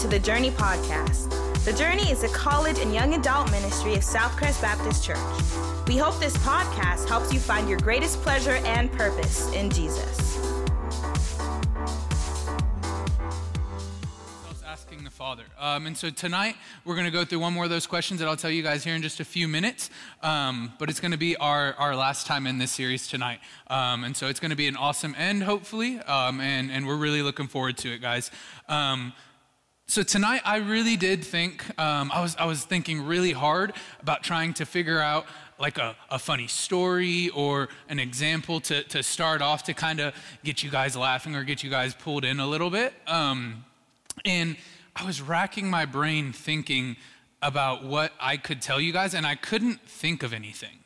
To 0.00 0.08
the 0.08 0.18
Journey 0.18 0.50
Podcast. 0.50 1.28
The 1.66 1.74
Journey 1.74 2.10
is 2.10 2.22
a 2.22 2.28
college 2.28 2.78
and 2.78 2.94
young 2.94 3.12
adult 3.12 3.50
ministry 3.50 3.92
of 3.92 4.00
Southcrest 4.00 4.62
Baptist 4.62 5.04
Church. 5.04 5.18
We 5.88 5.98
hope 5.98 6.18
this 6.18 6.38
podcast 6.38 7.06
helps 7.06 7.34
you 7.34 7.38
find 7.38 7.68
your 7.68 7.78
greatest 7.80 8.22
pleasure 8.22 8.62
and 8.64 8.90
purpose 8.90 9.52
in 9.52 9.68
Jesus. 9.68 10.38
asking 14.66 15.04
the 15.04 15.10
Father. 15.10 15.44
Um, 15.58 15.86
and 15.86 15.96
so 15.96 16.08
tonight 16.10 16.56
we're 16.84 16.94
going 16.94 17.04
to 17.04 17.10
go 17.10 17.24
through 17.24 17.40
one 17.40 17.52
more 17.52 17.64
of 17.64 17.70
those 17.70 17.86
questions 17.86 18.20
that 18.20 18.28
I'll 18.28 18.36
tell 18.36 18.50
you 18.50 18.62
guys 18.62 18.82
here 18.82 18.94
in 18.94 19.02
just 19.02 19.20
a 19.20 19.24
few 19.24 19.48
minutes. 19.48 19.90
Um, 20.22 20.72
but 20.78 20.88
it's 20.88 21.00
going 21.00 21.12
to 21.12 21.18
be 21.18 21.36
our, 21.36 21.74
our 21.74 21.94
last 21.94 22.26
time 22.26 22.46
in 22.46 22.58
this 22.58 22.70
series 22.72 23.06
tonight. 23.06 23.40
Um, 23.66 24.04
and 24.04 24.16
so 24.16 24.28
it's 24.28 24.40
going 24.40 24.50
to 24.50 24.56
be 24.56 24.68
an 24.68 24.76
awesome 24.76 25.14
end, 25.18 25.42
hopefully. 25.42 25.98
Um, 26.00 26.40
and, 26.40 26.70
and 26.70 26.86
we're 26.86 26.96
really 26.96 27.20
looking 27.20 27.48
forward 27.48 27.76
to 27.78 27.92
it, 27.92 28.00
guys. 28.00 28.30
So 29.90 30.04
tonight 30.04 30.42
I 30.44 30.58
really 30.58 30.96
did 30.96 31.24
think, 31.24 31.68
um, 31.76 32.12
I, 32.14 32.22
was, 32.22 32.36
I 32.36 32.44
was 32.44 32.62
thinking 32.62 33.04
really 33.06 33.32
hard 33.32 33.72
about 34.00 34.22
trying 34.22 34.54
to 34.54 34.64
figure 34.64 35.00
out 35.00 35.26
like 35.58 35.78
a, 35.78 35.96
a 36.08 36.16
funny 36.16 36.46
story 36.46 37.28
or 37.30 37.70
an 37.88 37.98
example 37.98 38.60
to, 38.60 38.84
to 38.84 39.02
start 39.02 39.42
off 39.42 39.64
to 39.64 39.74
kind 39.74 39.98
of 39.98 40.14
get 40.44 40.62
you 40.62 40.70
guys 40.70 40.96
laughing 40.96 41.34
or 41.34 41.42
get 41.42 41.64
you 41.64 41.70
guys 41.70 41.92
pulled 41.92 42.24
in 42.24 42.38
a 42.38 42.46
little 42.46 42.70
bit. 42.70 42.94
Um, 43.08 43.64
and 44.24 44.56
I 44.94 45.04
was 45.04 45.20
racking 45.20 45.68
my 45.68 45.86
brain 45.86 46.32
thinking 46.32 46.94
about 47.42 47.82
what 47.82 48.12
I 48.20 48.36
could 48.36 48.62
tell 48.62 48.80
you 48.80 48.92
guys, 48.92 49.12
and 49.12 49.26
I 49.26 49.34
couldn't 49.34 49.80
think 49.88 50.22
of 50.22 50.32
anything. 50.32 50.79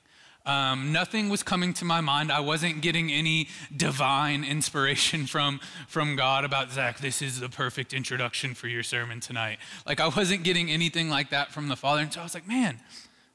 Um, 0.46 0.92
nothing 0.92 1.30
was 1.30 1.42
coming 1.42 1.72
to 1.74 1.84
my 1.84 2.00
mind. 2.00 2.30
I 2.30 2.40
wasn't 2.40 2.82
getting 2.82 3.10
any 3.10 3.48
divine 3.74 4.44
inspiration 4.44 5.26
from, 5.34 5.60
from 5.88 6.16
God 6.16 6.44
about, 6.44 6.70
Zach, 6.70 6.98
this 6.98 7.22
is 7.22 7.40
the 7.40 7.48
perfect 7.48 7.92
introduction 7.92 8.54
for 8.54 8.68
your 8.68 8.82
sermon 8.82 9.20
tonight. 9.20 9.58
Like, 9.86 10.00
I 10.00 10.08
wasn't 10.08 10.44
getting 10.44 10.70
anything 10.70 11.08
like 11.08 11.30
that 11.30 11.50
from 11.50 11.68
the 11.68 11.76
Father. 11.76 12.02
And 12.02 12.12
so 12.12 12.20
I 12.20 12.24
was 12.24 12.34
like, 12.34 12.46
man, 12.46 12.80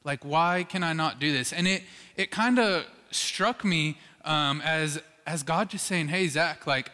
like, 0.04 0.24
why 0.24 0.64
can 0.68 0.82
I 0.82 0.92
not 0.92 1.18
do 1.18 1.32
this? 1.32 1.52
And 1.52 1.66
it, 1.66 1.82
it 2.16 2.30
kind 2.30 2.58
of 2.58 2.86
struck 3.10 3.64
me 3.64 3.98
um, 4.24 4.60
as, 4.60 5.00
as 5.26 5.42
God 5.42 5.70
just 5.70 5.86
saying, 5.86 6.08
hey, 6.08 6.28
Zach, 6.28 6.66
like, 6.66 6.92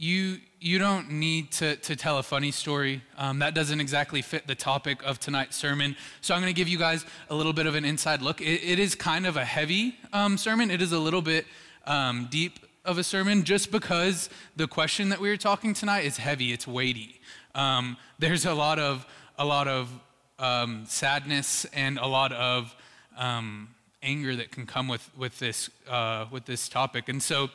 you, 0.00 0.38
you 0.60 0.78
don't 0.78 1.10
need 1.10 1.52
to, 1.52 1.76
to 1.76 1.94
tell 1.94 2.16
a 2.16 2.22
funny 2.22 2.50
story. 2.50 3.02
Um, 3.18 3.40
that 3.40 3.54
doesn't 3.54 3.80
exactly 3.80 4.22
fit 4.22 4.46
the 4.46 4.54
topic 4.54 5.02
of 5.04 5.20
tonight's 5.20 5.58
sermon. 5.58 5.94
So 6.22 6.34
I'm 6.34 6.40
going 6.40 6.52
to 6.52 6.56
give 6.56 6.68
you 6.68 6.78
guys 6.78 7.04
a 7.28 7.34
little 7.34 7.52
bit 7.52 7.66
of 7.66 7.74
an 7.74 7.84
inside 7.84 8.22
look. 8.22 8.40
it, 8.40 8.64
it 8.64 8.78
is 8.78 8.94
kind 8.94 9.26
of 9.26 9.36
a 9.36 9.44
heavy 9.44 9.96
um, 10.14 10.38
sermon, 10.38 10.70
it 10.70 10.80
is 10.80 10.92
a 10.92 10.98
little 10.98 11.20
bit 11.20 11.44
um, 11.86 12.28
deep 12.30 12.60
of 12.86 12.96
a 12.96 13.04
sermon 13.04 13.44
just 13.44 13.70
because 13.70 14.30
the 14.56 14.66
question 14.66 15.10
that 15.10 15.20
we 15.20 15.28
are 15.28 15.36
talking 15.36 15.74
tonight 15.74 16.06
is 16.06 16.16
heavy, 16.16 16.50
it's 16.50 16.66
weighty. 16.66 17.20
Um, 17.54 17.98
there's 18.18 18.46
a 18.46 18.54
lot 18.54 18.78
of, 18.78 19.06
a 19.38 19.44
lot 19.44 19.68
of 19.68 19.90
um, 20.38 20.86
sadness 20.86 21.66
and 21.74 21.98
a 21.98 22.06
lot 22.06 22.32
of 22.32 22.74
um, 23.18 23.68
anger 24.02 24.34
that 24.34 24.50
can 24.50 24.64
come 24.64 24.88
with, 24.88 25.10
with, 25.14 25.38
this, 25.38 25.68
uh, 25.86 26.24
with 26.30 26.46
this 26.46 26.70
topic. 26.70 27.10
And 27.10 27.22
so, 27.22 27.50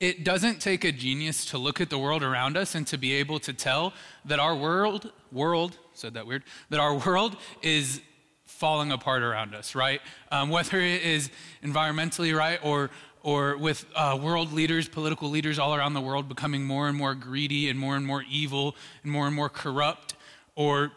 it 0.00 0.24
doesn't 0.24 0.60
take 0.60 0.84
a 0.84 0.92
genius 0.92 1.46
to 1.46 1.58
look 1.58 1.80
at 1.80 1.88
the 1.88 1.98
world 1.98 2.22
around 2.22 2.56
us 2.56 2.74
and 2.74 2.86
to 2.88 2.98
be 2.98 3.14
able 3.14 3.38
to 3.40 3.52
tell 3.52 3.94
that 4.24 4.38
our 4.38 4.54
world, 4.54 5.10
world, 5.32 5.78
said 5.94 6.14
that 6.14 6.26
weird, 6.26 6.42
that 6.70 6.80
our 6.80 6.94
world 6.94 7.36
is 7.62 8.00
falling 8.44 8.92
apart 8.92 9.22
around 9.22 9.54
us, 9.54 9.74
right? 9.74 10.00
Um, 10.30 10.50
whether 10.50 10.80
it 10.80 11.02
is 11.02 11.30
environmentally, 11.62 12.36
right, 12.36 12.58
or 12.62 12.90
or 13.22 13.56
with 13.56 13.84
uh, 13.96 14.16
world 14.22 14.52
leaders, 14.52 14.88
political 14.88 15.28
leaders 15.28 15.58
all 15.58 15.74
around 15.74 15.94
the 15.94 16.00
world 16.00 16.28
becoming 16.28 16.62
more 16.62 16.86
and 16.86 16.96
more 16.96 17.12
greedy 17.12 17.68
and 17.68 17.76
more 17.76 17.96
and 17.96 18.06
more 18.06 18.22
evil 18.30 18.76
and 19.02 19.10
more 19.10 19.26
and 19.26 19.34
more 19.34 19.48
corrupt, 19.48 20.14
or 20.54 20.92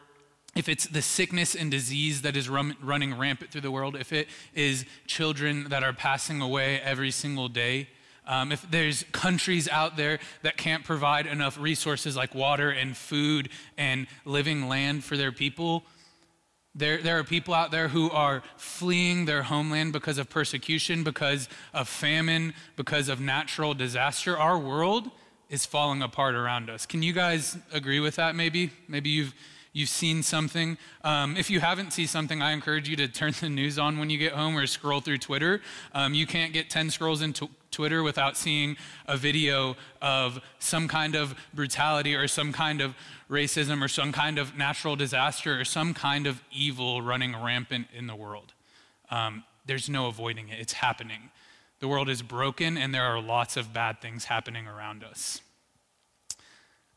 if 0.55 0.69
it's 0.69 0.85
the 0.85 1.01
sickness 1.01 1.55
and 1.55 1.71
disease 1.71 2.21
that 2.21 2.37
is 2.37 2.47
run, 2.47 2.75
running 2.83 3.17
rampant 3.17 3.49
through 3.49 3.61
the 3.61 3.71
world, 3.71 3.95
if 3.95 4.13
it 4.13 4.27
is 4.53 4.85
children 5.07 5.69
that 5.69 5.83
are 5.83 5.91
passing 5.91 6.39
away 6.39 6.79
every 6.81 7.09
single 7.09 7.47
day, 7.47 7.87
um, 8.29 8.51
if 8.51 8.61
there's 8.69 9.03
countries 9.11 9.67
out 9.67 9.97
there 9.97 10.19
that 10.43 10.55
can't 10.55 10.83
provide 10.83 11.25
enough 11.25 11.59
resources 11.59 12.15
like 12.15 12.35
water 12.35 12.69
and 12.69 12.95
food 12.95 13.49
and 13.75 14.05
living 14.23 14.69
land 14.69 15.03
for 15.03 15.17
their 15.17 15.31
people, 15.31 15.83
there, 16.75 17.01
there 17.01 17.17
are 17.17 17.23
people 17.23 17.55
out 17.55 17.71
there 17.71 17.87
who 17.87 18.11
are 18.11 18.43
fleeing 18.55 19.25
their 19.25 19.41
homeland 19.41 19.93
because 19.93 20.19
of 20.19 20.29
persecution, 20.29 21.03
because 21.03 21.49
of 21.73 21.89
famine, 21.89 22.53
because 22.75 23.09
of 23.09 23.19
natural 23.19 23.73
disaster. 23.73 24.37
Our 24.37 24.59
world 24.59 25.09
is 25.49 25.65
falling 25.65 26.03
apart 26.03 26.35
around 26.35 26.69
us. 26.69 26.85
Can 26.85 27.01
you 27.01 27.13
guys 27.13 27.57
agree 27.73 27.99
with 27.99 28.15
that 28.17 28.35
maybe? 28.35 28.69
Maybe 28.87 29.09
you've 29.09 29.33
you've 29.73 29.89
seen 29.89 30.21
something. 30.23 30.77
Um, 31.03 31.35
if 31.37 31.49
you 31.49 31.59
haven't 31.59 31.93
seen 31.93 32.07
something, 32.07 32.41
I 32.41 32.51
encourage 32.51 32.87
you 32.89 32.95
to 32.97 33.07
turn 33.07 33.33
the 33.39 33.49
news 33.49 33.79
on 33.79 33.97
when 33.97 34.09
you 34.09 34.17
get 34.17 34.33
home 34.33 34.55
or 34.55 34.67
scroll 34.67 34.99
through 34.99 35.19
Twitter. 35.19 35.61
Um, 35.93 36.13
you 36.13 36.27
can't 36.27 36.53
get 36.53 36.69
10 36.69 36.89
scrolls 36.89 37.21
into 37.21 37.49
Twitter 37.71 38.03
without 38.03 38.35
seeing 38.35 38.77
a 39.07 39.17
video 39.17 39.75
of 40.01 40.39
some 40.59 40.87
kind 40.87 41.15
of 41.15 41.35
brutality 41.53 42.15
or 42.15 42.27
some 42.27 42.51
kind 42.51 42.81
of 42.81 42.95
racism 43.29 43.83
or 43.83 43.87
some 43.87 44.11
kind 44.11 44.39
of 44.39 44.57
natural 44.57 44.95
disaster 44.95 45.59
or 45.59 45.65
some 45.65 45.93
kind 45.93 46.27
of 46.27 46.41
evil 46.51 47.01
running 47.01 47.35
rampant 47.35 47.87
in 47.93 48.07
the 48.07 48.15
world. 48.15 48.53
Um, 49.11 49.43
there's 49.65 49.89
no 49.89 50.07
avoiding 50.07 50.49
it, 50.49 50.59
it's 50.59 50.73
happening. 50.73 51.29
The 51.79 51.87
world 51.87 52.09
is 52.09 52.21
broken, 52.21 52.77
and 52.77 52.93
there 52.93 53.03
are 53.03 53.21
lots 53.21 53.55
of 53.55 53.73
bad 53.73 54.01
things 54.01 54.25
happening 54.25 54.67
around 54.67 55.03
us. 55.03 55.41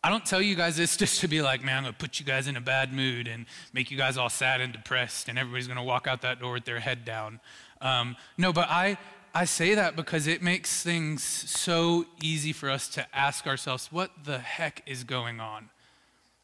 I 0.05 0.11
don't 0.11 0.27
tell 0.27 0.43
you 0.43 0.57
guys 0.57 0.77
this 0.77 0.97
just 0.97 1.21
to 1.21 1.29
be 1.29 1.43
like, 1.43 1.63
man, 1.63 1.77
I'm 1.77 1.83
going 1.85 1.95
to 1.95 1.99
put 1.99 2.19
you 2.19 2.27
guys 2.27 2.49
in 2.49 2.57
a 2.57 2.61
bad 2.61 2.93
mood 2.93 3.29
and 3.29 3.47
make 3.73 3.91
you 3.91 3.97
guys 3.97 4.17
all 4.17 4.29
sad 4.29 4.61
and 4.61 4.73
depressed, 4.73 5.29
and 5.29 5.39
everybody's 5.39 5.69
going 5.69 5.77
to 5.77 5.85
walk 5.85 6.07
out 6.07 6.23
that 6.23 6.41
door 6.41 6.55
with 6.55 6.65
their 6.65 6.81
head 6.81 7.05
down. 7.05 7.41
Um, 7.81 8.17
no, 8.37 8.53
but 8.53 8.69
I, 8.69 8.99
I 9.35 9.47
say 9.47 9.75
that 9.75 9.97
because 9.97 10.27
it 10.27 10.43
makes 10.43 10.83
things 10.83 11.23
so 11.23 12.05
easy 12.23 12.53
for 12.53 12.69
us 12.69 12.87
to 12.89 13.07
ask 13.17 13.47
ourselves, 13.47 13.91
what 13.91 14.11
the 14.25 14.39
heck 14.39 14.83
is 14.87 15.05
going 15.05 15.41
on? 15.41 15.71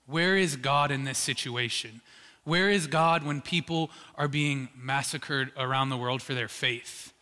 Where 0.07 0.39
is 0.39 0.57
God 0.57 0.91
in 0.91 1.05
this 1.05 1.19
situation? 1.19 2.01
Where 2.45 2.71
is 2.71 2.87
God 2.87 3.25
when 3.25 3.43
people 3.43 3.91
are 4.15 4.29
being 4.29 4.71
massacred 4.75 5.53
around 5.55 5.91
the 5.91 5.99
world 5.99 6.23
for 6.23 6.33
their 6.33 6.49
faith? 6.49 7.13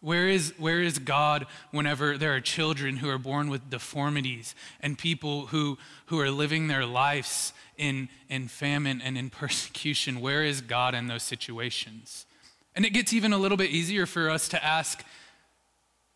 Where 0.00 0.28
is, 0.28 0.54
where 0.56 0.80
is 0.80 0.98
God 0.98 1.46
whenever 1.72 2.16
there 2.16 2.34
are 2.34 2.40
children 2.40 2.96
who 2.96 3.10
are 3.10 3.18
born 3.18 3.50
with 3.50 3.68
deformities 3.68 4.54
and 4.80 4.98
people 4.98 5.46
who, 5.48 5.76
who 6.06 6.18
are 6.20 6.30
living 6.30 6.68
their 6.68 6.86
lives 6.86 7.52
in, 7.76 8.08
in 8.30 8.48
famine 8.48 9.02
and 9.02 9.18
in 9.18 9.28
persecution? 9.30 10.22
Where 10.22 10.42
is 10.42 10.62
God 10.62 10.94
in 10.94 11.06
those 11.06 11.22
situations? 11.22 12.24
And 12.74 12.84
it 12.84 12.90
gets 12.90 13.12
even 13.12 13.32
a 13.32 13.38
little 13.38 13.56
bit 13.56 13.70
easier 13.70 14.06
for 14.06 14.30
us 14.30 14.48
to 14.48 14.64
ask 14.64 15.04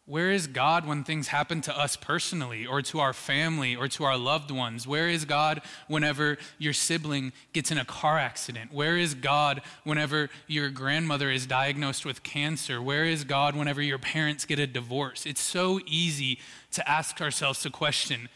where 0.06 0.30
is 0.30 0.46
God 0.46 0.86
when 0.86 1.02
things 1.02 1.28
happen 1.28 1.60
to 1.62 1.76
us 1.76 1.96
personally 1.96 2.64
or 2.64 2.80
to 2.80 3.00
our 3.00 3.12
family 3.12 3.74
or 3.74 3.88
to 3.88 4.04
our 4.04 4.16
loved 4.16 4.52
ones? 4.52 4.86
Where 4.86 5.08
is 5.08 5.24
God 5.24 5.60
whenever 5.88 6.38
your 6.58 6.72
sibling 6.72 7.32
gets 7.52 7.72
in 7.72 7.78
a 7.78 7.84
car 7.84 8.16
accident? 8.16 8.72
Where 8.72 8.96
is 8.96 9.14
God 9.14 9.62
whenever 9.82 10.30
your 10.46 10.70
grandmother 10.70 11.28
is 11.28 11.44
diagnosed 11.44 12.06
with 12.06 12.22
cancer? 12.22 12.80
Where 12.80 13.04
is 13.04 13.24
God 13.24 13.56
whenever 13.56 13.82
your 13.82 13.98
parents 13.98 14.44
get 14.44 14.60
a 14.60 14.66
divorce? 14.68 15.26
It's 15.26 15.40
so 15.40 15.80
easy 15.86 16.38
to 16.70 16.88
ask 16.88 17.20
ourselves 17.20 17.64
the 17.64 17.70
question 17.70 18.28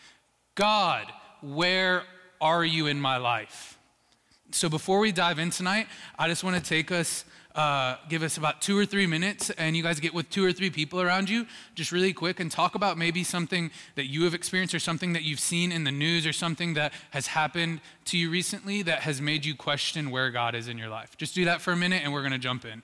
God, 0.57 1.07
where 1.41 2.03
are 2.41 2.65
you 2.65 2.89
in 2.89 3.01
my 3.01 3.17
life? 3.17 3.79
So 4.51 4.69
before 4.69 4.99
we 4.99 5.13
dive 5.13 5.39
in 5.39 5.51
tonight, 5.51 5.87
I 6.19 6.27
just 6.27 6.43
want 6.43 6.57
to 6.57 6.69
take 6.69 6.91
us 6.91 7.25
uh, 7.55 7.97
give 8.09 8.23
us 8.23 8.37
about 8.37 8.61
two 8.61 8.77
or 8.79 8.87
three 8.87 9.07
minutes, 9.07 9.51
and 9.51 9.77
you 9.77 9.83
guys 9.83 10.01
get 10.01 10.15
with 10.15 10.31
two 10.31 10.45
or 10.45 10.53
three 10.53 10.71
people 10.71 11.01
around 11.01 11.29
you, 11.29 11.47
just 11.75 11.93
really 11.93 12.13
quick, 12.13 12.41
and 12.41 12.51
talk 12.51 12.75
about 12.75 12.97
maybe 12.97 13.25
something 13.25 13.71
that 13.97 14.07
you 14.07 14.25
have 14.25 14.35
experienced 14.35 14.75
or 14.75 14.79
something 14.79 15.13
that 15.13 15.23
you've 15.23 15.41
seen 15.41 15.73
in 15.73 15.85
the 15.85 15.93
news 15.93 16.27
or 16.27 16.33
something 16.33 16.75
that 16.75 16.93
has 17.11 17.29
happened 17.29 17.81
to 18.05 18.17
you 18.17 18.31
recently 18.31 18.83
that 18.83 19.01
has 19.01 19.21
made 19.21 19.45
you 19.45 19.55
question 19.55 20.11
where 20.11 20.31
God 20.31 20.55
is 20.55 20.69
in 20.69 20.79
your 20.79 20.89
life. 20.89 21.17
Just 21.17 21.35
do 21.35 21.45
that 21.45 21.61
for 21.61 21.73
a 21.73 21.77
minute, 21.77 22.03
and 22.05 22.13
we're 22.13 22.23
going 22.23 22.33
to 22.33 22.39
jump 22.39 22.65
in. 22.65 22.83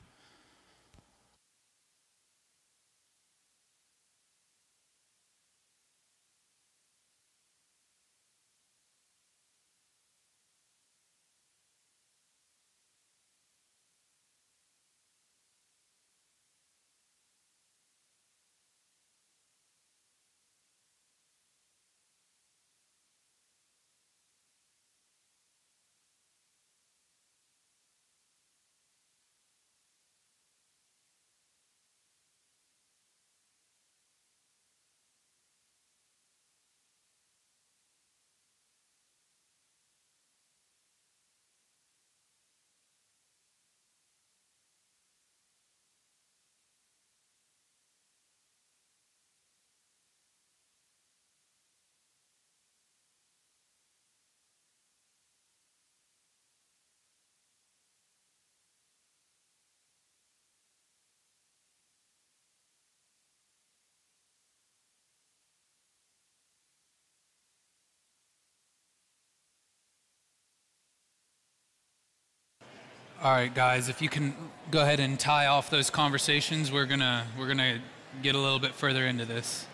All 73.27 73.33
right, 73.33 73.53
guys, 73.53 73.89
if 73.89 74.01
you 74.01 74.09
can 74.09 74.37
go 74.71 74.83
ahead 74.83 75.01
and 75.01 75.19
tie 75.19 75.47
off 75.47 75.69
those 75.69 75.91
conversations, 75.91 76.71
we're 76.71 76.87
gonna 76.87 77.27
we're 77.37 77.49
gonna 77.49 77.81
get 78.23 78.37
a 78.37 78.39
little 78.39 78.61
bit 78.61 78.73
further 78.73 79.05
into 79.05 79.25
this. 79.25 79.67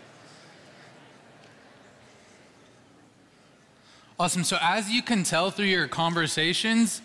Awesome. 4.19 4.43
So 4.43 4.57
as 4.59 4.89
you 4.89 5.03
can 5.03 5.23
tell 5.23 5.51
through 5.51 5.67
your 5.67 5.87
conversations, 5.87 7.03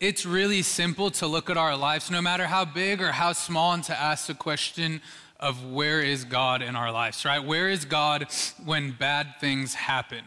it's 0.00 0.26
really 0.26 0.62
simple 0.62 1.12
to 1.12 1.28
look 1.28 1.48
at 1.48 1.56
our 1.56 1.76
lives, 1.76 2.10
no 2.10 2.20
matter 2.20 2.48
how 2.48 2.64
big 2.64 3.00
or 3.00 3.12
how 3.12 3.32
small, 3.32 3.72
and 3.72 3.84
to 3.84 3.96
ask 3.96 4.26
the 4.26 4.34
question 4.34 5.00
of 5.38 5.64
where 5.64 6.00
is 6.00 6.24
God 6.24 6.60
in 6.60 6.74
our 6.74 6.90
lives, 6.90 7.24
right? 7.24 7.38
Where 7.38 7.68
is 7.68 7.84
God 7.84 8.26
when 8.64 8.90
bad 8.90 9.36
things 9.40 9.74
happen? 9.74 10.24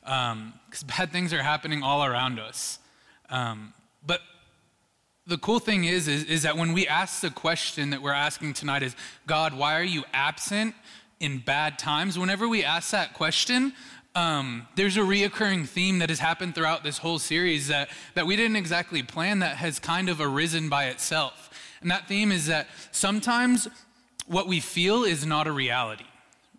Because 0.00 0.32
um, 0.32 0.54
bad 0.98 1.12
things 1.12 1.32
are 1.32 1.44
happening 1.44 1.84
all 1.84 2.04
around 2.04 2.40
us. 2.40 2.80
Um, 3.30 3.74
but 4.04 4.22
the 5.28 5.38
cool 5.38 5.58
thing 5.58 5.84
is, 5.84 6.08
is, 6.08 6.24
is 6.24 6.42
that 6.42 6.56
when 6.56 6.72
we 6.72 6.88
ask 6.88 7.20
the 7.20 7.30
question 7.30 7.90
that 7.90 8.00
we're 8.00 8.12
asking 8.12 8.54
tonight 8.54 8.82
is, 8.82 8.96
God, 9.26 9.52
why 9.52 9.78
are 9.78 9.84
you 9.84 10.04
absent 10.14 10.74
in 11.20 11.38
bad 11.38 11.78
times? 11.78 12.18
Whenever 12.18 12.48
we 12.48 12.64
ask 12.64 12.90
that 12.92 13.12
question, 13.12 13.74
um, 14.14 14.66
there's 14.74 14.96
a 14.96 15.00
reoccurring 15.00 15.68
theme 15.68 15.98
that 15.98 16.08
has 16.08 16.18
happened 16.18 16.54
throughout 16.54 16.82
this 16.82 16.96
whole 16.96 17.18
series 17.18 17.68
that, 17.68 17.90
that 18.14 18.26
we 18.26 18.36
didn't 18.36 18.56
exactly 18.56 19.02
plan 19.02 19.40
that 19.40 19.58
has 19.58 19.78
kind 19.78 20.08
of 20.08 20.18
arisen 20.18 20.70
by 20.70 20.86
itself. 20.86 21.50
And 21.82 21.90
that 21.90 22.08
theme 22.08 22.32
is 22.32 22.46
that 22.46 22.66
sometimes 22.90 23.68
what 24.26 24.48
we 24.48 24.60
feel 24.60 25.04
is 25.04 25.26
not 25.26 25.46
a 25.46 25.52
reality 25.52 26.04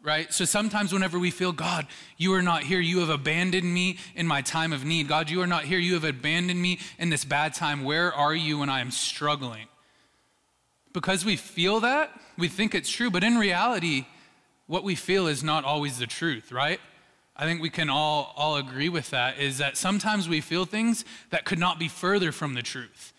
right? 0.04 0.34
So 0.34 0.46
sometimes 0.46 0.94
whenever 0.94 1.20
we 1.20 1.32
feel, 1.32 1.52
God, 1.52 1.88
you 2.18 2.34
are 2.34 2.42
not 2.42 2.64
here, 2.64 2.80
you 2.80 3.00
have 3.00 3.10
abandoned 3.10 3.72
me 3.72 3.98
in 4.16 4.28
my 4.28 4.42
time 4.42 4.74
of 4.74 4.86
need. 4.86 5.08
God, 5.08 5.30
you 5.30 5.42
are 5.42 5.48
not 5.48 5.66
here, 5.66 5.80
you 5.80 5.94
have 5.96 6.04
abandoned 6.04 6.62
me 6.62 6.80
in 6.98 7.10
this 7.10 7.26
bad 7.26 7.54
time. 7.54 7.84
Where 7.84 8.14
are 8.14 8.34
you 8.34 8.60
when 8.60 8.70
I 8.70 8.80
am 8.80 8.92
struggling? 8.92 9.68
Because 10.94 11.24
we 11.26 11.36
feel 11.36 11.82
that, 11.82 12.12
we 12.38 12.48
think 12.48 12.74
it's 12.74 12.90
true, 12.90 13.12
but 13.12 13.24
in 13.24 13.38
reality, 13.38 14.06
what 14.68 14.84
we 14.84 14.96
feel 14.96 15.28
is 15.28 15.44
not 15.44 15.66
always 15.66 15.98
the 15.98 16.08
truth, 16.08 16.52
right? 16.52 16.80
I 17.36 17.46
think 17.46 17.62
we 17.62 17.70
can 17.70 17.90
all, 17.90 18.34
all 18.36 18.58
agree 18.58 18.90
with 18.90 19.12
that 19.12 19.40
is 19.40 19.60
that 19.60 19.78
sometimes 19.78 20.28
we 20.28 20.42
feel 20.42 20.66
things 20.66 21.06
that 21.30 21.46
could 21.46 21.60
not 21.60 21.80
be 21.80 21.88
further 21.88 22.32
from 22.32 22.54
the 22.54 22.62
truth. 22.62 23.14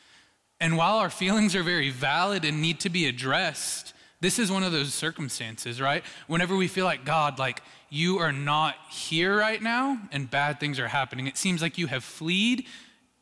And 0.60 0.76
while 0.76 0.98
our 0.98 1.08
feelings 1.08 1.56
are 1.56 1.62
very 1.62 1.90
valid 1.90 2.44
and 2.44 2.60
need 2.60 2.80
to 2.80 2.90
be 2.90 3.06
addressed, 3.06 3.94
this 4.20 4.38
is 4.38 4.52
one 4.52 4.62
of 4.62 4.72
those 4.72 4.92
circumstances, 4.92 5.80
right? 5.80 6.04
Whenever 6.26 6.54
we 6.54 6.68
feel 6.68 6.84
like, 6.84 7.04
God, 7.04 7.38
like 7.38 7.62
you 7.88 8.18
are 8.18 8.32
not 8.32 8.76
here 8.90 9.36
right 9.36 9.62
now 9.62 9.98
and 10.12 10.30
bad 10.30 10.60
things 10.60 10.78
are 10.78 10.88
happening, 10.88 11.26
it 11.26 11.38
seems 11.38 11.62
like 11.62 11.78
you 11.78 11.86
have 11.86 12.04
fled 12.04 12.62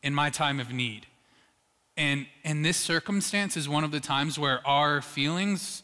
in 0.02 0.12
my 0.12 0.30
time 0.30 0.58
of 0.58 0.72
need. 0.72 1.06
And, 1.96 2.26
and 2.44 2.64
this 2.64 2.76
circumstance 2.76 3.56
is 3.56 3.68
one 3.68 3.84
of 3.84 3.90
the 3.90 4.00
times 4.00 4.38
where 4.38 4.64
our 4.66 5.00
feelings, 5.00 5.82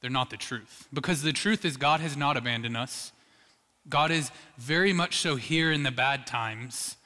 they're 0.00 0.10
not 0.10 0.30
the 0.30 0.36
truth. 0.36 0.88
Because 0.92 1.22
the 1.22 1.32
truth 1.32 1.64
is, 1.64 1.76
God 1.76 2.00
has 2.00 2.16
not 2.16 2.36
abandoned 2.36 2.76
us. 2.76 3.12
God 3.88 4.10
is 4.10 4.30
very 4.58 4.92
much 4.92 5.18
so 5.18 5.36
here 5.36 5.70
in 5.70 5.84
the 5.84 5.92
bad 5.92 6.26
times, 6.26 6.96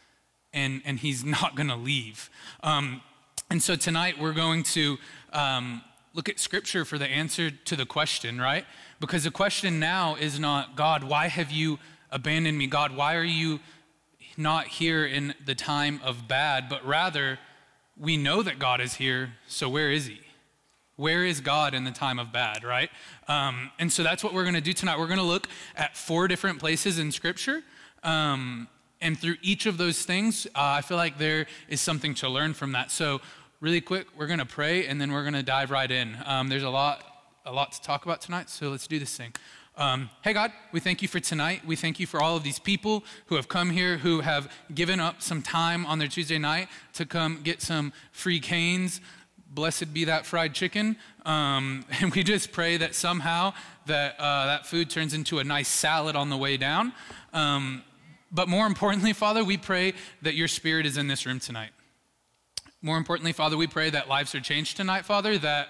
and, 0.53 0.81
and 0.87 0.99
He's 0.99 1.25
not 1.41 1.55
going 1.55 1.69
to 1.69 1.77
leave. 1.77 2.31
Um, 2.63 3.03
and 3.51 3.63
so 3.63 3.77
tonight 3.77 4.19
we're 4.19 4.33
going 4.33 4.63
to 4.63 4.97
um, 5.33 5.83
look 6.13 6.29
at 6.29 6.39
scripture 6.39 6.85
for 6.85 6.99
the 6.99 7.07
answer 7.07 7.51
to 7.51 7.77
the 7.77 7.87
question, 7.87 8.41
right? 8.41 8.65
Because 8.99 9.25
the 9.25 9.31
question 9.31 9.79
now 9.79 10.17
is 10.17 10.39
not, 10.39 10.77
God, 10.77 11.05
why 11.05 11.29
have 11.29 11.51
you 11.51 11.79
abandoned 12.11 12.59
me? 12.59 12.67
God, 12.67 12.97
why 12.97 13.15
are 13.15 13.25
you 13.25 13.61
not 14.37 14.67
here 14.67 15.07
in 15.07 15.35
the 15.45 15.55
time 15.55 16.01
of 16.03 16.27
bad? 16.27 16.69
But 16.69 16.85
rather, 16.85 17.39
we 17.97 18.17
know 18.17 18.43
that 18.43 18.59
God 18.59 18.81
is 18.81 18.95
here, 18.95 19.35
so 19.47 19.69
where 19.69 19.91
is 19.91 20.07
he? 20.07 20.21
Where 20.97 21.25
is 21.25 21.41
God 21.41 21.75
in 21.75 21.85
the 21.85 21.91
time 21.91 22.19
of 22.19 22.33
bad, 22.33 22.65
right? 22.65 22.91
Um, 23.27 23.71
and 23.79 23.91
so 23.91 24.03
that's 24.03 24.23
what 24.23 24.35
we're 24.35 24.43
going 24.43 24.55
to 24.55 24.61
do 24.61 24.73
tonight. 24.73 24.99
We're 24.99 25.07
going 25.07 25.19
to 25.19 25.25
look 25.25 25.49
at 25.77 25.97
four 25.97 26.29
different 26.29 26.59
places 26.59 26.99
in 26.99 27.11
Scripture. 27.11 27.63
Um, 28.03 28.69
and 29.01 29.19
through 29.19 29.37
each 29.41 29.65
of 29.65 29.79
those 29.79 30.03
things, 30.03 30.47
uh, 30.49 30.51
I 30.57 30.83
feel 30.83 30.99
like 30.99 31.17
there 31.17 31.47
is 31.69 31.81
something 31.81 32.15
to 32.17 32.29
learn 32.29 32.53
from 32.53 32.73
that. 32.73 32.91
So 32.91 33.23
really 33.61 33.81
quick, 33.83 34.07
we're 34.17 34.27
going 34.27 34.39
to 34.39 34.47
pray 34.47 34.87
and 34.87 35.01
then 35.01 35.13
we're 35.13 35.23
going 35.23 35.35
to 35.35 35.43
dive 35.43 35.71
right 35.71 35.91
in. 35.91 36.17
Um, 36.25 36.49
there's 36.49 36.63
a 36.63 36.71
lot, 36.71 37.05
a 37.45 37.53
lot 37.53 37.73
to 37.73 37.83
talk 37.83 38.05
about 38.05 38.23
tonight, 38.23 38.49
so 38.49 38.71
let's 38.71 38.87
do 38.87 38.99
this 38.99 39.15
thing. 39.15 39.35
Um, 39.77 40.11
hey, 40.23 40.33
God, 40.33 40.53
we 40.73 40.81
thank 40.81 41.03
you 41.03 41.09
for 41.09 41.21
tonight. 41.21 41.65
We 41.67 41.77
thank 41.77 42.01
you 42.01 42.07
for 42.07 42.23
all 42.23 42.37
of 42.37 42.43
these 42.43 42.59
people 42.59 43.05
who 43.27 43.37
have 43.37 43.49
come 43.49 43.71
here, 43.71 43.99
who 43.99 44.21
have 44.21 44.51
given 44.75 44.99
up 44.99 45.23
some 45.23 45.43
time 45.43 45.87
on 45.87 45.99
their 45.99 46.09
Tuesday 46.09 46.39
night 46.39 46.69
to 46.95 47.07
come 47.07 47.41
get 47.43 47.63
some 47.63 47.93
free 48.13 48.41
Cane's. 48.41 49.01
Blessed 49.53 49.93
be 49.93 50.05
that 50.05 50.27
fried 50.27 50.55
chicken. 50.55 50.97
Um, 51.27 51.85
and 52.01 52.15
we 52.15 52.23
just 52.23 52.53
pray 52.53 52.79
that 52.79 52.95
somehow 52.95 53.53
that, 53.87 54.19
uh, 54.19 54.47
that 54.47 54.67
food 54.67 54.91
turns 54.91 55.13
into 55.13 55.39
a 55.39 55.45
nice 55.45 55.69
salad 55.69 56.17
on 56.17 56.31
the 56.31 56.37
way 56.37 56.57
down. 56.57 56.93
Um, 57.33 57.83
but 58.33 58.49
more 58.49 58.67
importantly, 58.67 59.13
Father, 59.13 59.45
we 59.45 59.57
pray 59.57 59.95
that 60.23 60.35
your 60.35 60.49
spirit 60.49 60.87
is 60.87 60.97
in 60.97 61.09
this 61.09 61.27
room 61.27 61.41
tonight. 61.41 61.71
More 62.83 62.97
importantly, 62.97 63.33
Father, 63.33 63.57
we 63.57 63.67
pray 63.67 63.91
that 63.91 64.09
lives 64.09 64.35
are 64.35 64.41
changed 64.41 64.77
tonight, 64.77 65.05
Father, 65.05 65.37
that, 65.39 65.69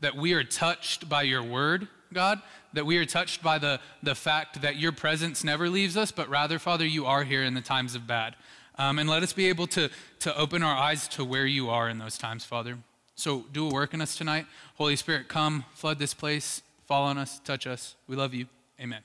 that 0.00 0.16
we 0.16 0.34
are 0.34 0.44
touched 0.44 1.08
by 1.08 1.22
your 1.22 1.42
word, 1.42 1.88
God, 2.12 2.40
that 2.74 2.86
we 2.86 2.96
are 2.98 3.04
touched 3.04 3.42
by 3.42 3.58
the, 3.58 3.80
the 4.02 4.14
fact 4.14 4.62
that 4.62 4.76
your 4.76 4.92
presence 4.92 5.42
never 5.42 5.68
leaves 5.68 5.96
us, 5.96 6.12
but 6.12 6.28
rather, 6.28 6.60
Father, 6.60 6.86
you 6.86 7.06
are 7.06 7.24
here 7.24 7.42
in 7.42 7.54
the 7.54 7.60
times 7.60 7.94
of 7.96 8.06
bad. 8.06 8.36
Um, 8.76 8.98
and 8.98 9.08
let 9.08 9.22
us 9.22 9.32
be 9.32 9.48
able 9.48 9.66
to, 9.68 9.90
to 10.20 10.36
open 10.36 10.62
our 10.62 10.76
eyes 10.76 11.08
to 11.08 11.24
where 11.24 11.46
you 11.46 11.70
are 11.70 11.88
in 11.88 11.98
those 11.98 12.18
times, 12.18 12.44
Father. 12.44 12.78
So 13.16 13.44
do 13.52 13.68
a 13.68 13.72
work 13.72 13.94
in 13.94 14.00
us 14.00 14.16
tonight. 14.16 14.46
Holy 14.74 14.96
Spirit, 14.96 15.28
come, 15.28 15.64
flood 15.74 15.98
this 15.98 16.14
place, 16.14 16.62
fall 16.86 17.04
on 17.04 17.18
us, 17.18 17.40
touch 17.44 17.66
us. 17.66 17.94
We 18.08 18.16
love 18.16 18.34
you. 18.34 18.46
Amen. 18.80 19.02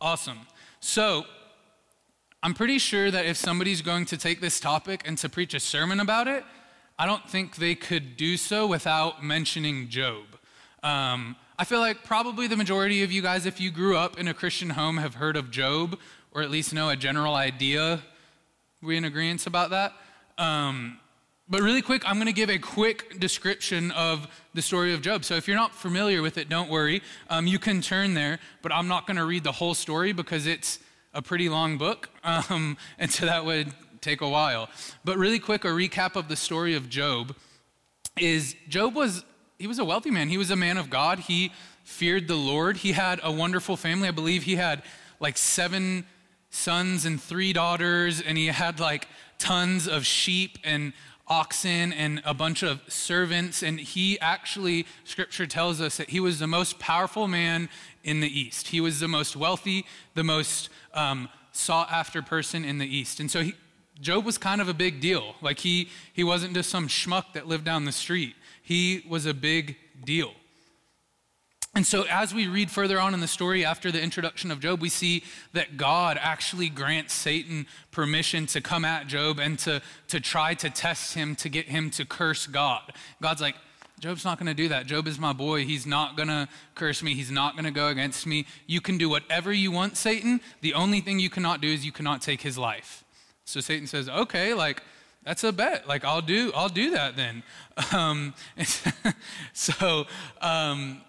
Awesome. 0.00 0.40
So, 0.80 1.24
I'm 2.44 2.54
pretty 2.54 2.78
sure 2.78 3.08
that 3.08 3.24
if 3.24 3.36
somebody's 3.36 3.82
going 3.82 4.04
to 4.06 4.16
take 4.16 4.40
this 4.40 4.58
topic 4.58 5.02
and 5.04 5.16
to 5.18 5.28
preach 5.28 5.54
a 5.54 5.60
sermon 5.60 6.00
about 6.00 6.26
it, 6.26 6.42
I 6.98 7.06
don't 7.06 7.28
think 7.28 7.54
they 7.54 7.76
could 7.76 8.16
do 8.16 8.36
so 8.36 8.66
without 8.66 9.22
mentioning 9.22 9.88
Job. 9.88 10.24
Um, 10.82 11.36
I 11.56 11.64
feel 11.64 11.78
like 11.78 12.02
probably 12.02 12.48
the 12.48 12.56
majority 12.56 13.04
of 13.04 13.12
you 13.12 13.22
guys, 13.22 13.46
if 13.46 13.60
you 13.60 13.70
grew 13.70 13.96
up 13.96 14.18
in 14.18 14.26
a 14.26 14.34
Christian 14.34 14.70
home, 14.70 14.96
have 14.96 15.14
heard 15.14 15.36
of 15.36 15.52
Job, 15.52 15.96
or 16.32 16.42
at 16.42 16.50
least 16.50 16.74
know 16.74 16.88
a 16.88 16.96
general 16.96 17.36
idea. 17.36 18.02
We 18.82 18.96
in 18.96 19.04
agreement 19.04 19.46
about 19.46 19.70
that? 19.70 19.92
Um, 20.36 20.98
but 21.48 21.60
really 21.60 21.82
quick, 21.82 22.02
I'm 22.04 22.16
going 22.16 22.26
to 22.26 22.32
give 22.32 22.50
a 22.50 22.58
quick 22.58 23.20
description 23.20 23.92
of 23.92 24.26
the 24.52 24.62
story 24.62 24.92
of 24.92 25.00
Job. 25.00 25.24
So 25.24 25.36
if 25.36 25.46
you're 25.46 25.56
not 25.56 25.76
familiar 25.76 26.22
with 26.22 26.38
it, 26.38 26.48
don't 26.48 26.68
worry. 26.68 27.02
Um, 27.30 27.46
you 27.46 27.60
can 27.60 27.80
turn 27.80 28.14
there, 28.14 28.40
but 28.62 28.72
I'm 28.72 28.88
not 28.88 29.06
going 29.06 29.18
to 29.18 29.24
read 29.24 29.44
the 29.44 29.52
whole 29.52 29.74
story 29.74 30.12
because 30.12 30.48
it's 30.48 30.80
a 31.14 31.22
pretty 31.22 31.48
long 31.48 31.78
book, 31.78 32.08
um, 32.24 32.76
and 32.98 33.10
so 33.10 33.26
that 33.26 33.44
would 33.44 33.72
take 34.00 34.20
a 34.20 34.28
while. 34.28 34.68
But 35.04 35.16
really 35.18 35.38
quick, 35.38 35.64
a 35.64 35.68
recap 35.68 36.16
of 36.16 36.28
the 36.28 36.36
story 36.36 36.74
of 36.74 36.88
Job 36.88 37.34
is 38.18 38.54
Job 38.68 38.94
was 38.94 39.24
he 39.58 39.66
was 39.66 39.78
a 39.78 39.84
wealthy 39.84 40.10
man. 40.10 40.28
He 40.28 40.38
was 40.38 40.50
a 40.50 40.56
man 40.56 40.76
of 40.76 40.90
God. 40.90 41.20
He 41.20 41.52
feared 41.84 42.28
the 42.28 42.36
Lord. 42.36 42.78
He 42.78 42.92
had 42.92 43.20
a 43.22 43.30
wonderful 43.30 43.76
family. 43.76 44.08
I 44.08 44.12
believe 44.12 44.42
he 44.42 44.56
had 44.56 44.82
like 45.20 45.38
seven 45.38 46.04
sons 46.50 47.06
and 47.06 47.20
three 47.20 47.52
daughters, 47.52 48.20
and 48.20 48.36
he 48.36 48.48
had 48.48 48.80
like 48.80 49.06
tons 49.38 49.88
of 49.88 50.04
sheep 50.04 50.58
and 50.64 50.92
oxen 51.28 51.92
and 51.92 52.20
a 52.24 52.34
bunch 52.34 52.62
of 52.62 52.80
servants. 52.88 53.62
And 53.62 53.80
he 53.80 54.18
actually, 54.20 54.86
scripture 55.04 55.46
tells 55.46 55.80
us 55.80 55.96
that 55.96 56.10
he 56.10 56.20
was 56.20 56.38
the 56.38 56.46
most 56.46 56.78
powerful 56.78 57.28
man 57.28 57.68
in 58.04 58.20
the 58.20 58.28
East. 58.28 58.68
He 58.68 58.80
was 58.80 59.00
the 59.00 59.08
most 59.08 59.36
wealthy, 59.36 59.86
the 60.14 60.24
most 60.24 60.68
um, 60.94 61.28
sought 61.52 61.90
after 61.90 62.22
person 62.22 62.64
in 62.64 62.78
the 62.78 62.86
East. 62.86 63.20
And 63.20 63.30
so 63.30 63.42
he, 63.42 63.54
Job 64.00 64.24
was 64.24 64.36
kind 64.36 64.60
of 64.60 64.68
a 64.68 64.74
big 64.74 65.00
deal. 65.00 65.36
Like 65.40 65.60
he, 65.60 65.88
he 66.12 66.24
wasn't 66.24 66.54
just 66.54 66.70
some 66.70 66.88
schmuck 66.88 67.32
that 67.34 67.46
lived 67.46 67.64
down 67.64 67.84
the 67.84 67.92
street, 67.92 68.34
he 68.62 69.04
was 69.08 69.26
a 69.26 69.34
big 69.34 69.76
deal. 70.04 70.32
And 71.74 71.86
so, 71.86 72.04
as 72.10 72.34
we 72.34 72.48
read 72.48 72.70
further 72.70 73.00
on 73.00 73.14
in 73.14 73.20
the 73.20 73.26
story 73.26 73.64
after 73.64 73.90
the 73.90 74.00
introduction 74.00 74.50
of 74.50 74.60
Job, 74.60 74.82
we 74.82 74.90
see 74.90 75.24
that 75.54 75.78
God 75.78 76.18
actually 76.20 76.68
grants 76.68 77.14
Satan 77.14 77.66
permission 77.90 78.44
to 78.48 78.60
come 78.60 78.84
at 78.84 79.06
Job 79.06 79.38
and 79.38 79.58
to, 79.60 79.80
to 80.08 80.20
try 80.20 80.52
to 80.54 80.68
test 80.68 81.14
him 81.14 81.34
to 81.36 81.48
get 81.48 81.68
him 81.68 81.88
to 81.92 82.04
curse 82.04 82.46
God. 82.46 82.92
God's 83.22 83.40
like, 83.40 83.56
Job's 84.00 84.24
not 84.24 84.38
going 84.38 84.48
to 84.48 84.54
do 84.54 84.68
that. 84.68 84.84
Job 84.86 85.06
is 85.06 85.18
my 85.18 85.32
boy. 85.32 85.64
He's 85.64 85.86
not 85.86 86.14
going 86.14 86.28
to 86.28 86.46
curse 86.74 87.02
me. 87.02 87.14
He's 87.14 87.30
not 87.30 87.54
going 87.54 87.64
to 87.64 87.70
go 87.70 87.88
against 87.88 88.26
me. 88.26 88.46
You 88.66 88.82
can 88.82 88.98
do 88.98 89.08
whatever 89.08 89.50
you 89.50 89.70
want, 89.70 89.96
Satan. 89.96 90.40
The 90.60 90.74
only 90.74 91.00
thing 91.00 91.20
you 91.20 91.30
cannot 91.30 91.62
do 91.62 91.68
is 91.68 91.86
you 91.86 91.92
cannot 91.92 92.20
take 92.20 92.42
his 92.42 92.58
life. 92.58 93.02
So 93.46 93.60
Satan 93.60 93.86
says, 93.86 94.08
okay, 94.08 94.52
like, 94.52 94.82
that's 95.22 95.44
a 95.44 95.52
bet. 95.52 95.86
Like, 95.86 96.04
I'll 96.04 96.20
do, 96.20 96.52
I'll 96.54 96.68
do 96.68 96.90
that 96.90 97.16
then. 97.16 97.42
Um, 97.92 98.34
so 99.54 100.04
um, 100.42 101.00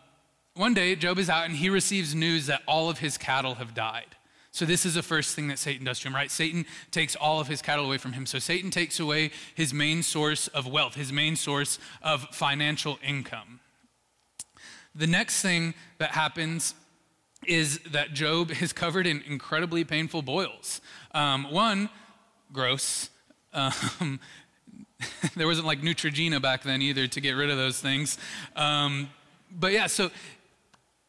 one 0.56 0.74
day, 0.74 0.96
Job 0.96 1.18
is 1.18 1.30
out 1.30 1.46
and 1.46 1.56
he 1.56 1.70
receives 1.70 2.14
news 2.14 2.46
that 2.46 2.62
all 2.68 2.90
of 2.90 3.00
his 3.00 3.18
cattle 3.18 3.56
have 3.56 3.74
died. 3.74 4.16
So, 4.52 4.66
this 4.66 4.86
is 4.86 4.94
the 4.94 5.02
first 5.02 5.36
thing 5.36 5.48
that 5.48 5.58
Satan 5.58 5.86
does 5.86 6.00
to 6.02 6.08
him, 6.08 6.14
right? 6.14 6.30
Satan 6.30 6.66
takes 6.92 7.16
all 7.16 7.40
of 7.40 7.48
his 7.48 7.64
cattle 7.64 7.86
away 7.86 7.98
from 7.98 8.14
him. 8.14 8.28
So, 8.28 8.38
Satan 8.38 8.70
takes 8.70 9.00
away 9.00 9.32
his 9.56 9.74
main 9.74 10.04
source 10.04 10.48
of 10.50 10.68
wealth, 10.68 10.94
his 10.94 11.12
main 11.12 11.36
source 11.36 11.80
of 12.04 12.28
financial 12.32 13.00
income. 13.04 13.62
The 14.94 15.08
next 15.08 15.42
thing 15.42 15.74
that 15.98 16.12
happens 16.12 16.76
is 17.48 17.80
that 17.92 18.14
Job 18.14 18.52
is 18.62 18.74
covered 18.74 19.08
in 19.08 19.24
incredibly 19.28 19.84
painful 19.84 20.22
boils. 20.22 20.82
Um, 21.14 21.52
one, 21.52 21.90
gross. 22.52 23.10
Um, 23.54 24.20
there 25.36 25.48
wasn't 25.48 25.66
like 25.66 25.82
Neutrogena 25.82 26.40
back 26.40 26.62
then 26.62 26.84
either 26.84 27.08
to 27.08 27.20
get 27.20 27.32
rid 27.32 27.50
of 27.50 27.58
those 27.58 27.80
things. 27.80 28.20
Um, 28.56 29.10
but 29.52 29.72
yeah, 29.72 29.88
so 29.88 30.12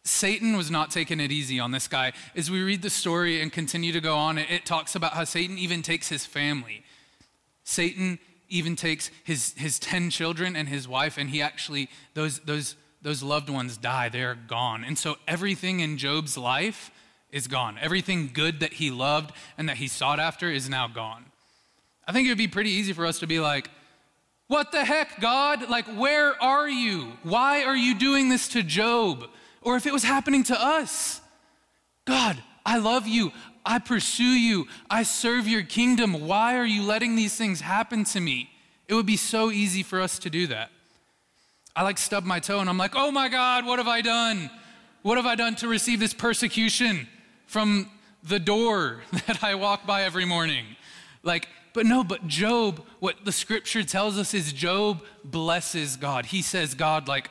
Satan 0.04 0.56
was 0.56 0.70
not 0.70 0.90
taking 0.90 1.18
it 1.18 1.32
easy 1.32 1.58
on 1.58 1.70
this 1.70 1.88
guy. 1.88 2.12
As 2.36 2.50
we 2.50 2.62
read 2.62 2.82
the 2.82 2.90
story 2.90 3.40
and 3.40 3.50
continue 3.50 3.90
to 3.92 4.00
go 4.00 4.16
on, 4.16 4.36
it, 4.36 4.66
talks 4.66 4.94
about 4.94 5.14
how 5.14 5.24
Satan 5.24 5.56
even 5.56 5.80
takes 5.80 6.08
his 6.08 6.26
family. 6.26 6.84
Satan 7.64 8.18
even 8.50 8.76
takes 8.76 9.10
his, 9.24 9.54
his 9.56 9.78
10 9.78 10.10
children 10.10 10.56
and 10.56 10.68
his 10.68 10.86
wife, 10.86 11.16
and 11.16 11.30
he 11.30 11.40
actually, 11.40 11.88
those, 12.12 12.38
those, 12.40 12.76
those 13.00 13.22
loved 13.22 13.48
ones 13.48 13.78
die. 13.78 14.10
They're 14.10 14.34
gone. 14.34 14.84
And 14.84 14.98
so 14.98 15.16
everything 15.26 15.80
in 15.80 15.96
Job's 15.96 16.36
life 16.36 16.90
is 17.32 17.46
gone. 17.48 17.78
Everything 17.80 18.30
good 18.32 18.60
that 18.60 18.74
he 18.74 18.90
loved 18.90 19.32
and 19.56 19.70
that 19.70 19.78
he 19.78 19.88
sought 19.88 20.20
after 20.20 20.50
is 20.50 20.68
now 20.68 20.86
gone. 20.86 21.24
I 22.06 22.12
think 22.12 22.26
it 22.26 22.30
would 22.30 22.38
be 22.38 22.46
pretty 22.46 22.70
easy 22.70 22.92
for 22.92 23.06
us 23.06 23.20
to 23.20 23.26
be 23.26 23.40
like, 23.40 23.70
what 24.48 24.70
the 24.70 24.84
heck, 24.84 25.18
God? 25.20 25.70
Like, 25.70 25.86
where 25.86 26.40
are 26.42 26.68
you? 26.68 27.14
Why 27.22 27.64
are 27.64 27.76
you 27.76 27.94
doing 27.94 28.28
this 28.28 28.48
to 28.48 28.62
Job? 28.62 29.30
Or 29.64 29.76
if 29.76 29.86
it 29.86 29.92
was 29.92 30.04
happening 30.04 30.44
to 30.44 30.60
us, 30.60 31.20
God, 32.04 32.40
I 32.64 32.78
love 32.78 33.08
you. 33.08 33.32
I 33.66 33.78
pursue 33.78 34.22
you. 34.22 34.68
I 34.90 35.02
serve 35.02 35.48
your 35.48 35.62
kingdom. 35.62 36.26
Why 36.26 36.56
are 36.56 36.66
you 36.66 36.82
letting 36.82 37.16
these 37.16 37.34
things 37.34 37.62
happen 37.62 38.04
to 38.04 38.20
me? 38.20 38.50
It 38.86 38.94
would 38.94 39.06
be 39.06 39.16
so 39.16 39.50
easy 39.50 39.82
for 39.82 40.00
us 40.00 40.18
to 40.20 40.30
do 40.30 40.46
that. 40.48 40.70
I 41.74 41.82
like 41.82 41.98
stub 41.98 42.24
my 42.24 42.40
toe 42.40 42.60
and 42.60 42.68
I'm 42.68 42.78
like, 42.78 42.92
oh 42.94 43.10
my 43.10 43.28
God, 43.28 43.64
what 43.64 43.78
have 43.78 43.88
I 43.88 44.02
done? 44.02 44.50
What 45.02 45.16
have 45.16 45.26
I 45.26 45.34
done 45.34 45.54
to 45.56 45.68
receive 45.68 45.98
this 45.98 46.14
persecution 46.14 47.08
from 47.46 47.90
the 48.22 48.38
door 48.38 49.02
that 49.26 49.42
I 49.42 49.54
walk 49.54 49.86
by 49.86 50.02
every 50.02 50.26
morning? 50.26 50.64
Like, 51.22 51.48
but 51.72 51.86
no, 51.86 52.04
but 52.04 52.28
Job, 52.28 52.84
what 53.00 53.24
the 53.24 53.32
scripture 53.32 53.82
tells 53.82 54.18
us 54.18 54.34
is 54.34 54.52
Job 54.52 55.02
blesses 55.24 55.96
God. 55.96 56.26
He 56.26 56.42
says, 56.42 56.74
God, 56.74 57.08
like, 57.08 57.30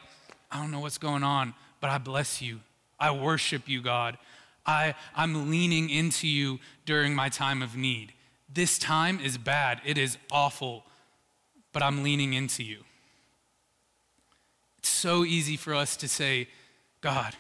I 0.52 0.58
don't 0.58 0.72
know 0.72 0.82
what's 0.82 0.98
going 0.98 1.24
on, 1.24 1.54
but 1.84 1.90
I 1.90 1.98
bless 1.98 2.42
you. 2.42 2.62
I 2.98 3.12
worship 3.12 3.68
you, 3.68 3.82
God. 3.82 4.18
I, 4.66 4.96
I'm 5.18 5.52
leaning 5.52 5.90
into 5.90 6.30
you 6.30 6.62
during 6.86 7.14
my 7.14 7.28
time 7.28 7.62
of 7.62 7.76
need. 7.76 8.14
This 8.48 8.78
time 8.78 9.20
is 9.20 9.38
bad, 9.38 9.82
it 9.84 9.98
is 9.98 10.18
awful, 10.32 10.86
but 11.74 11.84
I'm 11.84 12.02
leaning 12.02 12.32
into 12.34 12.64
you. 12.64 12.86
It's 14.78 14.88
so 14.88 15.26
easy 15.26 15.58
for 15.58 15.76
us 15.76 15.98
to 15.98 16.08
say, 16.08 16.48
God, 17.02 17.36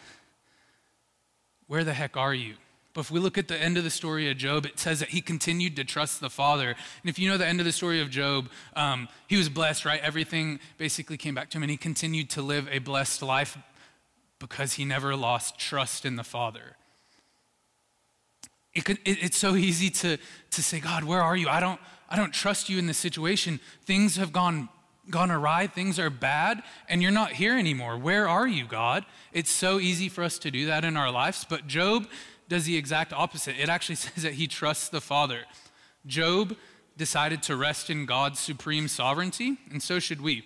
where 1.67 1.85
the 1.85 1.93
heck 1.93 2.17
are 2.17 2.33
you? 2.33 2.55
But 2.93 3.01
if 3.01 3.12
we 3.12 3.21
look 3.21 3.38
at 3.38 3.47
the 3.47 3.57
end 3.57 3.77
of 3.77 3.85
the 3.85 3.89
story 3.89 4.29
of 4.29 4.35
Job, 4.35 4.65
it 4.65 4.77
says 4.77 5.00
that 5.00 5.07
he 5.07 5.21
continued 5.21 5.77
to 5.77 5.85
trust 5.85 6.19
the 6.19 6.29
Father. 6.29 6.67
And 6.67 7.09
if 7.09 7.17
you 7.17 7.29
know 7.29 7.38
the 7.38 7.47
end 7.47 7.62
of 7.62 7.65
the 7.65 7.71
story 7.71 8.01
of 8.01 8.09
Job, 8.09 8.50
um, 8.75 9.07
he 9.29 9.38
was 9.38 9.47
blessed, 9.47 9.85
right? 9.85 10.01
Everything 10.01 10.59
basically 10.77 11.15
came 11.15 11.33
back 11.33 11.50
to 11.51 11.57
him, 11.57 11.63
and 11.63 11.71
he 11.71 11.77
continued 11.77 12.29
to 12.31 12.41
live 12.41 12.67
a 12.69 12.79
blessed 12.79 13.21
life 13.21 13.57
because 14.43 14.73
he 14.73 14.83
never 14.83 15.15
lost 15.15 15.57
trust 15.57 16.03
in 16.03 16.17
the 16.17 16.23
Father. 16.23 16.75
It 18.73 18.83
could, 18.83 18.97
it, 19.05 19.23
it's 19.23 19.38
so 19.38 19.55
easy 19.55 19.89
to, 19.89 20.17
to 20.51 20.62
say, 20.62 20.81
God, 20.81 21.05
where 21.05 21.21
are 21.21 21.38
you? 21.38 21.47
I 21.47 21.62
don't, 21.62 21.79
I 22.09 22.17
don't 22.17 22.33
trust 22.33 22.67
you 22.67 22.77
in 22.77 22.85
this 22.85 22.97
situation. 22.97 23.62
Things 23.85 24.17
have 24.17 24.33
gone, 24.33 24.67
gone 25.09 25.31
awry, 25.31 25.67
things 25.67 25.97
are 25.97 26.09
bad, 26.09 26.62
and 26.89 27.01
you're 27.01 27.09
not 27.09 27.31
here 27.31 27.57
anymore. 27.57 27.97
Where 27.97 28.27
are 28.27 28.45
you, 28.45 28.65
God? 28.65 29.05
It's 29.31 29.50
so 29.50 29.79
easy 29.79 30.09
for 30.09 30.25
us 30.25 30.38
to 30.39 30.51
do 30.51 30.65
that 30.65 30.83
in 30.83 30.97
our 30.97 31.09
lives, 31.09 31.45
but 31.47 31.65
Job 31.65 32.05
does 32.50 32.65
the 32.65 32.75
exact 32.75 33.13
opposite. 33.13 33.55
It 33.57 33.69
actually 33.69 33.95
says 34.03 34.23
that 34.23 34.33
he 34.33 34.47
trusts 34.47 34.89
the 34.89 35.00
Father. 35.00 35.45
Job 36.05 36.57
decided 36.97 37.41
to 37.43 37.55
rest 37.55 37.89
in 37.89 38.05
God's 38.05 38.41
supreme 38.41 38.89
sovereignty, 38.89 39.57
and 39.71 39.81
so 39.81 40.00
should 40.00 40.19
we. 40.19 40.43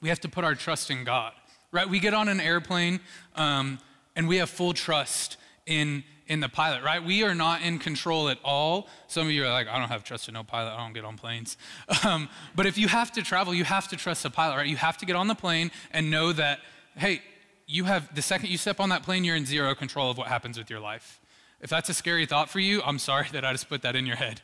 We 0.00 0.08
have 0.08 0.20
to 0.20 0.28
put 0.30 0.42
our 0.42 0.54
trust 0.54 0.90
in 0.90 1.04
God, 1.04 1.34
right? 1.72 1.88
We 1.88 1.98
get 1.98 2.14
on 2.14 2.28
an 2.28 2.40
airplane 2.40 3.00
um, 3.34 3.78
and 4.14 4.28
we 4.28 4.36
have 4.36 4.50
full 4.50 4.74
trust 4.74 5.38
in, 5.66 6.04
in 6.26 6.40
the 6.40 6.48
pilot, 6.48 6.84
right? 6.84 7.02
We 7.02 7.24
are 7.24 7.34
not 7.34 7.62
in 7.62 7.78
control 7.78 8.28
at 8.28 8.38
all. 8.44 8.88
Some 9.08 9.26
of 9.26 9.32
you 9.32 9.44
are 9.44 9.50
like, 9.50 9.66
I 9.68 9.78
don't 9.78 9.88
have 9.88 10.04
trust 10.04 10.28
in 10.28 10.34
no 10.34 10.44
pilot, 10.44 10.72
I 10.72 10.76
don't 10.76 10.92
get 10.92 11.04
on 11.04 11.16
planes. 11.16 11.56
Um, 12.04 12.28
but 12.54 12.66
if 12.66 12.78
you 12.78 12.88
have 12.88 13.12
to 13.12 13.22
travel, 13.22 13.54
you 13.54 13.64
have 13.64 13.88
to 13.88 13.96
trust 13.96 14.24
the 14.24 14.30
pilot, 14.30 14.56
right? 14.56 14.66
You 14.66 14.76
have 14.76 14.98
to 14.98 15.06
get 15.06 15.14
on 15.14 15.28
the 15.28 15.34
plane 15.34 15.70
and 15.92 16.10
know 16.10 16.32
that, 16.32 16.58
hey, 16.96 17.22
you 17.66 17.84
have, 17.84 18.12
the 18.14 18.22
second 18.22 18.50
you 18.50 18.58
step 18.58 18.80
on 18.80 18.88
that 18.90 19.02
plane, 19.02 19.24
you're 19.24 19.36
in 19.36 19.46
zero 19.46 19.74
control 19.74 20.10
of 20.10 20.18
what 20.18 20.26
happens 20.26 20.58
with 20.58 20.68
your 20.68 20.80
life. 20.80 21.21
If 21.62 21.70
that's 21.70 21.88
a 21.88 21.94
scary 21.94 22.26
thought 22.26 22.50
for 22.50 22.60
you, 22.60 22.82
I'm 22.82 22.98
sorry 22.98 23.26
that 23.32 23.44
I 23.44 23.52
just 23.52 23.68
put 23.68 23.82
that 23.82 23.96
in 23.96 24.06
your 24.06 24.16
head. 24.16 24.40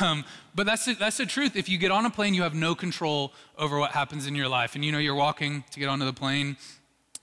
Um, 0.00 0.24
but 0.54 0.66
that's 0.66 0.84
the, 0.84 0.94
that's 0.94 1.16
the 1.16 1.26
truth. 1.26 1.56
If 1.56 1.68
you 1.68 1.78
get 1.78 1.90
on 1.90 2.04
a 2.04 2.10
plane, 2.10 2.34
you 2.34 2.42
have 2.42 2.54
no 2.54 2.74
control 2.74 3.32
over 3.56 3.78
what 3.78 3.92
happens 3.92 4.26
in 4.26 4.34
your 4.34 4.48
life. 4.48 4.74
And 4.74 4.84
you 4.84 4.92
know, 4.92 4.98
you're 4.98 5.14
walking 5.14 5.64
to 5.70 5.80
get 5.80 5.88
onto 5.88 6.04
the 6.04 6.12
plane, 6.12 6.56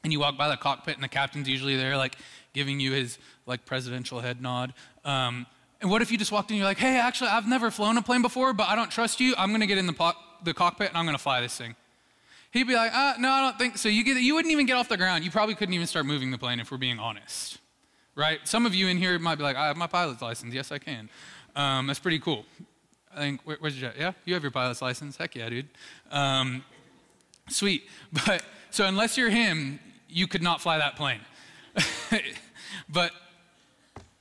and 0.04 0.12
you 0.12 0.20
walk 0.20 0.38
by 0.38 0.50
the 0.50 0.58
cockpit, 0.58 0.96
and 0.96 1.04
the 1.04 1.10
captain's 1.10 1.48
usually 1.48 1.76
there, 1.76 1.98
like 1.98 2.16
giving 2.54 2.80
you 2.80 2.94
his 2.94 3.18
like 3.46 3.66
presidential 3.66 4.22
head 4.22 4.42
nod. 4.42 4.74
Um, 5.04 5.46
and 5.82 5.92
what 5.92 6.02
if 6.02 6.12
you 6.12 6.18
just 6.18 6.32
walked 6.32 6.50
in 6.50 6.56
and 6.56 6.60
you're 6.60 6.68
like, 6.68 6.78
hey, 6.78 6.98
actually, 6.98 7.30
I've 7.30 7.48
never 7.48 7.70
flown 7.70 7.98
a 7.98 8.02
plane 8.02 8.22
before, 8.22 8.54
but 8.54 8.70
I 8.70 8.76
don't 8.76 8.90
trust 8.90 9.20
you. 9.20 9.36
I'm 9.38 9.50
going 9.50 9.60
to 9.60 9.68
get 9.68 9.78
in 9.78 9.86
the, 9.86 9.94
po- 9.94 10.14
the 10.42 10.54
cockpit 10.54 10.88
and 10.88 10.98
I'm 10.98 11.04
going 11.04 11.18
to 11.18 11.22
fly 11.22 11.42
this 11.42 11.58
thing. 11.58 11.76
He'd 12.52 12.68
be 12.68 12.76
like, 12.76 12.94
uh, 12.94 13.16
no, 13.20 13.30
I 13.30 13.42
don't 13.42 13.58
think 13.58 13.78
so. 13.78 13.90
You, 13.90 14.04
get, 14.04 14.16
you 14.22 14.36
wouldn't 14.36 14.52
even 14.52 14.66
get 14.66 14.78
off 14.78 14.88
the 14.88 14.96
ground. 14.96 15.26
You 15.26 15.32
probably 15.32 15.56
couldn't 15.56 15.74
even 15.74 15.88
start 15.88 16.06
moving 16.06 16.32
the 16.32 16.38
plane 16.38 16.62
if 16.62 16.72
we're 16.72 16.78
being 16.78 17.00
honest, 17.00 17.58
right? 18.16 18.40
Some 18.44 18.66
of 18.66 18.76
you 18.76 18.88
in 18.88 18.98
here 18.98 19.18
might 19.20 19.36
be 19.36 19.44
like, 19.44 19.56
I 19.56 19.68
have 19.68 19.78
my 19.78 19.88
pilot's 19.88 20.22
license. 20.22 20.54
Yes, 20.54 20.72
I 20.72 20.78
can. 20.78 21.10
Um, 21.56 21.88
that's 21.88 22.00
pretty 22.00 22.20
cool. 22.20 22.46
I 23.14 23.20
think, 23.20 23.42
where, 23.44 23.58
where's 23.60 23.80
your? 23.80 23.92
Yeah, 23.98 24.14
you 24.26 24.34
have 24.34 24.44
your 24.44 24.52
pilot's 24.52 24.82
license. 24.82 25.18
Heck 25.18 25.36
yeah, 25.36 25.50
dude. 25.50 25.70
Um, 26.12 26.64
sweet. 27.50 27.84
But 28.26 28.44
so 28.72 28.86
unless 28.86 29.18
you're 29.18 29.30
him, 29.30 29.80
you 30.10 30.28
could 30.28 30.42
not 30.42 30.62
fly 30.62 30.78
that 30.78 30.96
plane. 30.96 31.22
but 32.90 33.12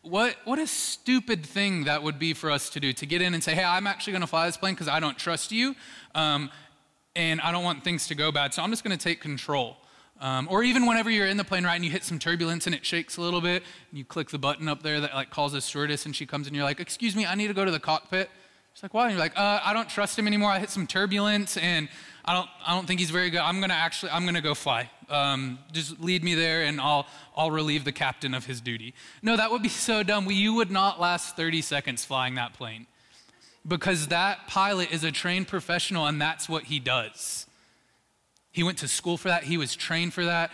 what, 0.03 0.37
what 0.45 0.59
a 0.59 0.67
stupid 0.67 1.47
thing 1.47 1.85
that 1.85 2.03
would 2.03 2.19
be 2.19 2.35
for 2.35 2.51
us 2.51 2.71
to 2.71 2.81
do 2.81 2.93
to 2.93 3.07
get 3.07 3.23
in 3.23 3.35
and 3.35 3.43
say, 3.43 3.55
hey, 3.55 3.65
I'm 3.65 3.87
actually 3.87 4.13
going 4.13 4.23
to 4.23 4.27
fly 4.27 4.47
this 4.47 4.57
plane 4.57 4.75
because 4.75 4.89
I 4.89 5.01
don't 5.01 5.17
trust 5.17 5.53
you. 5.53 5.75
Um, 6.15 6.51
and 7.15 7.41
I 7.41 7.53
don't 7.53 7.65
want 7.65 7.85
things 7.85 8.09
to 8.09 8.15
go 8.15 8.33
bad, 8.33 8.55
so 8.55 8.63
I'm 8.63 8.71
just 8.71 8.85
going 8.85 8.97
to 8.97 9.03
take 9.03 9.21
control. 9.21 9.77
Um, 10.23 10.47
or 10.49 10.62
even 10.62 10.87
whenever 10.87 11.11
you're 11.11 11.26
in 11.26 11.37
the 11.37 11.43
plane, 11.43 11.64
right, 11.64 11.75
and 11.75 11.85
you 11.85 11.91
hit 11.91 12.05
some 12.05 12.21
turbulence 12.21 12.67
and 12.67 12.76
it 12.76 12.87
shakes 12.87 13.17
a 13.17 13.21
little 13.21 13.41
bit, 13.41 13.64
and 13.91 13.99
you 13.99 14.05
click 14.05 14.31
the 14.31 14.38
button 14.38 14.69
up 14.69 14.85
there 14.85 15.00
that 15.00 15.14
like 15.14 15.31
calls 15.31 15.52
a 15.52 15.61
stewardess, 15.61 16.07
and 16.07 16.14
she 16.14 16.26
comes 16.26 16.47
and 16.47 16.55
you're 16.55 16.64
like, 16.64 16.79
"Excuse 16.79 17.17
me, 17.17 17.26
I 17.26 17.35
need 17.35 17.49
to 17.49 17.55
go 17.55 17.64
to 17.64 17.73
the 17.73 17.81
cockpit." 17.81 18.31
She's 18.73 18.85
like, 18.85 18.95
"Why?" 18.95 19.07
And 19.07 19.12
you're 19.12 19.21
like, 19.21 19.37
uh, 19.37 19.61
"I 19.64 19.73
don't 19.73 19.88
trust 19.88 20.17
him 20.17 20.29
anymore. 20.29 20.52
I 20.52 20.61
hit 20.61 20.71
some 20.71 20.87
turbulence, 20.87 21.57
and 21.57 21.88
I 22.25 22.35
don't, 22.35 22.49
I 22.64 22.73
don't 22.73 22.87
think 22.87 23.00
he's 23.00 23.11
very 23.11 23.31
good. 23.31 23.41
I'm 23.41 23.61
gonna 23.61 23.75
actually, 23.75 24.12
I'm 24.12 24.25
gonna 24.25 24.41
go 24.41 24.55
fly. 24.55 24.88
Um, 25.11 25.59
just 25.73 26.00
lead 26.00 26.23
me 26.23 26.37
there, 26.37 26.62
and 26.62 26.81
I'll, 26.81 27.07
I'll 27.37 27.50
relieve 27.50 27.83
the 27.83 27.93
captain 27.93 28.33
of 28.33 28.47
his 28.47 28.61
duty." 28.61 28.95
No, 29.23 29.37
that 29.37 29.50
would 29.50 29.62
be 29.62 29.69
so 29.69 30.05
dumb. 30.05 30.31
You 30.31 30.55
would 30.55 30.71
not 30.71 31.00
last 31.00 31.35
30 31.35 31.62
seconds 31.62 32.05
flying 32.05 32.37
that 32.37 32.55
plane 32.55 32.87
because 33.67 34.07
that 34.07 34.47
pilot 34.47 34.93
is 34.93 35.02
a 35.02 35.11
trained 35.11 35.49
professional 35.49 36.07
and 36.07 36.21
that's 36.21 36.49
what 36.49 36.64
he 36.64 36.79
does. 36.79 37.47
He 38.53 38.63
went 38.63 38.79
to 38.79 38.89
school 38.89 39.17
for 39.17 39.29
that, 39.29 39.45
he 39.45 39.57
was 39.57 39.75
trained 39.75 40.15
for 40.15 40.25
that. 40.25 40.51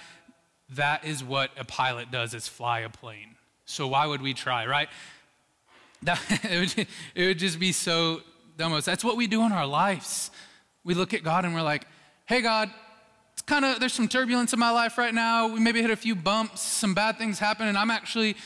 That 0.70 1.04
is 1.04 1.24
what 1.24 1.50
a 1.58 1.64
pilot 1.64 2.10
does 2.10 2.34
is 2.34 2.46
fly 2.46 2.80
a 2.80 2.88
plane. 2.88 3.36
So 3.64 3.86
why 3.86 4.06
would 4.06 4.22
we 4.22 4.34
try, 4.34 4.66
right? 4.66 4.88
That, 6.00 6.20
it, 6.44 6.76
would, 6.76 6.86
it 7.16 7.26
would 7.26 7.38
just 7.40 7.58
be 7.58 7.72
so 7.72 8.20
dumb. 8.56 8.80
That's 8.84 9.02
what 9.02 9.16
we 9.16 9.26
do 9.26 9.42
in 9.42 9.50
our 9.50 9.66
lives. 9.66 10.30
We 10.84 10.94
look 10.94 11.12
at 11.12 11.24
God 11.24 11.44
and 11.44 11.52
we're 11.52 11.62
like, 11.62 11.88
hey, 12.26 12.40
God, 12.40 12.70
it's 13.32 13.42
kind 13.42 13.64
of, 13.64 13.80
there's 13.80 13.94
some 13.94 14.06
turbulence 14.06 14.52
in 14.52 14.60
my 14.60 14.70
life 14.70 14.96
right 14.96 15.12
now. 15.12 15.48
We 15.48 15.58
maybe 15.58 15.82
hit 15.82 15.90
a 15.90 15.96
few 15.96 16.14
bumps, 16.14 16.60
some 16.60 16.94
bad 16.94 17.18
things 17.18 17.40
happen, 17.40 17.66
and 17.66 17.76
I'm 17.76 17.90
actually 17.90 18.36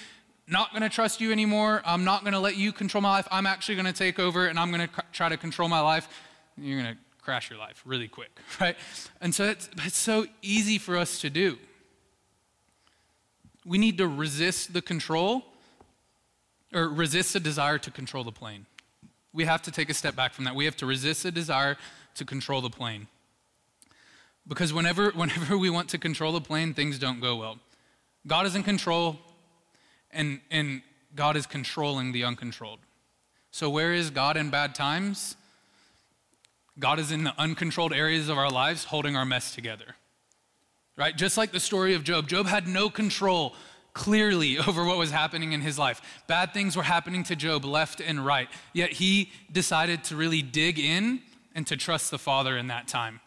not 0.49 0.71
going 0.71 0.83
to 0.83 0.89
trust 0.89 1.21
you 1.21 1.31
anymore. 1.33 1.83
I'm 1.85 2.05
not 2.05 2.23
going 2.23 2.33
to 2.33 2.39
let 2.39 2.57
you 2.57 2.73
control 2.73 3.03
my 3.03 3.11
life. 3.11 3.29
I'm 3.31 3.47
actually 3.47 3.75
going 3.75 3.87
to 3.87 3.93
take 3.93 4.19
over 4.19 4.47
and 4.47 4.59
I'm 4.59 4.71
going 4.73 4.89
to 4.89 5.03
try 5.13 5.29
to 5.29 5.37
control 5.37 5.69
my 5.69 5.81
life. 5.81 6.09
You're 6.57 6.81
going 6.81 6.95
to 6.95 7.01
crash 7.23 7.50
your 7.50 7.59
life 7.59 7.83
really 7.85 8.09
quick, 8.09 8.31
right? 8.61 8.76
And 9.21 9.35
so 9.35 9.45
it's, 9.45 9.69
it's 9.79 9.99
so 9.99 10.26
easy 10.43 10.79
for 10.79 10.97
us 10.97 11.21
to 11.21 11.31
do. 11.31 11.59
We 13.64 13.79
need 13.79 13.99
to 13.99 14.09
resist 14.09 14.73
the 14.73 14.83
control 14.83 15.45
or 16.75 16.88
resist 16.88 17.33
the 17.33 17.41
desire 17.41 17.79
to 17.79 17.91
control 17.91 18.25
the 18.25 18.33
plane. 18.33 18.67
We 19.33 19.45
have 19.45 19.62
to 19.62 19.71
take 19.71 19.88
a 19.88 19.95
step 19.95 20.17
back 20.17 20.35
from 20.35 20.45
that. 20.45 20.55
We 20.55 20.64
have 20.64 20.76
to 20.79 20.87
resist 20.87 21.23
the 21.23 21.31
desire 21.31 21.76
to 22.17 22.25
control 22.25 22.61
the 22.61 22.71
plane. 22.71 23.07
Because 24.47 24.73
whenever, 24.73 25.11
whenever 25.14 25.57
we 25.57 25.71
want 25.71 25.88
to 25.91 25.99
control 25.99 26.33
the 26.33 26.41
plane, 26.41 26.75
things 26.75 26.99
don't 26.99 27.21
go 27.21 27.37
well. 27.37 27.59
God 28.26 28.47
is 28.47 28.55
in 28.55 28.62
control, 28.62 29.19
and, 30.11 30.41
and 30.50 30.83
God 31.14 31.37
is 31.37 31.47
controlling 31.47 32.12
the 32.12 32.25
uncontrolled. 32.25 32.79
So, 33.50 33.69
where 33.69 33.93
is 33.93 34.11
God 34.11 34.37
in 34.37 34.50
bad 34.50 34.75
times? 34.75 35.37
God 36.79 36.99
is 36.99 37.12
in 37.12 37.25
the 37.25 37.35
uncontrolled 37.38 37.93
areas 37.93 38.29
of 38.29 38.38
our 38.38 38.50
lives 38.50 38.85
holding 38.85 39.17
our 39.17 39.25
mess 39.25 39.55
together. 39.55 39.97
Right? 40.97 41.17
Just 41.17 41.37
like 41.37 41.52
the 41.52 41.61
story 41.61 41.95
of 41.95 42.05
Job, 42.05 42.29
Job 42.29 42.47
had 42.47 42.67
no 42.67 42.91
control 42.91 43.55
clearly 43.95 44.59
over 44.67 44.85
what 44.85 44.99
was 44.99 45.11
happening 45.11 45.52
in 45.52 45.61
his 45.61 45.79
life. 45.79 46.00
Bad 46.26 46.52
things 46.52 46.76
were 46.76 46.83
happening 46.83 47.25
to 47.25 47.37
Job 47.37 47.64
left 47.64 48.00
and 48.00 48.25
right. 48.25 48.49
Yet 48.73 48.93
he 48.93 49.31
decided 49.50 50.05
to 50.05 50.17
really 50.17 50.43
dig 50.43 50.79
in 50.79 51.21
and 51.55 51.67
to 51.67 51.76
trust 51.76 52.11
the 52.11 52.19
Father 52.19 52.57
in 52.57 52.69
that 52.69 52.88
time. 52.88 53.21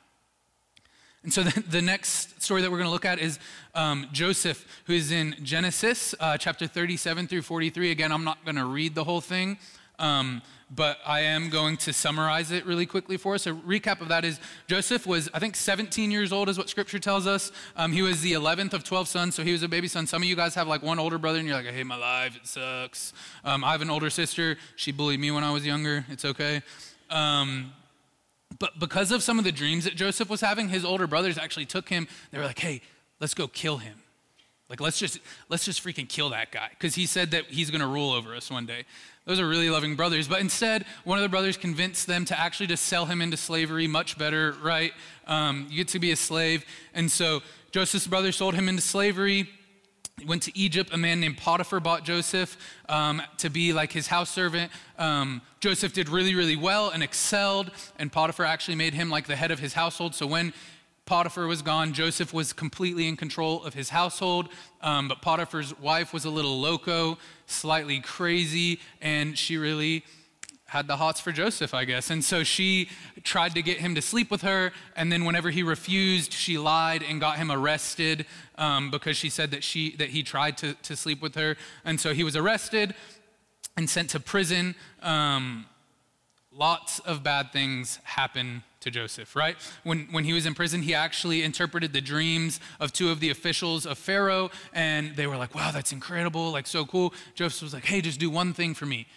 And 1.23 1.33
so 1.33 1.43
the, 1.43 1.59
the 1.61 1.81
next 1.81 2.41
story 2.41 2.61
that 2.61 2.71
we're 2.71 2.77
going 2.77 2.87
to 2.87 2.93
look 2.93 3.05
at 3.05 3.19
is 3.19 3.39
um, 3.73 4.07
Joseph, 4.11 4.65
who 4.85 4.93
is 4.93 5.11
in 5.11 5.35
Genesis 5.43 6.15
uh, 6.19 6.37
chapter 6.37 6.67
37 6.67 7.27
through 7.27 7.41
43. 7.41 7.91
Again, 7.91 8.11
I'm 8.11 8.23
not 8.23 8.43
going 8.45 8.55
to 8.55 8.65
read 8.65 8.95
the 8.95 9.03
whole 9.03 9.21
thing. 9.21 9.57
Um, 9.99 10.41
but 10.73 10.97
I 11.05 11.21
am 11.21 11.49
going 11.49 11.77
to 11.77 11.93
summarize 11.93 12.51
it 12.51 12.65
really 12.65 12.85
quickly 12.85 13.17
for 13.17 13.35
us. 13.35 13.45
A 13.45 13.51
recap 13.51 14.01
of 14.01 14.07
that 14.07 14.25
is 14.25 14.39
Joseph 14.67 15.05
was, 15.05 15.29
I 15.33 15.39
think, 15.39 15.55
17 15.55 16.09
years 16.09 16.31
old, 16.33 16.49
is 16.49 16.57
what 16.57 16.69
scripture 16.69 16.97
tells 16.97 17.27
us. 17.27 17.51
Um, 17.75 17.91
he 17.91 18.01
was 18.01 18.21
the 18.21 18.33
11th 18.33 18.73
of 18.73 18.83
12 18.83 19.07
sons, 19.07 19.35
so 19.35 19.43
he 19.43 19.51
was 19.51 19.61
a 19.61 19.67
baby 19.67 19.87
son. 19.87 20.07
Some 20.07 20.23
of 20.23 20.27
you 20.27 20.35
guys 20.35 20.55
have 20.55 20.67
like 20.67 20.81
one 20.81 20.97
older 20.97 21.17
brother, 21.17 21.37
and 21.37 21.47
you're 21.47 21.55
like, 21.55 21.67
I 21.67 21.71
hate 21.71 21.85
my 21.85 21.97
life, 21.97 22.35
it 22.35 22.47
sucks. 22.47 23.13
Um, 23.43 23.63
I 23.63 23.71
have 23.73 23.81
an 23.81 23.89
older 23.89 24.09
sister. 24.09 24.57
She 24.75 24.91
bullied 24.91 25.19
me 25.19 25.29
when 25.31 25.43
I 25.43 25.51
was 25.51 25.65
younger. 25.65 26.05
It's 26.09 26.25
okay. 26.25 26.61
Um, 27.09 27.71
but 28.57 28.79
because 28.79 29.11
of 29.11 29.21
some 29.21 29.37
of 29.37 29.45
the 29.45 29.51
dreams 29.51 29.83
that 29.83 29.95
Joseph 29.95 30.29
was 30.29 30.41
having, 30.41 30.69
his 30.69 30.83
older 30.83 31.07
brothers 31.07 31.37
actually 31.37 31.65
took 31.65 31.89
him. 31.89 32.07
They 32.31 32.37
were 32.37 32.45
like, 32.45 32.59
hey, 32.59 32.81
let's 33.19 33.33
go 33.33 33.47
kill 33.47 33.77
him. 33.77 34.01
Like 34.69 34.81
let's 34.81 34.97
just 34.97 35.19
let's 35.47 35.63
just 35.63 35.83
freaking 35.83 36.09
kill 36.09 36.29
that 36.31 36.51
guy 36.51 36.69
because 36.71 36.95
he 36.95 37.05
said 37.05 37.31
that 37.31 37.45
he's 37.45 37.69
going 37.69 37.81
to 37.81 37.87
rule 37.87 38.11
over 38.11 38.33
us 38.33 38.49
one 38.49 38.65
day. 38.65 38.85
Those 39.25 39.39
are 39.39 39.47
really 39.47 39.69
loving 39.69 39.95
brothers. 39.95 40.27
But 40.27 40.39
instead, 40.39 40.85
one 41.03 41.17
of 41.17 41.23
the 41.23 41.29
brothers 41.29 41.57
convinced 41.57 42.05
them 42.05 42.25
to 42.25 42.39
actually 42.39 42.67
just 42.67 42.85
sell 42.85 43.05
him 43.05 43.21
into 43.21 43.37
slavery. 43.37 43.87
Much 43.87 44.17
better, 44.17 44.55
right? 44.61 44.93
Um, 45.25 45.67
you 45.69 45.77
get 45.77 45.87
to 45.89 45.99
be 45.99 46.11
a 46.11 46.15
slave. 46.15 46.63
And 46.93 47.11
so 47.11 47.41
Joseph's 47.71 48.07
brother 48.07 48.31
sold 48.31 48.53
him 48.53 48.69
into 48.69 48.83
slavery. 48.83 49.49
He 50.19 50.25
went 50.25 50.43
to 50.43 50.57
Egypt. 50.57 50.91
A 50.93 50.97
man 50.97 51.19
named 51.19 51.37
Potiphar 51.37 51.79
bought 51.79 52.05
Joseph 52.05 52.55
um, 52.87 53.21
to 53.39 53.49
be 53.49 53.73
like 53.73 53.91
his 53.91 54.07
house 54.07 54.29
servant. 54.29 54.71
Um, 54.99 55.41
Joseph 55.59 55.91
did 55.91 56.07
really, 56.07 56.35
really 56.35 56.55
well 56.55 56.91
and 56.91 57.01
excelled. 57.01 57.71
And 57.97 58.11
Potiphar 58.11 58.45
actually 58.45 58.75
made 58.75 58.93
him 58.93 59.09
like 59.09 59.25
the 59.25 59.35
head 59.35 59.49
of 59.49 59.59
his 59.59 59.73
household. 59.73 60.13
So 60.13 60.27
when 60.27 60.53
Potiphar 61.05 61.45
was 61.45 61.61
gone. 61.61 61.93
Joseph 61.93 62.33
was 62.33 62.51
completely 62.51 63.07
in 63.07 63.15
control 63.15 63.63
of 63.63 63.75
his 63.75 63.89
household. 63.89 64.49
Um, 64.81 65.07
but 65.07 65.21
Potiphar's 65.21 65.77
wife 65.79 66.13
was 66.13 66.25
a 66.25 66.29
little 66.31 66.59
loco, 66.59 67.17
slightly 67.45 67.99
crazy, 67.99 68.79
and 69.01 69.37
she 69.37 69.57
really 69.57 70.03
had 70.65 70.87
the 70.87 70.97
hots 70.97 71.19
for 71.19 71.31
Joseph, 71.31 71.75
I 71.75 71.85
guess. 71.85 72.09
And 72.09 72.23
so 72.23 72.43
she 72.43 72.89
tried 73.23 73.53
to 73.53 73.61
get 73.61 73.77
him 73.77 73.93
to 73.95 74.01
sleep 74.01 74.31
with 74.31 74.41
her. 74.41 74.71
And 74.95 75.11
then 75.11 75.23
whenever 75.23 75.51
he 75.51 75.61
refused, 75.61 76.33
she 76.33 76.57
lied 76.57 77.03
and 77.03 77.21
got 77.21 77.37
him 77.37 77.51
arrested 77.51 78.25
um, 78.57 78.89
because 78.89 79.15
she 79.15 79.29
said 79.29 79.51
that, 79.51 79.63
she, 79.63 79.95
that 79.97 80.09
he 80.09 80.23
tried 80.23 80.57
to, 80.57 80.73
to 80.73 80.95
sleep 80.95 81.21
with 81.21 81.35
her. 81.35 81.55
And 81.85 81.99
so 81.99 82.13
he 82.13 82.23
was 82.23 82.35
arrested 82.35 82.95
and 83.77 83.89
sent 83.89 84.09
to 84.09 84.19
prison. 84.19 84.73
Um, 85.03 85.67
lots 86.51 86.99
of 86.99 87.21
bad 87.21 87.53
things 87.53 87.99
happen 88.03 88.63
to 88.85 88.91
Joseph, 88.91 89.35
right? 89.35 89.57
When, 89.83 90.07
when 90.11 90.23
he 90.23 90.31
was 90.31 90.45
in 90.45 90.53
prison, 90.53 90.81
he 90.81 90.93
actually 90.93 91.43
interpreted 91.43 91.91
the 91.91 92.01
dreams 92.01 92.59
of 92.79 92.93
two 92.93 93.09
of 93.09 93.19
the 93.19 93.29
officials 93.29 93.85
of 93.85 93.97
Pharaoh, 93.97 94.49
and 94.73 95.15
they 95.15 95.27
were 95.27 95.35
like, 95.37 95.53
wow, 95.53 95.71
that's 95.71 95.91
incredible, 95.91 96.51
like 96.51 96.67
so 96.67 96.85
cool. 96.85 97.13
Joseph 97.33 97.63
was 97.63 97.73
like, 97.73 97.85
hey, 97.85 97.99
just 97.99 98.19
do 98.19 98.29
one 98.29 98.53
thing 98.53 98.73
for 98.73 98.85
me. 98.85 99.07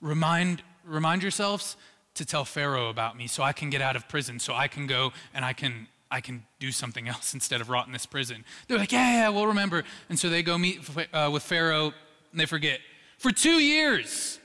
Remind, 0.00 0.62
remind 0.84 1.22
yourselves 1.22 1.76
to 2.14 2.26
tell 2.26 2.44
Pharaoh 2.44 2.90
about 2.90 3.16
me 3.16 3.26
so 3.26 3.42
I 3.42 3.52
can 3.52 3.70
get 3.70 3.80
out 3.80 3.96
of 3.96 4.08
prison, 4.08 4.38
so 4.38 4.54
I 4.54 4.68
can 4.68 4.86
go 4.86 5.12
and 5.32 5.44
I 5.44 5.54
can 5.54 5.88
I 6.10 6.20
can 6.20 6.44
do 6.60 6.70
something 6.70 7.08
else 7.08 7.32
instead 7.34 7.62
of 7.62 7.70
rot 7.70 7.86
in 7.86 7.92
this 7.94 8.04
prison. 8.04 8.44
They're 8.68 8.76
like, 8.76 8.92
yeah, 8.92 9.12
yeah, 9.12 9.28
we'll 9.30 9.46
remember. 9.46 9.82
And 10.10 10.18
so 10.18 10.28
they 10.28 10.42
go 10.42 10.58
meet 10.58 10.82
uh, 11.14 11.30
with 11.32 11.42
Pharaoh, 11.42 11.94
and 12.32 12.38
they 12.38 12.44
forget. 12.44 12.80
For 13.16 13.32
two 13.32 13.60
years, 13.60 14.38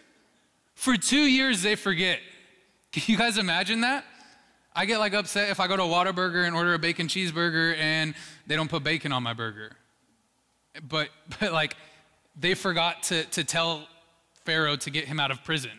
for 0.75 0.95
two 0.95 1.25
years, 1.25 1.63
they 1.63 1.75
forget. 1.75 2.19
Can 2.93 3.03
you 3.07 3.17
guys 3.17 3.37
imagine 3.37 3.81
that? 3.81 4.05
I 4.77 4.85
get 4.85 4.99
like 4.99 5.15
upset 5.15 5.49
if 5.49 5.59
I 5.59 5.65
go 5.65 5.75
to 5.75 5.81
Whataburger 5.81 6.45
and 6.45 6.55
order 6.55 6.75
a 6.75 6.79
bacon 6.79 7.07
cheeseburger 7.07 7.75
and 7.79 8.13
they 8.45 8.55
don't 8.55 8.69
put 8.69 8.83
bacon 8.83 9.11
on 9.11 9.23
my 9.23 9.33
burger. 9.33 9.71
But, 10.87 11.09
but 11.39 11.51
like, 11.51 11.75
they 12.39 12.53
forgot 12.53 13.01
to, 13.03 13.23
to 13.23 13.43
tell 13.43 13.87
Pharaoh 14.45 14.75
to 14.75 14.89
get 14.91 15.05
him 15.05 15.19
out 15.19 15.31
of 15.31 15.43
prison. 15.43 15.71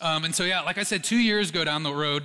Um, 0.00 0.24
and 0.24 0.32
so, 0.32 0.44
yeah, 0.44 0.60
like 0.60 0.78
I 0.78 0.84
said, 0.84 1.02
two 1.02 1.18
years 1.18 1.50
go 1.50 1.64
down 1.64 1.82
the 1.82 1.92
road, 1.92 2.22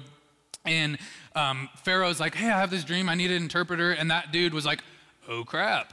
and 0.64 1.00
um, 1.36 1.70
Pharaoh's 1.78 2.20
like, 2.20 2.36
hey, 2.36 2.52
I 2.52 2.60
have 2.60 2.70
this 2.70 2.84
dream. 2.84 3.10
I 3.10 3.16
need 3.16 3.32
an 3.32 3.42
interpreter. 3.42 3.92
And 3.92 4.12
that 4.12 4.32
dude 4.32 4.54
was 4.54 4.64
like, 4.64 4.84
oh 5.28 5.44
crap. 5.44 5.92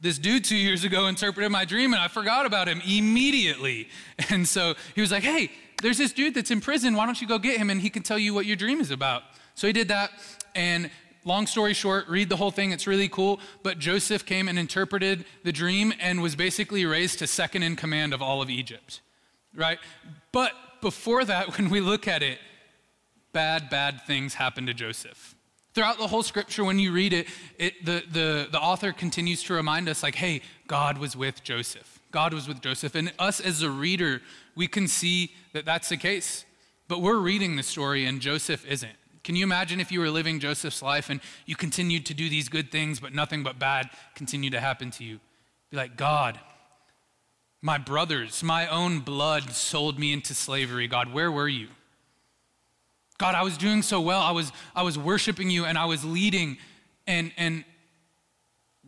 This 0.00 0.18
dude 0.18 0.44
two 0.44 0.56
years 0.56 0.84
ago 0.84 1.08
interpreted 1.08 1.50
my 1.50 1.64
dream, 1.64 1.92
and 1.92 2.00
I 2.00 2.06
forgot 2.06 2.46
about 2.46 2.68
him 2.68 2.80
immediately. 2.86 3.88
And 4.30 4.46
so 4.46 4.74
he 4.94 5.00
was 5.00 5.10
like, 5.10 5.24
hey, 5.24 5.50
there's 5.82 5.98
this 5.98 6.12
dude 6.12 6.34
that's 6.34 6.50
in 6.50 6.60
prison. 6.60 6.94
Why 6.94 7.06
don't 7.06 7.20
you 7.20 7.26
go 7.26 7.38
get 7.38 7.58
him 7.58 7.68
and 7.68 7.80
he 7.80 7.90
can 7.90 8.02
tell 8.02 8.18
you 8.18 8.32
what 8.32 8.46
your 8.46 8.56
dream 8.56 8.80
is 8.80 8.90
about? 8.90 9.24
So 9.54 9.66
he 9.66 9.72
did 9.72 9.88
that. 9.88 10.10
And 10.54 10.90
long 11.24 11.46
story 11.46 11.74
short, 11.74 12.08
read 12.08 12.28
the 12.28 12.36
whole 12.36 12.50
thing. 12.50 12.72
It's 12.72 12.86
really 12.86 13.08
cool. 13.08 13.40
But 13.62 13.78
Joseph 13.78 14.24
came 14.24 14.48
and 14.48 14.58
interpreted 14.58 15.24
the 15.44 15.52
dream 15.52 15.92
and 16.00 16.22
was 16.22 16.36
basically 16.36 16.86
raised 16.86 17.18
to 17.18 17.26
second 17.26 17.64
in 17.64 17.76
command 17.76 18.14
of 18.14 18.22
all 18.22 18.40
of 18.40 18.48
Egypt, 18.48 19.00
right? 19.54 19.78
But 20.30 20.52
before 20.80 21.24
that, 21.24 21.58
when 21.58 21.68
we 21.68 21.80
look 21.80 22.08
at 22.08 22.22
it, 22.22 22.38
bad, 23.32 23.68
bad 23.70 24.02
things 24.06 24.34
happened 24.34 24.68
to 24.68 24.74
Joseph. 24.74 25.34
Throughout 25.74 25.98
the 25.98 26.06
whole 26.06 26.22
scripture, 26.22 26.64
when 26.64 26.78
you 26.78 26.92
read 26.92 27.14
it, 27.14 27.26
it 27.58 27.84
the, 27.84 28.02
the, 28.10 28.48
the 28.52 28.60
author 28.60 28.92
continues 28.92 29.42
to 29.44 29.54
remind 29.54 29.88
us, 29.88 30.02
like, 30.02 30.14
hey, 30.14 30.42
God 30.66 30.98
was 30.98 31.16
with 31.16 31.42
Joseph. 31.42 31.98
God 32.10 32.34
was 32.34 32.46
with 32.46 32.60
Joseph. 32.60 32.94
And 32.94 33.10
us 33.18 33.40
as 33.40 33.62
a 33.62 33.70
reader, 33.70 34.20
we 34.54 34.66
can 34.66 34.88
see 34.88 35.32
that 35.52 35.64
that's 35.64 35.88
the 35.88 35.96
case. 35.96 36.44
But 36.88 37.00
we're 37.00 37.18
reading 37.18 37.56
the 37.56 37.62
story 37.62 38.04
and 38.04 38.20
Joseph 38.20 38.66
isn't. 38.66 38.92
Can 39.24 39.36
you 39.36 39.44
imagine 39.44 39.80
if 39.80 39.92
you 39.92 40.00
were 40.00 40.10
living 40.10 40.40
Joseph's 40.40 40.82
life 40.82 41.08
and 41.08 41.20
you 41.46 41.54
continued 41.54 42.06
to 42.06 42.14
do 42.14 42.28
these 42.28 42.48
good 42.48 42.72
things, 42.72 42.98
but 42.98 43.14
nothing 43.14 43.42
but 43.42 43.58
bad 43.58 43.88
continued 44.14 44.52
to 44.52 44.60
happen 44.60 44.90
to 44.92 45.04
you? 45.04 45.20
Be 45.70 45.76
like, 45.76 45.96
God, 45.96 46.40
my 47.60 47.78
brothers, 47.78 48.42
my 48.42 48.66
own 48.66 48.98
blood 48.98 49.52
sold 49.52 49.98
me 49.98 50.12
into 50.12 50.34
slavery. 50.34 50.88
God, 50.88 51.12
where 51.12 51.30
were 51.30 51.48
you? 51.48 51.68
God, 53.18 53.36
I 53.36 53.42
was 53.42 53.56
doing 53.56 53.82
so 53.82 54.00
well. 54.00 54.20
I 54.20 54.32
was, 54.32 54.50
I 54.74 54.82
was 54.82 54.98
worshiping 54.98 55.48
you 55.48 55.64
and 55.64 55.78
I 55.78 55.84
was 55.84 56.04
leading. 56.04 56.58
And, 57.06 57.30
and 57.36 57.64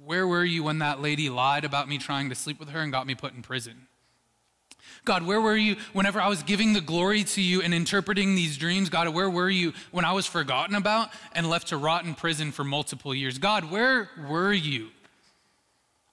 where 0.04 0.26
were 0.26 0.44
you 0.44 0.64
when 0.64 0.80
that 0.80 1.00
lady 1.00 1.30
lied 1.30 1.64
about 1.64 1.88
me 1.88 1.98
trying 1.98 2.28
to 2.30 2.34
sleep 2.34 2.58
with 2.58 2.70
her 2.70 2.80
and 2.80 2.90
got 2.90 3.06
me 3.06 3.14
put 3.14 3.34
in 3.34 3.42
prison? 3.42 3.86
God, 5.04 5.24
where 5.24 5.40
were 5.40 5.56
you 5.56 5.76
whenever 5.92 6.20
I 6.20 6.28
was 6.28 6.42
giving 6.42 6.72
the 6.72 6.80
glory 6.80 7.24
to 7.24 7.42
you 7.42 7.60
and 7.60 7.74
interpreting 7.74 8.34
these 8.34 8.56
dreams? 8.56 8.88
God, 8.88 9.08
where 9.10 9.28
were 9.28 9.50
you 9.50 9.74
when 9.90 10.04
I 10.04 10.12
was 10.12 10.26
forgotten 10.26 10.74
about 10.74 11.10
and 11.32 11.48
left 11.48 11.68
to 11.68 11.76
rot 11.76 12.04
in 12.04 12.14
prison 12.14 12.52
for 12.52 12.64
multiple 12.64 13.14
years? 13.14 13.38
God, 13.38 13.70
where 13.70 14.08
were 14.28 14.52
you? 14.52 14.88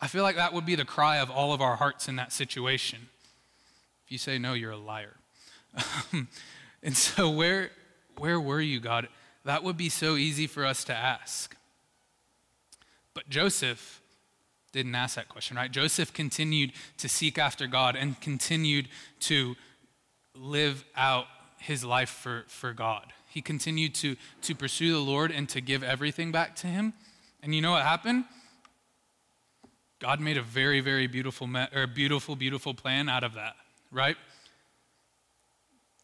I 0.01 0.07
feel 0.07 0.23
like 0.23 0.35
that 0.35 0.53
would 0.53 0.65
be 0.65 0.75
the 0.75 0.83
cry 0.83 1.19
of 1.19 1.31
all 1.31 1.53
of 1.53 1.61
our 1.61 1.77
hearts 1.77 2.09
in 2.09 2.17
that 2.17 2.33
situation. 2.33 3.07
If 4.05 4.11
you 4.11 4.17
say 4.17 4.37
no, 4.37 4.53
you're 4.53 4.71
a 4.71 4.77
liar. 4.77 5.15
and 6.83 6.97
so, 6.97 7.29
where, 7.29 7.71
where 8.17 8.41
were 8.41 8.59
you, 8.59 8.79
God? 8.79 9.07
That 9.45 9.63
would 9.63 9.77
be 9.77 9.89
so 9.89 10.15
easy 10.15 10.47
for 10.47 10.65
us 10.65 10.83
to 10.85 10.93
ask. 10.93 11.55
But 13.13 13.29
Joseph, 13.29 14.00
didn't 14.71 14.95
ask 14.95 15.15
that 15.15 15.29
question, 15.29 15.57
right? 15.57 15.71
Joseph 15.71 16.13
continued 16.13 16.71
to 16.97 17.09
seek 17.09 17.37
after 17.37 17.67
God 17.67 17.95
and 17.95 18.19
continued 18.21 18.87
to 19.21 19.55
live 20.35 20.85
out 20.95 21.25
his 21.59 21.83
life 21.83 22.09
for, 22.09 22.45
for 22.47 22.73
God. 22.73 23.13
He 23.27 23.41
continued 23.41 23.95
to, 23.95 24.15
to 24.43 24.55
pursue 24.55 24.91
the 24.91 24.99
Lord 24.99 25.31
and 25.31 25.47
to 25.49 25.61
give 25.61 25.83
everything 25.83 26.31
back 26.31 26.55
to 26.57 26.67
him. 26.67 26.93
And 27.43 27.53
you 27.55 27.61
know 27.61 27.71
what 27.71 27.83
happened? 27.83 28.25
God 29.99 30.19
made 30.19 30.37
a 30.37 30.41
very, 30.41 30.79
very 30.79 31.07
beautiful, 31.07 31.47
or 31.73 31.87
beautiful, 31.87 32.35
beautiful 32.35 32.73
plan 32.73 33.07
out 33.07 33.23
of 33.23 33.35
that, 33.35 33.55
right? 33.91 34.17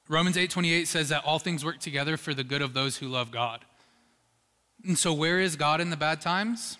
Romans 0.07 0.37
8:28 0.37 0.87
says 0.87 1.09
that 1.09 1.25
all 1.25 1.39
things 1.39 1.65
work 1.65 1.79
together 1.79 2.15
for 2.15 2.33
the 2.33 2.43
good 2.43 2.61
of 2.61 2.73
those 2.73 2.97
who 2.97 3.07
love 3.07 3.31
God. 3.31 3.65
And 4.85 4.97
so 4.97 5.11
where 5.11 5.39
is 5.39 5.55
God 5.55 5.81
in 5.81 5.89
the 5.89 5.97
bad 5.97 6.21
times? 6.21 6.77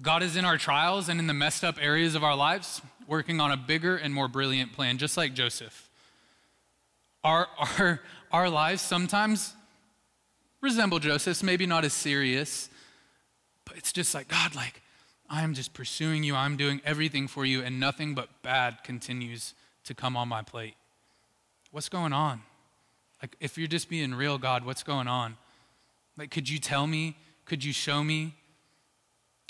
God 0.00 0.22
is 0.22 0.36
in 0.36 0.44
our 0.44 0.56
trials 0.56 1.08
and 1.08 1.20
in 1.20 1.26
the 1.26 1.34
messed 1.34 1.64
up 1.64 1.76
areas 1.80 2.14
of 2.14 2.24
our 2.24 2.34
lives, 2.34 2.80
working 3.06 3.40
on 3.40 3.50
a 3.50 3.56
bigger 3.56 3.96
and 3.96 4.14
more 4.14 4.28
brilliant 4.28 4.72
plan, 4.72 4.98
just 4.98 5.16
like 5.16 5.34
Joseph. 5.34 5.88
Our, 7.22 7.48
our, 7.78 8.00
our 8.30 8.48
lives 8.48 8.80
sometimes 8.80 9.54
resemble 10.60 10.98
Joseph's, 10.98 11.42
maybe 11.42 11.66
not 11.66 11.84
as 11.84 11.92
serious, 11.92 12.70
but 13.66 13.76
it's 13.76 13.92
just 13.92 14.14
like, 14.14 14.28
God, 14.28 14.54
like, 14.54 14.80
I'm 15.28 15.54
just 15.54 15.72
pursuing 15.72 16.24
you. 16.24 16.34
I'm 16.34 16.56
doing 16.56 16.80
everything 16.84 17.26
for 17.26 17.44
you, 17.44 17.62
and 17.62 17.80
nothing 17.80 18.14
but 18.14 18.28
bad 18.42 18.84
continues 18.84 19.54
to 19.84 19.94
come 19.94 20.16
on 20.16 20.28
my 20.28 20.42
plate. 20.42 20.74
What's 21.70 21.88
going 21.88 22.12
on? 22.12 22.42
Like, 23.22 23.36
if 23.40 23.56
you're 23.56 23.68
just 23.68 23.88
being 23.88 24.14
real, 24.14 24.36
God, 24.36 24.64
what's 24.64 24.82
going 24.82 25.08
on? 25.08 25.36
Like, 26.18 26.30
could 26.30 26.48
you 26.48 26.58
tell 26.58 26.86
me? 26.86 27.16
Could 27.46 27.64
you 27.64 27.72
show 27.72 28.04
me? 28.04 28.34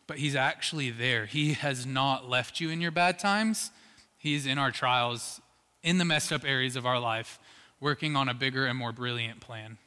But 0.06 0.18
He's 0.18 0.36
actually 0.36 0.90
there. 0.90 1.26
He 1.26 1.54
has 1.54 1.86
not 1.86 2.28
left 2.28 2.60
you 2.60 2.70
in 2.70 2.80
your 2.80 2.90
bad 2.90 3.18
times. 3.18 3.70
He's 4.18 4.46
in 4.46 4.58
our 4.58 4.70
trials, 4.70 5.40
in 5.82 5.98
the 5.98 6.04
messed 6.04 6.32
up 6.32 6.44
areas 6.44 6.76
of 6.76 6.86
our 6.86 7.00
life, 7.00 7.38
working 7.80 8.14
on 8.14 8.28
a 8.28 8.34
bigger 8.34 8.66
and 8.66 8.78
more 8.78 8.92
brilliant 8.92 9.40
plan. 9.40 9.78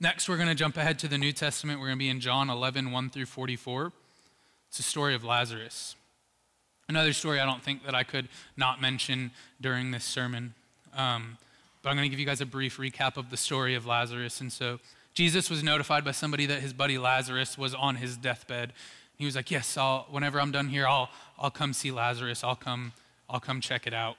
Next, 0.00 0.28
we're 0.28 0.36
going 0.36 0.48
to 0.48 0.54
jump 0.54 0.76
ahead 0.76 0.98
to 1.00 1.08
the 1.08 1.18
New 1.18 1.32
Testament. 1.32 1.78
We're 1.78 1.88
going 1.88 1.98
to 1.98 2.02
be 2.02 2.08
in 2.08 2.20
John 2.20 2.48
11, 2.48 2.90
1 2.90 3.10
through 3.10 3.26
44. 3.26 3.92
It's 4.68 4.78
a 4.78 4.82
story 4.82 5.14
of 5.14 5.24
Lazarus. 5.24 5.94
Another 6.88 7.12
story 7.12 7.38
I 7.38 7.44
don't 7.44 7.62
think 7.62 7.84
that 7.84 7.94
I 7.94 8.02
could 8.02 8.28
not 8.56 8.80
mention 8.80 9.30
during 9.60 9.90
this 9.90 10.04
sermon. 10.04 10.54
Um, 10.96 11.36
but 11.82 11.90
I'm 11.90 11.96
going 11.96 12.06
to 12.06 12.08
give 12.08 12.18
you 12.18 12.26
guys 12.26 12.40
a 12.40 12.46
brief 12.46 12.78
recap 12.78 13.16
of 13.16 13.30
the 13.30 13.36
story 13.36 13.74
of 13.74 13.86
Lazarus. 13.86 14.40
And 14.40 14.50
so, 14.50 14.80
Jesus 15.14 15.50
was 15.50 15.62
notified 15.62 16.04
by 16.04 16.12
somebody 16.12 16.46
that 16.46 16.60
his 16.60 16.72
buddy 16.72 16.98
Lazarus 16.98 17.58
was 17.58 17.74
on 17.74 17.96
his 17.96 18.16
deathbed. 18.16 18.72
He 19.16 19.24
was 19.24 19.36
like, 19.36 19.50
"Yes, 19.50 19.76
I'll, 19.76 20.06
whenever 20.10 20.40
I'm 20.40 20.52
done 20.52 20.68
here, 20.68 20.86
I'll, 20.86 21.10
I'll 21.38 21.50
come 21.50 21.72
see 21.72 21.90
Lazarus. 21.90 22.42
I'll 22.44 22.56
come, 22.56 22.92
I'll 23.28 23.40
come 23.40 23.60
check 23.60 23.86
it 23.86 23.94
out." 23.94 24.16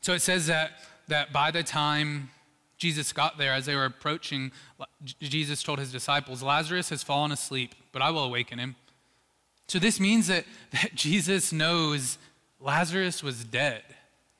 So 0.00 0.12
it 0.12 0.20
says 0.20 0.46
that 0.46 0.72
that 1.08 1.32
by 1.32 1.50
the 1.50 1.62
time 1.62 2.30
Jesus 2.78 3.12
got 3.12 3.38
there, 3.38 3.52
as 3.52 3.66
they 3.66 3.76
were 3.76 3.84
approaching, 3.84 4.50
Jesus 5.20 5.62
told 5.62 5.78
his 5.78 5.92
disciples, 5.92 6.42
Lazarus 6.42 6.88
has 6.88 7.02
fallen 7.02 7.30
asleep, 7.30 7.74
but 7.92 8.02
I 8.02 8.10
will 8.10 8.24
awaken 8.24 8.58
him. 8.58 8.74
So 9.68 9.78
this 9.78 10.00
means 10.00 10.26
that, 10.26 10.44
that 10.72 10.94
Jesus 10.94 11.52
knows 11.52 12.18
Lazarus 12.60 13.22
was 13.22 13.44
dead, 13.44 13.82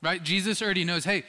right? 0.03 0.23
Jesus 0.23 0.61
already 0.61 0.85
knows, 0.85 1.05
hey, 1.05 1.25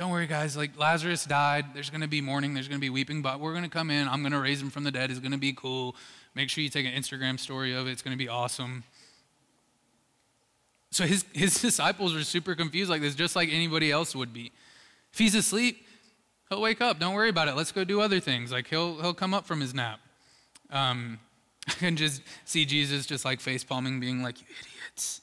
don't 0.00 0.10
worry, 0.10 0.26
guys, 0.26 0.56
like 0.56 0.78
Lazarus 0.78 1.26
died. 1.26 1.74
There's 1.74 1.90
going 1.90 2.00
to 2.00 2.08
be 2.08 2.22
mourning, 2.22 2.54
there's 2.54 2.68
going 2.68 2.80
to 2.80 2.84
be 2.84 2.88
weeping, 2.88 3.20
but 3.20 3.38
we're 3.38 3.52
going 3.52 3.64
to 3.64 3.68
come 3.70 3.90
in. 3.90 4.08
I'm 4.08 4.22
going 4.22 4.32
to 4.32 4.40
raise 4.40 4.60
him 4.60 4.70
from 4.70 4.82
the 4.82 4.90
dead. 4.90 5.10
It's 5.10 5.20
going 5.20 5.32
to 5.32 5.38
be 5.38 5.52
cool. 5.52 5.94
Make 6.34 6.48
sure 6.48 6.64
you 6.64 6.70
take 6.70 6.86
an 6.86 6.92
Instagram 6.92 7.38
story 7.38 7.74
of 7.74 7.86
it, 7.86 7.90
it's 7.90 8.00
going 8.00 8.16
to 8.16 8.18
be 8.18 8.26
awesome. 8.26 8.82
So 10.90 11.04
his, 11.04 11.26
his 11.34 11.54
disciples 11.60 12.16
are 12.16 12.24
super 12.24 12.54
confused 12.54 12.88
like 12.88 13.02
this, 13.02 13.14
just 13.14 13.36
like 13.36 13.50
anybody 13.52 13.92
else 13.92 14.16
would 14.16 14.32
be. 14.32 14.52
If 15.12 15.18
he's 15.18 15.34
asleep, 15.34 15.86
he'll 16.48 16.62
wake 16.62 16.80
up. 16.80 16.98
Don't 16.98 17.12
worry 17.12 17.28
about 17.28 17.48
it. 17.48 17.54
Let's 17.54 17.70
go 17.70 17.84
do 17.84 18.00
other 18.00 18.20
things. 18.20 18.50
Like 18.50 18.68
he'll 18.68 19.02
he'll 19.02 19.12
come 19.12 19.34
up 19.34 19.44
from 19.44 19.60
his 19.60 19.74
nap. 19.74 20.00
Um, 20.70 21.18
can 21.78 21.96
just 21.96 22.22
see 22.46 22.64
Jesus 22.64 23.04
just 23.04 23.26
like 23.26 23.38
face 23.38 23.64
palming, 23.64 24.00
being 24.00 24.22
like, 24.22 24.40
"You 24.40 24.46
idiots! 24.60 25.20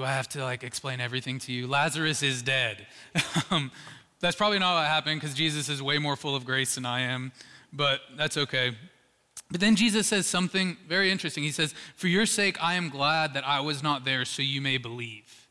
Do 0.00 0.06
I 0.06 0.12
have 0.12 0.30
to 0.30 0.42
like 0.42 0.64
explain 0.64 0.98
everything 0.98 1.38
to 1.40 1.52
you? 1.52 1.66
Lazarus 1.66 2.22
is 2.22 2.40
dead." 2.40 2.86
um, 3.50 3.70
that's 4.18 4.34
probably 4.34 4.58
not 4.58 4.76
what 4.76 4.86
happened 4.86 5.20
because 5.20 5.36
Jesus 5.36 5.68
is 5.68 5.82
way 5.82 5.98
more 5.98 6.16
full 6.16 6.34
of 6.34 6.46
grace 6.46 6.76
than 6.76 6.86
I 6.86 7.00
am, 7.00 7.32
but 7.70 8.00
that's 8.16 8.38
okay. 8.38 8.74
But 9.50 9.60
then 9.60 9.76
Jesus 9.76 10.06
says 10.06 10.26
something 10.26 10.78
very 10.88 11.10
interesting. 11.10 11.44
He 11.44 11.50
says, 11.50 11.74
For 11.96 12.08
your 12.08 12.24
sake, 12.24 12.56
I 12.64 12.76
am 12.76 12.88
glad 12.88 13.34
that 13.34 13.46
I 13.46 13.60
was 13.60 13.82
not 13.82 14.06
there 14.06 14.24
so 14.24 14.40
you 14.40 14.62
may 14.62 14.78
believe. 14.78 15.46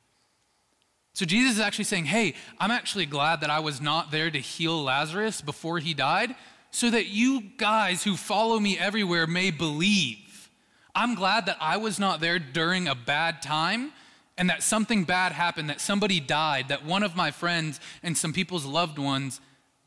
So 1.13 1.27
Jesus 1.27 1.53
is 1.53 1.59
actually 1.59 1.85
saying, 1.85 2.05
Hey, 2.05 2.33
I'm 2.57 2.71
actually 2.71 3.05
glad 3.05 3.41
that 3.41 3.51
I 3.51 3.59
was 3.59 3.79
not 3.79 4.09
there 4.09 4.31
to 4.31 4.39
heal 4.39 4.81
Lazarus 4.81 5.41
before 5.41 5.77
he 5.77 5.93
died, 5.93 6.33
so 6.71 6.89
that 6.89 7.05
you 7.05 7.51
guys 7.57 8.03
who 8.03 8.17
follow 8.17 8.59
me 8.59 8.79
everywhere 8.79 9.27
may 9.27 9.51
believe. 9.51 10.49
I'm 10.95 11.13
glad 11.13 11.45
that 11.45 11.57
I 11.61 11.77
was 11.77 11.99
not 11.99 12.19
there 12.19 12.39
during 12.39 12.87
a 12.87 12.95
bad 12.95 13.43
time 13.43 13.91
and 14.39 14.49
that 14.49 14.63
something 14.63 15.03
bad 15.03 15.33
happened, 15.33 15.69
that 15.69 15.81
somebody 15.81 16.21
died, 16.21 16.69
that 16.69 16.85
one 16.85 17.03
of 17.03 17.15
my 17.15 17.29
friends 17.29 17.79
and 18.01 18.17
some 18.17 18.31
people's 18.31 18.65
loved 18.65 18.97
ones 18.97 19.41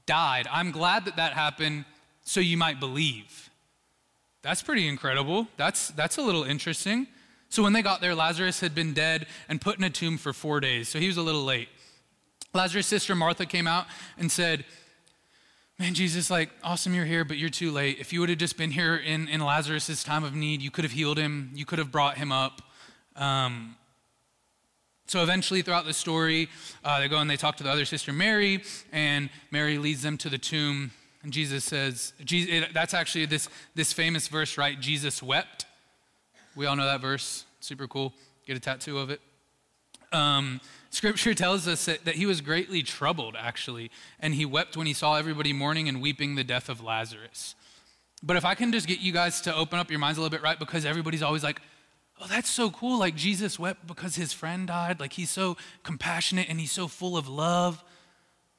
died. 0.04 0.46
I'm 0.52 0.70
glad 0.70 1.06
that 1.06 1.16
that 1.16 1.32
happened 1.32 1.86
so 2.22 2.38
you 2.38 2.58
might 2.58 2.78
believe. 2.78 3.48
That's 4.42 4.62
pretty 4.62 4.86
incredible. 4.86 5.48
That's, 5.56 5.88
that's 5.92 6.18
a 6.18 6.22
little 6.22 6.44
interesting. 6.44 7.06
So 7.48 7.62
when 7.62 7.72
they 7.72 7.80
got 7.80 8.02
there, 8.02 8.14
Lazarus 8.14 8.60
had 8.60 8.74
been 8.74 8.92
dead 8.92 9.26
and 9.48 9.58
put 9.58 9.78
in 9.78 9.84
a 9.84 9.90
tomb 9.90 10.18
for 10.18 10.34
four 10.34 10.60
days. 10.60 10.86
So 10.88 10.98
he 10.98 11.06
was 11.06 11.16
a 11.16 11.22
little 11.22 11.44
late. 11.44 11.70
Lazarus' 12.52 12.86
sister 12.86 13.14
Martha 13.14 13.46
came 13.46 13.66
out 13.66 13.86
and 14.18 14.30
said, 14.30 14.66
Man, 15.78 15.94
Jesus, 15.94 16.30
like, 16.30 16.50
awesome 16.62 16.94
you're 16.94 17.06
here, 17.06 17.24
but 17.24 17.38
you're 17.38 17.48
too 17.48 17.72
late. 17.72 17.98
If 17.98 18.12
you 18.12 18.20
would 18.20 18.28
have 18.28 18.38
just 18.38 18.58
been 18.58 18.70
here 18.70 18.94
in, 18.94 19.26
in 19.28 19.40
Lazarus' 19.40 20.04
time 20.04 20.22
of 20.22 20.34
need, 20.34 20.60
you 20.60 20.70
could 20.70 20.84
have 20.84 20.92
healed 20.92 21.18
him, 21.18 21.50
you 21.54 21.64
could 21.64 21.78
have 21.78 21.90
brought 21.90 22.18
him 22.18 22.30
up. 22.30 22.60
Um, 23.16 23.76
so 25.12 25.22
eventually, 25.22 25.60
throughout 25.60 25.84
the 25.84 25.92
story, 25.92 26.48
uh, 26.82 26.98
they 26.98 27.06
go 27.06 27.18
and 27.18 27.28
they 27.28 27.36
talk 27.36 27.58
to 27.58 27.62
the 27.62 27.68
other 27.68 27.84
sister, 27.84 28.14
Mary, 28.14 28.62
and 28.92 29.28
Mary 29.50 29.76
leads 29.76 30.00
them 30.00 30.16
to 30.16 30.30
the 30.30 30.38
tomb. 30.38 30.90
And 31.22 31.34
Jesus 31.34 31.64
says, 31.64 32.14
Jesus, 32.24 32.70
that's 32.72 32.94
actually 32.94 33.26
this, 33.26 33.50
this 33.74 33.92
famous 33.92 34.26
verse, 34.28 34.56
right? 34.56 34.80
Jesus 34.80 35.22
wept. 35.22 35.66
We 36.56 36.64
all 36.64 36.76
know 36.76 36.86
that 36.86 37.02
verse. 37.02 37.44
Super 37.60 37.86
cool. 37.86 38.14
Get 38.46 38.56
a 38.56 38.60
tattoo 38.60 38.96
of 38.96 39.10
it. 39.10 39.20
Um, 40.12 40.62
scripture 40.88 41.34
tells 41.44 41.68
us 41.68 41.84
that, 41.84 42.06
that 42.06 42.14
he 42.14 42.24
was 42.24 42.40
greatly 42.40 42.82
troubled, 42.82 43.36
actually, 43.38 43.90
and 44.18 44.34
he 44.34 44.46
wept 44.46 44.78
when 44.78 44.86
he 44.86 44.94
saw 44.94 45.16
everybody 45.16 45.52
mourning 45.52 45.90
and 45.90 46.00
weeping 46.00 46.36
the 46.36 46.44
death 46.44 46.70
of 46.70 46.82
Lazarus. 46.82 47.54
But 48.22 48.38
if 48.38 48.46
I 48.46 48.54
can 48.54 48.72
just 48.72 48.86
get 48.86 49.00
you 49.00 49.12
guys 49.12 49.42
to 49.42 49.54
open 49.54 49.78
up 49.78 49.90
your 49.90 50.00
minds 50.00 50.16
a 50.16 50.22
little 50.22 50.34
bit, 50.34 50.42
right? 50.42 50.58
Because 50.58 50.86
everybody's 50.86 51.22
always 51.22 51.44
like, 51.44 51.60
oh, 52.22 52.26
that's 52.28 52.50
so 52.50 52.70
cool. 52.70 52.98
Like 52.98 53.16
Jesus 53.16 53.58
wept 53.58 53.86
because 53.86 54.16
his 54.16 54.32
friend 54.32 54.66
died. 54.66 55.00
Like 55.00 55.14
he's 55.14 55.30
so 55.30 55.56
compassionate 55.82 56.48
and 56.48 56.60
he's 56.60 56.72
so 56.72 56.88
full 56.88 57.16
of 57.16 57.28
love. 57.28 57.82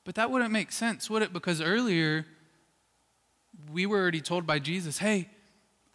But 0.03 0.15
that 0.15 0.29
wouldn't 0.29 0.51
make 0.51 0.71
sense, 0.71 1.09
would 1.09 1.21
it? 1.21 1.31
Because 1.31 1.61
earlier, 1.61 2.25
we 3.71 3.85
were 3.85 3.99
already 3.99 4.21
told 4.21 4.45
by 4.45 4.59
Jesus, 4.59 4.97
hey, 4.97 5.29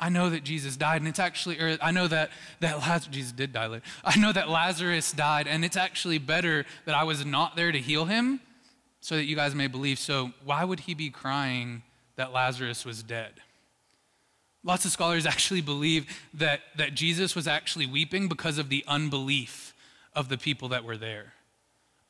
I 0.01 0.09
know 0.09 0.31
that 0.31 0.45
Jesus 0.45 0.77
died, 0.77 1.01
and 1.01 1.09
it's 1.09 1.19
actually, 1.19 1.59
or 1.59 1.77
I 1.83 1.91
know 1.91 2.07
that, 2.07 2.31
that 2.61 2.79
Lazarus, 2.79 3.09
Jesus 3.11 3.33
did 3.33 3.53
die 3.53 3.67
later. 3.67 3.85
I 4.05 4.17
know 4.17 4.33
that 4.33 4.49
Lazarus 4.49 5.11
died, 5.13 5.49
and 5.49 5.65
it's 5.65 5.77
actually 5.77 6.19
better 6.19 6.65
that 6.85 6.95
I 6.95 7.03
was 7.03 7.27
not 7.27 7.57
there 7.57 7.73
to 7.73 7.79
heal 7.79 8.05
him 8.05 8.41
so 9.01 9.17
that 9.17 9.25
you 9.25 9.35
guys 9.35 9.55
may 9.55 9.67
believe. 9.67 9.99
So, 9.99 10.33
why 10.45 10.65
would 10.65 10.81
he 10.81 10.95
be 10.95 11.11
crying 11.11 11.83
that 12.15 12.33
Lazarus 12.33 12.85
was 12.85 13.03
dead? 13.03 13.33
Lots 14.65 14.85
of 14.85 14.91
scholars 14.91 15.27
actually 15.27 15.61
believe 15.61 16.07
that, 16.35 16.61
that 16.77 16.95
Jesus 16.95 17.35
was 17.35 17.47
actually 17.47 17.87
weeping 17.87 18.29
because 18.29 18.59
of 18.59 18.69
the 18.69 18.85
unbelief 18.87 19.75
of 20.15 20.29
the 20.29 20.39
people 20.39 20.69
that 20.69 20.85
were 20.85 20.97
there. 20.97 21.35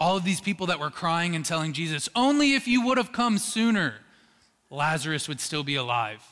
All 0.00 0.16
of 0.16 0.24
these 0.24 0.40
people 0.40 0.66
that 0.68 0.78
were 0.78 0.90
crying 0.90 1.34
and 1.34 1.44
telling 1.44 1.72
Jesus, 1.72 2.08
only 2.14 2.54
if 2.54 2.68
you 2.68 2.86
would 2.86 2.98
have 2.98 3.12
come 3.12 3.36
sooner, 3.36 3.94
Lazarus 4.70 5.28
would 5.28 5.40
still 5.40 5.64
be 5.64 5.74
alive. 5.74 6.22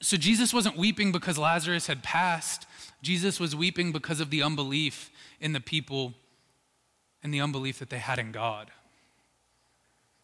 So 0.00 0.16
Jesus 0.16 0.54
wasn't 0.54 0.76
weeping 0.76 1.12
because 1.12 1.36
Lazarus 1.36 1.86
had 1.86 2.02
passed. 2.02 2.66
Jesus 3.02 3.38
was 3.40 3.54
weeping 3.54 3.92
because 3.92 4.20
of 4.20 4.30
the 4.30 4.42
unbelief 4.42 5.10
in 5.40 5.52
the 5.52 5.60
people 5.60 6.14
and 7.22 7.34
the 7.34 7.40
unbelief 7.40 7.78
that 7.80 7.90
they 7.90 7.98
had 7.98 8.18
in 8.18 8.32
God. 8.32 8.70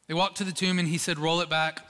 They 0.06 0.14
walked 0.14 0.36
to 0.38 0.44
the 0.44 0.52
tomb 0.52 0.78
and 0.78 0.88
he 0.88 0.98
said, 0.98 1.18
Roll 1.18 1.40
it 1.40 1.50
back. 1.50 1.84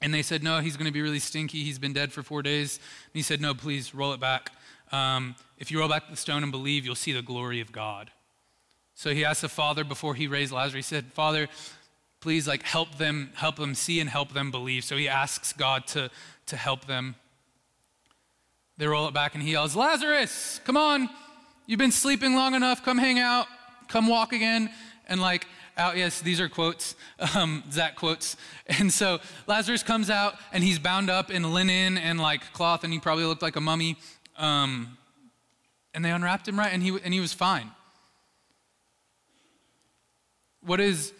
And 0.00 0.14
they 0.14 0.22
said, 0.22 0.42
No, 0.42 0.60
he's 0.60 0.76
going 0.76 0.86
to 0.86 0.92
be 0.92 1.02
really 1.02 1.18
stinky. 1.18 1.64
He's 1.64 1.78
been 1.78 1.92
dead 1.92 2.12
for 2.12 2.22
four 2.22 2.42
days. 2.42 2.76
And 2.78 3.14
he 3.14 3.22
said, 3.22 3.40
No, 3.40 3.54
please 3.54 3.94
roll 3.94 4.12
it 4.12 4.20
back. 4.20 4.52
Um, 4.92 5.34
if 5.58 5.70
you 5.70 5.80
roll 5.80 5.88
back 5.88 6.08
the 6.08 6.16
stone 6.16 6.42
and 6.42 6.52
believe, 6.52 6.84
you'll 6.86 6.94
see 6.94 7.12
the 7.12 7.22
glory 7.22 7.60
of 7.60 7.72
God. 7.72 8.10
So 8.94 9.14
he 9.14 9.24
asked 9.24 9.42
the 9.42 9.48
father 9.48 9.84
before 9.84 10.14
he 10.14 10.26
raised 10.26 10.52
Lazarus, 10.52 10.88
he 10.88 10.94
said, 10.94 11.12
Father, 11.12 11.48
please 12.20 12.48
like 12.48 12.62
help 12.62 12.96
them 12.96 13.30
help 13.34 13.56
them 13.56 13.74
see 13.74 14.00
and 14.00 14.10
help 14.10 14.32
them 14.32 14.50
believe 14.50 14.84
so 14.84 14.96
he 14.96 15.08
asks 15.08 15.52
god 15.52 15.86
to 15.86 16.10
to 16.46 16.56
help 16.56 16.86
them 16.86 17.14
they 18.76 18.86
roll 18.86 19.06
it 19.06 19.14
back 19.14 19.34
and 19.34 19.42
he 19.42 19.52
yells 19.52 19.76
lazarus 19.76 20.60
come 20.64 20.76
on 20.76 21.08
you've 21.66 21.78
been 21.78 21.92
sleeping 21.92 22.34
long 22.34 22.54
enough 22.54 22.84
come 22.84 22.98
hang 22.98 23.18
out 23.18 23.46
come 23.88 24.08
walk 24.08 24.32
again 24.32 24.68
and 25.08 25.20
like 25.20 25.46
out 25.78 25.96
yes 25.96 26.20
these 26.20 26.40
are 26.40 26.48
quotes. 26.48 26.94
Um, 27.34 27.62
zach 27.70 27.96
quotes. 27.96 28.36
And 28.78 28.92
so 28.92 29.18
lazarus 29.46 29.82
comes 29.82 30.10
out 30.10 30.34
and 30.52 30.62
he's 30.62 30.78
bound 30.78 31.10
up 31.10 31.30
in 31.30 31.52
linen 31.52 31.96
and 31.98 32.20
like 32.20 32.52
cloth 32.52 32.84
and 32.84 32.92
he 32.92 32.98
probably 32.98 33.24
looked 33.24 33.42
like 33.42 33.56
a 33.56 33.60
mummy. 33.60 33.96
Um, 34.36 34.98
and 35.94 36.04
they 36.04 36.10
unwrapped 36.10 36.46
him 36.46 36.58
right? 36.58 36.72
And 36.72 36.82
he, 36.82 36.90
and 37.02 37.14
he 37.14 37.20
was 37.20 37.32
fine. 37.32 37.70
What 40.60 40.80
is 40.80 41.12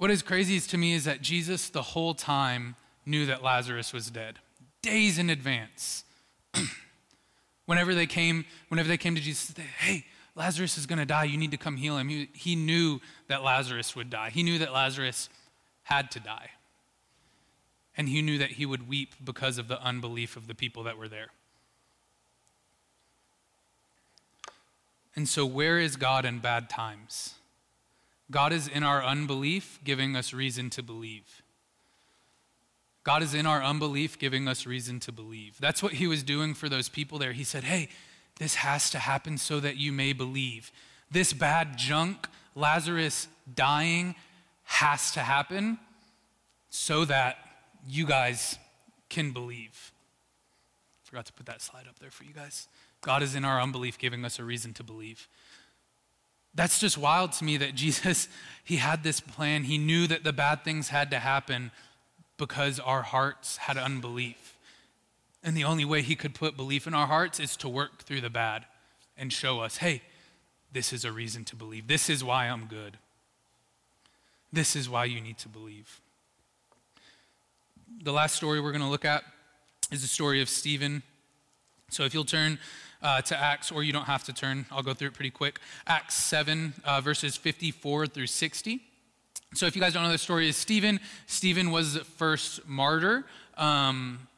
what 0.00 0.10
is 0.10 0.22
crazy 0.22 0.58
to 0.58 0.78
me 0.78 0.94
is 0.94 1.04
that 1.04 1.20
Jesus, 1.20 1.68
the 1.68 1.82
whole 1.82 2.14
time, 2.14 2.74
knew 3.04 3.26
that 3.26 3.42
Lazarus 3.42 3.92
was 3.92 4.10
dead, 4.10 4.38
days 4.80 5.18
in 5.18 5.28
advance. 5.28 6.04
whenever 7.66 7.94
they 7.94 8.06
came, 8.06 8.46
whenever 8.68 8.88
they 8.88 8.96
came 8.96 9.14
to 9.14 9.20
Jesus, 9.20 9.48
they, 9.48 9.62
hey, 9.62 10.06
Lazarus 10.34 10.78
is 10.78 10.86
going 10.86 10.98
to 10.98 11.04
die. 11.06 11.24
You 11.24 11.36
need 11.36 11.50
to 11.50 11.56
come 11.56 11.76
heal 11.76 11.98
him. 11.98 12.08
He, 12.08 12.28
he 12.32 12.56
knew 12.56 13.00
that 13.28 13.42
Lazarus 13.42 13.94
would 13.96 14.10
die. 14.10 14.30
He 14.30 14.42
knew 14.42 14.58
that 14.58 14.72
Lazarus 14.72 15.28
had 15.84 16.10
to 16.12 16.20
die. 16.20 16.50
and 17.96 18.08
he 18.08 18.22
knew 18.22 18.38
that 18.38 18.52
he 18.52 18.64
would 18.64 18.88
weep 18.88 19.14
because 19.22 19.58
of 19.58 19.68
the 19.68 19.82
unbelief 19.82 20.36
of 20.36 20.46
the 20.46 20.54
people 20.54 20.82
that 20.84 20.96
were 20.96 21.08
there. 21.08 21.28
And 25.16 25.28
so, 25.28 25.44
where 25.44 25.78
is 25.78 25.96
God 25.96 26.24
in 26.24 26.38
bad 26.38 26.70
times? 26.70 27.34
God 28.30 28.52
is 28.52 28.68
in 28.68 28.82
our 28.84 29.04
unbelief, 29.04 29.80
giving 29.84 30.16
us 30.16 30.32
reason 30.32 30.70
to 30.70 30.82
believe. 30.82 31.42
God 33.02 33.22
is 33.22 33.34
in 33.34 33.44
our 33.44 33.62
unbelief, 33.62 34.18
giving 34.18 34.46
us 34.46 34.66
reason 34.66 35.00
to 35.00 35.12
believe. 35.12 35.56
That's 35.60 35.82
what 35.82 35.94
he 35.94 36.06
was 36.06 36.22
doing 36.22 36.54
for 36.54 36.68
those 36.68 36.88
people 36.88 37.18
there. 37.18 37.32
He 37.32 37.44
said, 37.44 37.64
Hey, 37.64 37.88
this 38.40 38.54
has 38.54 38.88
to 38.88 38.98
happen 38.98 39.36
so 39.36 39.60
that 39.60 39.76
you 39.76 39.92
may 39.92 40.14
believe. 40.14 40.72
This 41.10 41.34
bad 41.34 41.76
junk, 41.76 42.26
Lazarus 42.54 43.28
dying, 43.54 44.14
has 44.64 45.10
to 45.12 45.20
happen 45.20 45.78
so 46.70 47.04
that 47.04 47.36
you 47.86 48.06
guys 48.06 48.58
can 49.10 49.32
believe. 49.32 49.92
Forgot 51.04 51.26
to 51.26 51.34
put 51.34 51.44
that 51.46 51.60
slide 51.60 51.86
up 51.86 51.98
there 51.98 52.10
for 52.10 52.24
you 52.24 52.32
guys. 52.32 52.66
God 53.02 53.22
is 53.22 53.34
in 53.34 53.44
our 53.44 53.60
unbelief, 53.60 53.98
giving 53.98 54.24
us 54.24 54.38
a 54.38 54.44
reason 54.44 54.72
to 54.74 54.82
believe. 54.82 55.28
That's 56.54 56.78
just 56.78 56.96
wild 56.96 57.32
to 57.32 57.44
me 57.44 57.58
that 57.58 57.74
Jesus, 57.74 58.26
he 58.64 58.76
had 58.76 59.02
this 59.02 59.20
plan. 59.20 59.64
He 59.64 59.76
knew 59.76 60.06
that 60.06 60.24
the 60.24 60.32
bad 60.32 60.64
things 60.64 60.88
had 60.88 61.10
to 61.10 61.18
happen 61.18 61.72
because 62.38 62.80
our 62.80 63.02
hearts 63.02 63.58
had 63.58 63.76
unbelief. 63.76 64.56
And 65.42 65.56
the 65.56 65.64
only 65.64 65.84
way 65.84 66.02
he 66.02 66.16
could 66.16 66.34
put 66.34 66.56
belief 66.56 66.86
in 66.86 66.94
our 66.94 67.06
hearts 67.06 67.40
is 67.40 67.56
to 67.58 67.68
work 67.68 68.02
through 68.02 68.20
the 68.20 68.30
bad 68.30 68.66
and 69.16 69.32
show 69.32 69.60
us, 69.60 69.78
hey, 69.78 70.02
this 70.72 70.92
is 70.92 71.04
a 71.04 71.12
reason 71.12 71.44
to 71.46 71.56
believe. 71.56 71.86
This 71.88 72.10
is 72.10 72.22
why 72.22 72.46
I'm 72.46 72.66
good. 72.66 72.98
This 74.52 74.76
is 74.76 74.88
why 74.88 75.04
you 75.04 75.20
need 75.20 75.38
to 75.38 75.48
believe. 75.48 76.00
The 78.02 78.12
last 78.12 78.36
story 78.36 78.60
we're 78.60 78.72
going 78.72 78.82
to 78.82 78.88
look 78.88 79.04
at 79.04 79.24
is 79.90 80.02
the 80.02 80.08
story 80.08 80.40
of 80.40 80.48
Stephen. 80.48 81.02
So 81.90 82.04
if 82.04 82.14
you'll 82.14 82.24
turn 82.24 82.58
uh, 83.02 83.22
to 83.22 83.38
Acts, 83.38 83.72
or 83.72 83.82
you 83.82 83.92
don't 83.92 84.04
have 84.04 84.24
to 84.24 84.32
turn, 84.32 84.66
I'll 84.70 84.82
go 84.82 84.94
through 84.94 85.08
it 85.08 85.14
pretty 85.14 85.30
quick. 85.30 85.58
Acts 85.86 86.14
7, 86.16 86.74
uh, 86.84 87.00
verses 87.00 87.36
54 87.36 88.06
through 88.06 88.26
60. 88.26 88.80
So 89.54 89.66
if 89.66 89.74
you 89.74 89.82
guys 89.82 89.94
don't 89.94 90.04
know 90.04 90.12
the 90.12 90.18
story, 90.18 90.48
is 90.48 90.56
Stephen. 90.56 91.00
Stephen 91.26 91.70
was 91.70 91.94
the 91.94 92.04
first 92.04 92.66
martyr, 92.68 93.24
um, 93.56 94.28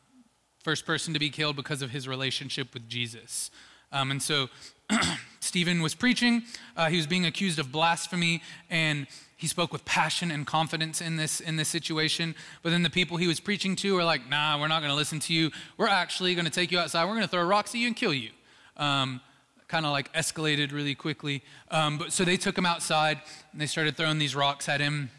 first 0.62 0.86
person 0.86 1.12
to 1.12 1.18
be 1.18 1.30
killed 1.30 1.56
because 1.56 1.82
of 1.82 1.90
his 1.90 2.06
relationship 2.08 2.72
with 2.74 2.88
Jesus. 2.88 3.50
Um, 3.92 4.10
and 4.10 4.22
so 4.22 4.48
Stephen 5.40 5.82
was 5.82 5.94
preaching. 5.94 6.42
Uh, 6.76 6.88
he 6.88 6.96
was 6.96 7.06
being 7.06 7.26
accused 7.26 7.58
of 7.58 7.70
blasphemy, 7.70 8.42
and 8.70 9.06
he 9.36 9.46
spoke 9.46 9.72
with 9.72 9.84
passion 9.84 10.30
and 10.30 10.46
confidence 10.46 11.00
in 11.00 11.16
this 11.16 11.40
in 11.40 11.56
this 11.56 11.68
situation. 11.68 12.34
But 12.62 12.70
then 12.70 12.82
the 12.82 12.90
people 12.90 13.16
he 13.16 13.26
was 13.26 13.40
preaching 13.40 13.76
to 13.76 13.94
were 13.94 14.04
like, 14.04 14.28
"Nah, 14.28 14.58
we're 14.58 14.68
not 14.68 14.80
going 14.80 14.90
to 14.90 14.96
listen 14.96 15.20
to 15.20 15.34
you. 15.34 15.50
We're 15.76 15.88
actually 15.88 16.34
going 16.34 16.44
to 16.46 16.50
take 16.50 16.70
you 16.70 16.78
outside. 16.78 17.04
We're 17.04 17.10
going 17.14 17.22
to 17.22 17.28
throw 17.28 17.44
rocks 17.44 17.74
at 17.74 17.80
you 17.80 17.86
and 17.86 17.96
kill 17.96 18.14
you." 18.14 18.30
Um, 18.76 19.20
kind 19.68 19.86
of 19.86 19.92
like 19.92 20.12
escalated 20.12 20.72
really 20.72 20.94
quickly. 20.94 21.42
Um, 21.70 21.96
but 21.98 22.12
so 22.12 22.24
they 22.24 22.36
took 22.36 22.56
him 22.56 22.66
outside 22.66 23.20
and 23.52 23.60
they 23.60 23.66
started 23.66 23.96
throwing 23.96 24.18
these 24.18 24.36
rocks 24.36 24.68
at 24.68 24.80
him. 24.80 25.10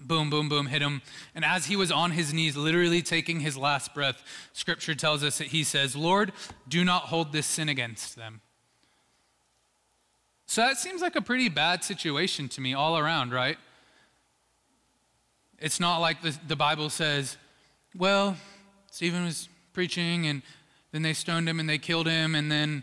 Boom, 0.00 0.30
boom, 0.30 0.48
boom, 0.48 0.66
hit 0.66 0.82
him. 0.82 1.02
And 1.34 1.44
as 1.44 1.66
he 1.66 1.76
was 1.76 1.90
on 1.90 2.10
his 2.10 2.32
knees, 2.32 2.56
literally 2.56 3.02
taking 3.02 3.40
his 3.40 3.56
last 3.56 3.94
breath, 3.94 4.22
scripture 4.52 4.94
tells 4.94 5.24
us 5.24 5.38
that 5.38 5.48
he 5.48 5.64
says, 5.64 5.96
Lord, 5.96 6.32
do 6.68 6.84
not 6.84 7.04
hold 7.04 7.32
this 7.32 7.46
sin 7.46 7.68
against 7.68 8.14
them. 8.16 8.40
So 10.46 10.60
that 10.60 10.76
seems 10.76 11.02
like 11.02 11.16
a 11.16 11.20
pretty 11.20 11.48
bad 11.48 11.82
situation 11.82 12.48
to 12.50 12.60
me 12.60 12.72
all 12.72 12.96
around, 12.96 13.32
right? 13.32 13.56
It's 15.58 15.80
not 15.80 15.98
like 15.98 16.22
the, 16.22 16.38
the 16.46 16.56
Bible 16.56 16.90
says, 16.90 17.36
well, 17.96 18.36
Stephen 18.90 19.24
was 19.24 19.48
preaching 19.72 20.26
and 20.26 20.42
then 20.92 21.02
they 21.02 21.14
stoned 21.14 21.48
him 21.48 21.58
and 21.58 21.68
they 21.68 21.78
killed 21.78 22.06
him, 22.06 22.34
and 22.34 22.50
then 22.50 22.82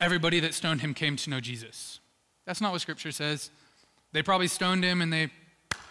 everybody 0.00 0.38
that 0.40 0.54
stoned 0.54 0.82
him 0.82 0.94
came 0.94 1.16
to 1.16 1.30
know 1.30 1.40
Jesus. 1.40 1.98
That's 2.44 2.60
not 2.60 2.70
what 2.70 2.80
Scripture 2.80 3.10
says. 3.10 3.50
They 4.12 4.22
probably 4.22 4.46
stoned 4.46 4.84
him 4.84 5.00
and 5.00 5.12
they 5.12 5.30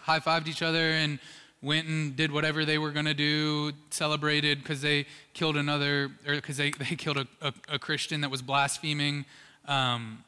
high 0.03 0.19
fived 0.19 0.47
each 0.47 0.61
other 0.61 0.91
and 0.91 1.19
went 1.61 1.87
and 1.87 2.15
did 2.15 2.31
whatever 2.31 2.65
they 2.65 2.77
were 2.77 2.91
going 2.91 3.05
to 3.05 3.13
do, 3.13 3.71
celebrated 3.89 4.59
because 4.59 4.81
they 4.81 5.05
killed 5.33 5.55
another, 5.55 6.11
or 6.27 6.35
because 6.35 6.57
they, 6.57 6.71
they 6.89 6.95
killed 6.95 7.17
a, 7.17 7.27
a, 7.41 7.53
a, 7.69 7.79
Christian 7.79 8.21
that 8.21 8.29
was 8.29 8.41
blaspheming. 8.41 9.25
Um, 9.67 10.23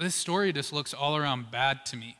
this 0.00 0.14
story 0.14 0.52
just 0.52 0.72
looks 0.72 0.94
all 0.94 1.16
around 1.16 1.50
bad 1.50 1.84
to 1.86 1.96
me. 1.96 2.16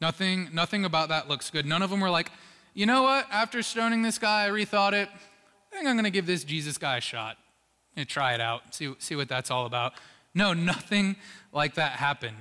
Nothing, 0.00 0.48
nothing 0.52 0.84
about 0.84 1.08
that 1.10 1.28
looks 1.28 1.50
good. 1.50 1.66
None 1.66 1.82
of 1.82 1.90
them 1.90 2.00
were 2.00 2.10
like, 2.10 2.30
you 2.72 2.86
know 2.86 3.02
what? 3.02 3.26
After 3.30 3.62
stoning 3.62 4.02
this 4.02 4.18
guy, 4.18 4.46
I 4.46 4.50
rethought 4.50 4.92
it. 4.92 5.08
I 5.08 5.76
think 5.76 5.88
I'm 5.88 5.96
going 5.96 6.04
to 6.04 6.10
give 6.10 6.26
this 6.26 6.44
Jesus 6.44 6.78
guy 6.78 6.98
a 6.98 7.00
shot 7.00 7.36
and 7.96 8.08
try 8.08 8.32
it 8.32 8.40
out, 8.40 8.74
see, 8.74 8.94
see 8.98 9.16
what 9.16 9.28
that's 9.28 9.50
all 9.50 9.66
about. 9.66 9.92
No, 10.34 10.54
nothing 10.54 11.16
like 11.52 11.74
that 11.74 11.92
happened. 11.92 12.36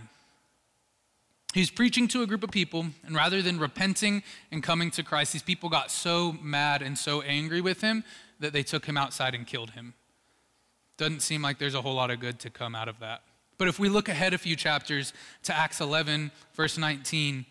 He's 1.54 1.70
preaching 1.70 2.08
to 2.10 2.22
a 2.22 2.28
group 2.28 2.44
of 2.44 2.52
people, 2.52 2.88
and 3.06 3.14
rather 3.14 3.42
than 3.42 3.60
repenting 3.60 4.24
and 4.52 4.64
coming 4.64 4.90
to 4.92 5.04
Christ, 5.04 5.34
these 5.34 5.44
people 5.44 5.68
got 5.68 5.92
so 5.92 6.38
mad 6.42 6.82
and 6.82 6.98
so 6.98 7.22
angry 7.22 7.60
with 7.60 7.82
him 7.82 8.06
that 8.40 8.54
they 8.54 8.64
took 8.64 8.86
him 8.86 8.98
outside 8.98 9.36
and 9.36 9.46
killed 9.46 9.72
him. 9.72 9.94
Doesn't 10.98 11.22
seem 11.22 11.42
like 11.42 11.60
there's 11.60 11.76
a 11.76 11.82
whole 11.82 11.96
lot 11.96 12.10
of 12.10 12.20
good 12.20 12.40
to 12.40 12.50
come 12.50 12.74
out 12.74 12.88
of 12.88 13.00
that. 13.00 13.24
But 13.58 13.68
if 13.68 13.80
we 13.80 13.90
look 13.90 14.08
ahead 14.08 14.34
a 14.34 14.38
few 14.38 14.56
chapters 14.56 15.14
to 15.44 15.56
Acts 15.56 15.82
11, 15.82 16.32
verse 16.56 16.78
19, 16.78 17.46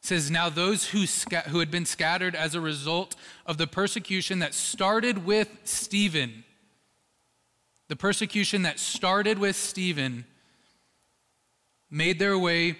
says, 0.00 0.30
Now 0.30 0.48
those 0.48 0.88
who, 0.88 1.06
sca- 1.06 1.48
who 1.48 1.58
had 1.58 1.70
been 1.70 1.84
scattered 1.84 2.34
as 2.34 2.54
a 2.54 2.60
result 2.60 3.16
of 3.44 3.58
the 3.58 3.66
persecution 3.66 4.38
that 4.38 4.54
started 4.54 5.24
with 5.26 5.50
Stephen, 5.64 6.44
the 7.88 7.96
persecution 7.96 8.62
that 8.62 8.78
started 8.78 9.38
with 9.38 9.56
Stephen, 9.56 10.24
made 11.90 12.18
their 12.18 12.38
way 12.38 12.76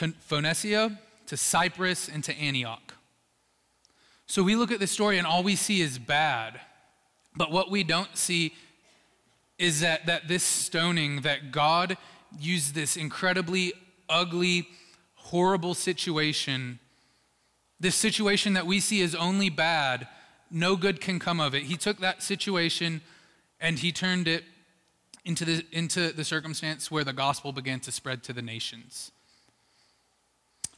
to 0.00 0.14
Phoenicia, 0.20 0.98
to 1.26 1.36
Cyprus, 1.36 2.08
and 2.08 2.24
to 2.24 2.34
Antioch. 2.34 2.94
So 4.26 4.42
we 4.42 4.56
look 4.56 4.72
at 4.72 4.80
this 4.80 4.90
story 4.90 5.18
and 5.18 5.26
all 5.26 5.42
we 5.42 5.56
see 5.56 5.82
is 5.82 5.98
bad. 5.98 6.58
But 7.36 7.50
what 7.50 7.70
we 7.70 7.84
don't 7.84 8.16
see 8.16 8.54
is 9.58 9.80
that, 9.80 10.06
that 10.06 10.26
this 10.26 10.42
stoning, 10.42 11.20
that 11.20 11.52
God 11.52 11.98
used 12.38 12.74
this 12.74 12.96
incredibly 12.96 13.74
ugly, 14.08 14.68
horrible 15.16 15.74
situation, 15.74 16.78
this 17.78 17.94
situation 17.94 18.54
that 18.54 18.66
we 18.66 18.80
see 18.80 19.02
as 19.02 19.14
only 19.14 19.50
bad, 19.50 20.08
no 20.50 20.76
good 20.76 21.02
can 21.02 21.18
come 21.18 21.40
of 21.40 21.54
it. 21.54 21.64
He 21.64 21.76
took 21.76 21.98
that 21.98 22.22
situation 22.22 23.02
and 23.60 23.78
he 23.78 23.92
turned 23.92 24.26
it 24.26 24.44
into 25.26 25.44
the, 25.44 25.66
into 25.72 26.10
the 26.10 26.24
circumstance 26.24 26.90
where 26.90 27.04
the 27.04 27.12
gospel 27.12 27.52
began 27.52 27.80
to 27.80 27.92
spread 27.92 28.22
to 28.22 28.32
the 28.32 28.40
nations. 28.40 29.12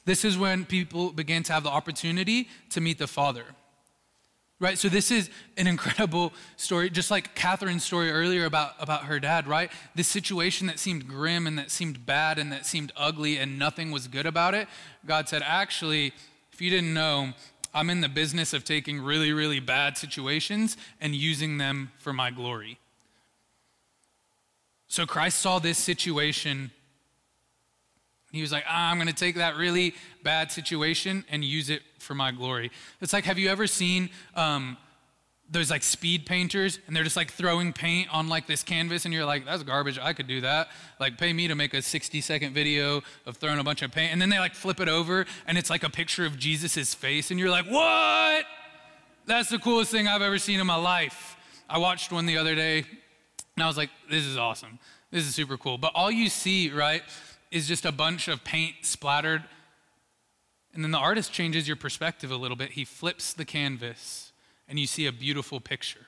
This 0.04 0.24
is 0.24 0.36
when 0.36 0.64
people 0.64 1.12
began 1.12 1.42
to 1.44 1.52
have 1.52 1.62
the 1.62 1.70
opportunity 1.70 2.48
to 2.70 2.80
meet 2.80 2.98
the 2.98 3.06
Father. 3.06 3.44
Right? 4.58 4.78
So 4.78 4.88
this 4.88 5.10
is 5.10 5.28
an 5.56 5.66
incredible 5.66 6.32
story, 6.56 6.88
just 6.88 7.10
like 7.10 7.34
Catherine's 7.34 7.82
story 7.82 8.12
earlier 8.12 8.44
about, 8.44 8.74
about 8.78 9.04
her 9.04 9.18
dad, 9.18 9.48
right? 9.48 9.72
This 9.96 10.06
situation 10.06 10.68
that 10.68 10.78
seemed 10.78 11.08
grim 11.08 11.48
and 11.48 11.58
that 11.58 11.72
seemed 11.72 12.06
bad 12.06 12.38
and 12.38 12.52
that 12.52 12.64
seemed 12.64 12.92
ugly 12.96 13.38
and 13.38 13.58
nothing 13.58 13.90
was 13.90 14.06
good 14.06 14.26
about 14.26 14.54
it. 14.54 14.68
God 15.04 15.28
said, 15.28 15.42
actually, 15.44 16.12
if 16.52 16.60
you 16.60 16.70
didn't 16.70 16.94
know, 16.94 17.32
I'm 17.74 17.90
in 17.90 18.02
the 18.02 18.08
business 18.08 18.52
of 18.52 18.64
taking 18.64 19.00
really, 19.00 19.32
really 19.32 19.58
bad 19.58 19.98
situations 19.98 20.76
and 21.00 21.14
using 21.14 21.58
them 21.58 21.90
for 21.98 22.12
my 22.12 22.30
glory. 22.30 22.78
So 24.86 25.06
Christ 25.06 25.38
saw 25.40 25.58
this 25.58 25.78
situation 25.78 26.70
he 28.33 28.40
was 28.40 28.53
like, 28.53 28.64
ah, 28.66 28.90
I'm 28.90 28.97
going 28.97 29.09
to 29.09 29.14
take 29.14 29.37
that 29.37 29.57
really 29.57 29.95
bad 30.23 30.51
situation 30.51 31.25
and 31.31 31.45
use 31.45 31.71
it 31.71 31.83
for 31.99 32.14
my 32.14 32.33
glory. 32.33 32.71
It's 33.01 33.12
like, 33.12 33.25
have 33.25 33.38
you 33.38 33.49
ever 33.49 33.66
seen 33.66 34.11
um, 34.35 34.77
those 35.53 35.71
like 35.71 35.83
speed 35.83 36.25
painters 36.25 36.79
and 36.87 36.97
they're 36.97 37.05
just 37.05 37.16
like 37.16 37.31
throwing 37.31 37.75
paint 37.75 38.09
on 38.12 38.29
like 38.29 38.47
this 38.47 38.62
canvas 38.62 39.05
and 39.05 39.12
you're 39.12 39.27
like, 39.27 39.45
that's 39.45 39.62
garbage. 39.62 39.99
I 39.99 40.14
could 40.14 40.27
do 40.27 40.40
that. 40.40 40.68
Like, 40.99 41.18
pay 41.18 41.33
me 41.33 41.47
to 41.49 41.55
make 41.55 41.75
a 41.75 41.83
60 41.83 42.21
second 42.23 42.55
video 42.55 43.03
of 43.27 43.37
throwing 43.37 43.59
a 43.59 43.64
bunch 43.64 43.83
of 43.83 43.92
paint. 43.92 44.12
And 44.12 44.21
then 44.21 44.31
they 44.31 44.38
like 44.38 44.55
flip 44.55 44.81
it 44.81 44.88
over 44.88 45.27
and 45.47 45.59
it's 45.59 45.68
like 45.68 45.85
a 45.85 45.90
picture 45.90 46.25
of 46.25 46.38
Jesus's 46.38 46.95
face 46.95 47.31
and 47.31 47.38
you're 47.38 47.51
like, 47.51 47.66
what? 47.66 48.47
That's 49.27 49.51
the 49.51 49.59
coolest 49.59 49.90
thing 49.90 50.09
I've 50.09 50.23
ever 50.23 50.38
seen 50.38 50.59
in 50.59 50.66
my 50.66 50.77
life. 50.77 51.37
I 51.68 51.79
watched 51.79 52.12
one 52.12 52.25
the 52.27 52.38
other 52.38 52.55
day 52.55 52.85
and 53.57 53.62
I 53.62 53.66
was 53.66 53.77
like, 53.77 53.90
this 54.11 54.25
is 54.25 54.38
awesome. 54.38 54.79
This 55.11 55.27
is 55.27 55.35
super 55.35 55.59
cool. 55.59 55.77
But 55.77 55.92
all 55.95 56.11
you 56.11 56.31
see, 56.31 56.71
right? 56.71 57.03
Is 57.52 57.68
just 57.68 57.84
a 57.84 57.92
bunch 57.92 58.26
of 58.26 58.42
paint 58.42 58.74
splattered. 58.82 59.44
And 60.74 60.82
then 60.82 60.90
the 60.90 60.98
artist 60.98 61.32
changes 61.32 61.68
your 61.68 61.76
perspective 61.76 62.30
a 62.30 62.36
little 62.36 62.56
bit. 62.56 62.72
He 62.72 62.84
flips 62.84 63.34
the 63.34 63.44
canvas 63.44 64.32
and 64.68 64.78
you 64.78 64.86
see 64.86 65.06
a 65.06 65.12
beautiful 65.12 65.60
picture, 65.60 66.06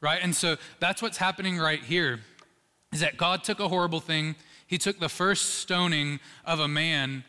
right? 0.00 0.18
And 0.20 0.34
so 0.34 0.56
that's 0.80 1.00
what's 1.00 1.18
happening 1.18 1.58
right 1.58 1.82
here 1.82 2.20
is 2.92 3.00
that 3.00 3.16
God 3.16 3.44
took 3.44 3.60
a 3.60 3.68
horrible 3.68 4.00
thing. 4.00 4.34
He 4.66 4.78
took 4.78 4.98
the 4.98 5.08
first 5.08 5.60
stoning 5.60 6.18
of 6.44 6.58
a 6.58 6.66
man 6.66 7.24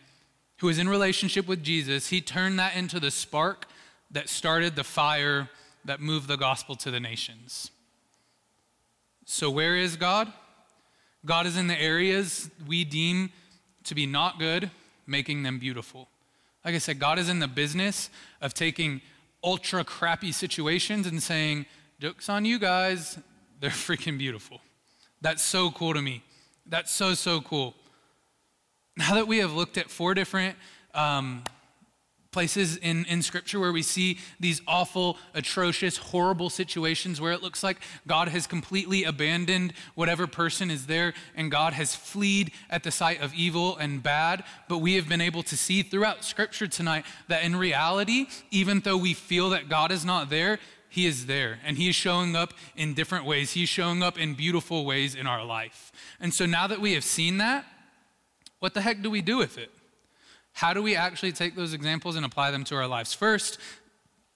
who 0.57 0.67
was 0.67 0.79
in 0.79 0.89
relationship 0.89 1.47
with 1.47 1.63
Jesus. 1.63 2.09
He 2.09 2.19
turned 2.19 2.57
that 2.57 2.75
into 2.75 2.99
the 2.99 3.11
spark 3.11 3.67
that 4.09 4.27
started 4.27 4.75
the 4.75 4.83
fire 4.83 5.49
that 5.85 5.99
moved 5.99 6.27
the 6.27 6.37
gospel 6.37 6.75
to 6.77 6.89
the 6.89 6.99
nations. 6.99 7.69
So, 9.25 9.49
where 9.49 9.77
is 9.77 9.97
God? 9.97 10.31
God 11.25 11.45
is 11.45 11.57
in 11.57 11.67
the 11.67 11.79
areas 11.79 12.49
we 12.67 12.83
deem 12.83 13.31
to 13.85 13.95
be 13.95 14.05
not 14.05 14.39
good, 14.39 14.71
making 15.07 15.43
them 15.43 15.59
beautiful. 15.59 16.07
Like 16.63 16.75
I 16.75 16.77
said, 16.77 16.99
God 16.99 17.17
is 17.19 17.29
in 17.29 17.39
the 17.39 17.47
business 17.47 18.09
of 18.41 18.53
taking 18.53 19.01
ultra 19.43 19.83
crappy 19.83 20.31
situations 20.31 21.07
and 21.07 21.21
saying, 21.21 21.65
Joke's 21.99 22.29
on 22.29 22.45
you 22.45 22.59
guys, 22.59 23.17
they're 23.59 23.69
freaking 23.71 24.17
beautiful. 24.17 24.61
That's 25.21 25.43
so 25.43 25.71
cool 25.71 25.93
to 25.93 26.01
me. 26.01 26.23
That's 26.65 26.91
so, 26.91 27.13
so 27.13 27.41
cool. 27.41 27.75
Now 28.97 29.15
that 29.15 29.27
we 29.27 29.39
have 29.39 29.53
looked 29.53 29.77
at 29.77 29.89
four 29.89 30.13
different 30.13 30.57
um, 30.93 31.43
places 32.31 32.77
in, 32.77 33.05
in 33.05 33.21
Scripture 33.21 33.59
where 33.59 33.73
we 33.73 33.81
see 33.81 34.17
these 34.39 34.61
awful, 34.67 35.17
atrocious, 35.33 35.97
horrible 35.97 36.49
situations 36.49 37.19
where 37.19 37.33
it 37.33 37.41
looks 37.41 37.63
like 37.63 37.77
God 38.07 38.29
has 38.29 38.47
completely 38.47 39.03
abandoned 39.03 39.73
whatever 39.95 40.27
person 40.27 40.71
is 40.71 40.85
there 40.85 41.13
and 41.35 41.51
God 41.51 41.73
has 41.73 41.93
fled 41.95 42.51
at 42.69 42.83
the 42.83 42.91
sight 42.91 43.21
of 43.21 43.33
evil 43.33 43.75
and 43.77 44.01
bad. 44.01 44.43
But 44.69 44.77
we 44.77 44.95
have 44.95 45.09
been 45.09 45.21
able 45.21 45.43
to 45.43 45.57
see 45.57 45.83
throughout 45.83 46.23
Scripture 46.23 46.67
tonight 46.67 47.05
that 47.27 47.43
in 47.43 47.55
reality, 47.55 48.27
even 48.49 48.79
though 48.79 48.97
we 48.97 49.13
feel 49.13 49.49
that 49.49 49.67
God 49.67 49.91
is 49.91 50.05
not 50.05 50.29
there, 50.29 50.59
he 50.91 51.05
is 51.05 51.25
there 51.25 51.59
and 51.63 51.77
He 51.77 51.87
is 51.87 51.95
showing 51.95 52.35
up 52.35 52.53
in 52.75 52.93
different 52.93 53.25
ways. 53.25 53.51
He's 53.51 53.69
showing 53.69 54.03
up 54.03 54.19
in 54.19 54.33
beautiful 54.33 54.85
ways 54.85 55.15
in 55.15 55.25
our 55.25 55.45
life. 55.45 55.93
And 56.19 56.33
so 56.33 56.45
now 56.45 56.67
that 56.67 56.81
we 56.81 56.93
have 56.93 57.05
seen 57.05 57.37
that, 57.37 57.65
what 58.59 58.73
the 58.73 58.81
heck 58.81 59.01
do 59.01 59.09
we 59.09 59.21
do 59.21 59.37
with 59.37 59.57
it? 59.57 59.71
How 60.53 60.73
do 60.73 60.81
we 60.81 60.95
actually 60.95 61.31
take 61.31 61.55
those 61.55 61.73
examples 61.73 62.15
and 62.15 62.25
apply 62.25 62.51
them 62.51 62.63
to 62.65 62.75
our 62.75 62.87
lives? 62.87 63.13
First, 63.13 63.57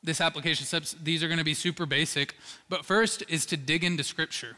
this 0.03 0.21
application 0.21 0.65
steps, 0.65 0.95
these 1.01 1.23
are 1.23 1.27
going 1.27 1.39
to 1.39 1.43
be 1.43 1.53
super 1.53 1.85
basic, 1.85 2.35
but 2.69 2.85
first 2.85 3.23
is 3.27 3.45
to 3.47 3.57
dig 3.57 3.83
into 3.83 4.03
Scripture. 4.03 4.57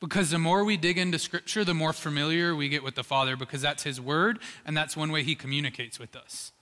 Because 0.00 0.30
the 0.30 0.38
more 0.38 0.64
we 0.64 0.76
dig 0.76 0.98
into 0.98 1.18
Scripture, 1.18 1.64
the 1.64 1.74
more 1.74 1.92
familiar 1.92 2.56
we 2.56 2.68
get 2.68 2.82
with 2.82 2.94
the 2.94 3.04
Father, 3.04 3.36
because 3.36 3.62
that's 3.62 3.82
His 3.84 4.00
Word, 4.00 4.38
and 4.64 4.76
that's 4.76 4.96
one 4.96 5.12
way 5.12 5.22
He 5.22 5.34
communicates 5.34 5.98
with 5.98 6.16
us. 6.16 6.52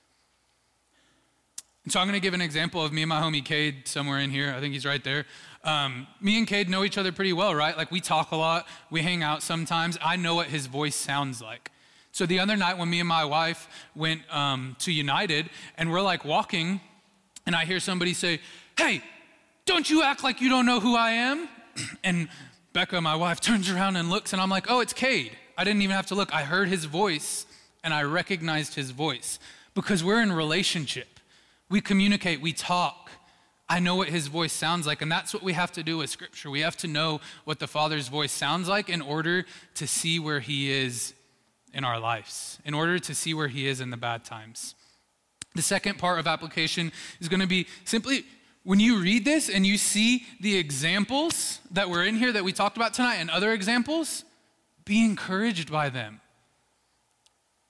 And 1.84 1.92
so 1.92 2.00
I'm 2.00 2.06
going 2.06 2.20
to 2.20 2.22
give 2.22 2.34
an 2.34 2.42
example 2.42 2.84
of 2.84 2.92
me 2.92 3.02
and 3.02 3.08
my 3.08 3.20
homie 3.20 3.44
Cade 3.44 3.88
somewhere 3.88 4.18
in 4.18 4.30
here. 4.30 4.54
I 4.54 4.60
think 4.60 4.74
he's 4.74 4.84
right 4.84 5.02
there. 5.02 5.24
Um, 5.64 6.06
me 6.20 6.36
and 6.36 6.46
Cade 6.46 6.68
know 6.68 6.84
each 6.84 6.98
other 6.98 7.10
pretty 7.10 7.32
well, 7.32 7.54
right? 7.54 7.76
Like 7.76 7.90
we 7.90 8.00
talk 8.00 8.32
a 8.32 8.36
lot, 8.36 8.66
we 8.90 9.02
hang 9.02 9.22
out 9.22 9.42
sometimes. 9.42 9.96
I 10.02 10.16
know 10.16 10.34
what 10.34 10.48
his 10.48 10.66
voice 10.66 10.94
sounds 10.94 11.40
like. 11.40 11.70
So 12.12 12.26
the 12.26 12.40
other 12.40 12.56
night 12.56 12.78
when 12.78 12.90
me 12.90 13.00
and 13.00 13.08
my 13.08 13.24
wife 13.24 13.68
went 13.94 14.22
um, 14.34 14.76
to 14.80 14.92
United 14.92 15.48
and 15.76 15.90
we're 15.90 16.02
like 16.02 16.24
walking, 16.24 16.80
and 17.46 17.54
I 17.54 17.64
hear 17.64 17.80
somebody 17.80 18.14
say, 18.14 18.40
Hey, 18.76 19.02
don't 19.64 19.88
you 19.88 20.02
act 20.02 20.24
like 20.24 20.40
you 20.40 20.48
don't 20.48 20.66
know 20.66 20.80
who 20.80 20.96
I 20.96 21.10
am? 21.12 21.48
and 22.04 22.28
Becca, 22.72 23.00
my 23.00 23.16
wife, 23.16 23.40
turns 23.40 23.70
around 23.70 23.96
and 23.96 24.10
looks, 24.10 24.32
and 24.32 24.42
I'm 24.42 24.50
like, 24.50 24.70
Oh, 24.70 24.80
it's 24.80 24.92
Cade. 24.92 25.32
I 25.56 25.64
didn't 25.64 25.82
even 25.82 25.94
have 25.94 26.06
to 26.06 26.14
look. 26.14 26.34
I 26.34 26.42
heard 26.42 26.68
his 26.68 26.86
voice 26.86 27.46
and 27.84 27.94
I 27.94 28.02
recognized 28.02 28.74
his 28.74 28.90
voice 28.90 29.38
because 29.74 30.02
we're 30.02 30.22
in 30.22 30.32
relationship. 30.32 31.20
We 31.68 31.80
communicate, 31.80 32.40
we 32.40 32.52
talk. 32.52 33.10
I 33.68 33.78
know 33.78 33.94
what 33.94 34.08
his 34.08 34.26
voice 34.26 34.52
sounds 34.52 34.86
like, 34.86 35.00
and 35.00 35.12
that's 35.12 35.32
what 35.32 35.42
we 35.42 35.52
have 35.52 35.70
to 35.72 35.82
do 35.82 35.98
with 35.98 36.10
Scripture. 36.10 36.50
We 36.50 36.60
have 36.60 36.76
to 36.78 36.88
know 36.88 37.20
what 37.44 37.60
the 37.60 37.68
Father's 37.68 38.08
voice 38.08 38.32
sounds 38.32 38.68
like 38.68 38.88
in 38.88 39.00
order 39.00 39.44
to 39.74 39.86
see 39.86 40.18
where 40.18 40.40
he 40.40 40.72
is 40.72 41.14
in 41.72 41.84
our 41.84 41.98
lives, 41.98 42.58
in 42.64 42.74
order 42.74 42.98
to 42.98 43.14
see 43.14 43.34
where 43.34 43.48
He 43.48 43.66
is 43.66 43.80
in 43.80 43.90
the 43.90 43.96
bad 43.96 44.24
times. 44.24 44.74
The 45.54 45.62
second 45.62 45.98
part 45.98 46.18
of 46.18 46.26
application 46.26 46.92
is 47.20 47.28
going 47.28 47.40
to 47.40 47.46
be 47.46 47.66
simply 47.84 48.24
when 48.62 48.78
you 48.78 49.00
read 49.00 49.24
this 49.24 49.48
and 49.48 49.66
you 49.66 49.78
see 49.78 50.26
the 50.40 50.56
examples 50.56 51.60
that 51.70 51.88
were 51.88 52.04
in 52.04 52.16
here 52.16 52.32
that 52.32 52.44
we 52.44 52.52
talked 52.52 52.76
about 52.76 52.94
tonight 52.94 53.16
and 53.16 53.30
other 53.30 53.52
examples, 53.52 54.24
be 54.84 55.04
encouraged 55.04 55.72
by 55.72 55.88
them. 55.88 56.20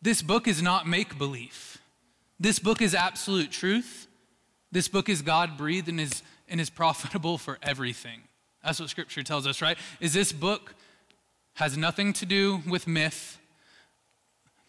This 0.02 0.20
book 0.20 0.48
is 0.48 0.60
not 0.60 0.86
make 0.86 1.16
believe. 1.16 1.78
This 2.38 2.58
book 2.58 2.82
is 2.82 2.94
absolute 2.94 3.50
truth. 3.50 4.08
This 4.72 4.88
book 4.88 5.08
is 5.08 5.22
God 5.22 5.56
breathed 5.56 5.88
and 5.88 6.00
is, 6.00 6.22
and 6.48 6.60
is 6.60 6.70
profitable 6.70 7.38
for 7.38 7.58
everything. 7.62 8.22
That's 8.64 8.80
what 8.80 8.90
scripture 8.90 9.22
tells 9.22 9.46
us, 9.46 9.62
right? 9.62 9.78
Is 10.00 10.12
this 10.12 10.32
book 10.32 10.74
has 11.54 11.76
nothing 11.76 12.12
to 12.14 12.26
do 12.26 12.62
with 12.66 12.86
myth. 12.86 13.38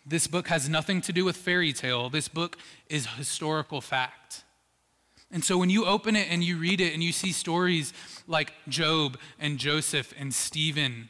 This 0.06 0.28
book 0.28 0.48
has 0.48 0.68
nothing 0.68 1.02
to 1.02 1.14
do 1.14 1.26
with 1.26 1.38
fairy 1.38 1.74
tale. 1.74 2.10
This 2.10 2.28
book 2.28 2.58
is 2.90 3.06
historical 3.06 3.82
fact. 3.82 4.44
And 5.32 5.44
so 5.44 5.58
when 5.58 5.70
you 5.70 5.86
open 5.86 6.16
it 6.16 6.28
and 6.30 6.44
you 6.44 6.58
read 6.58 6.82
it 6.82 6.94
and 6.94 7.04
you 7.04 7.12
see 7.12 7.32
stories 7.32 7.94
like 8.28 8.54
Job 8.68 9.18
and 9.40 9.58
Joseph 9.58 10.14
and 10.20 10.34
Stephen, 10.34 11.10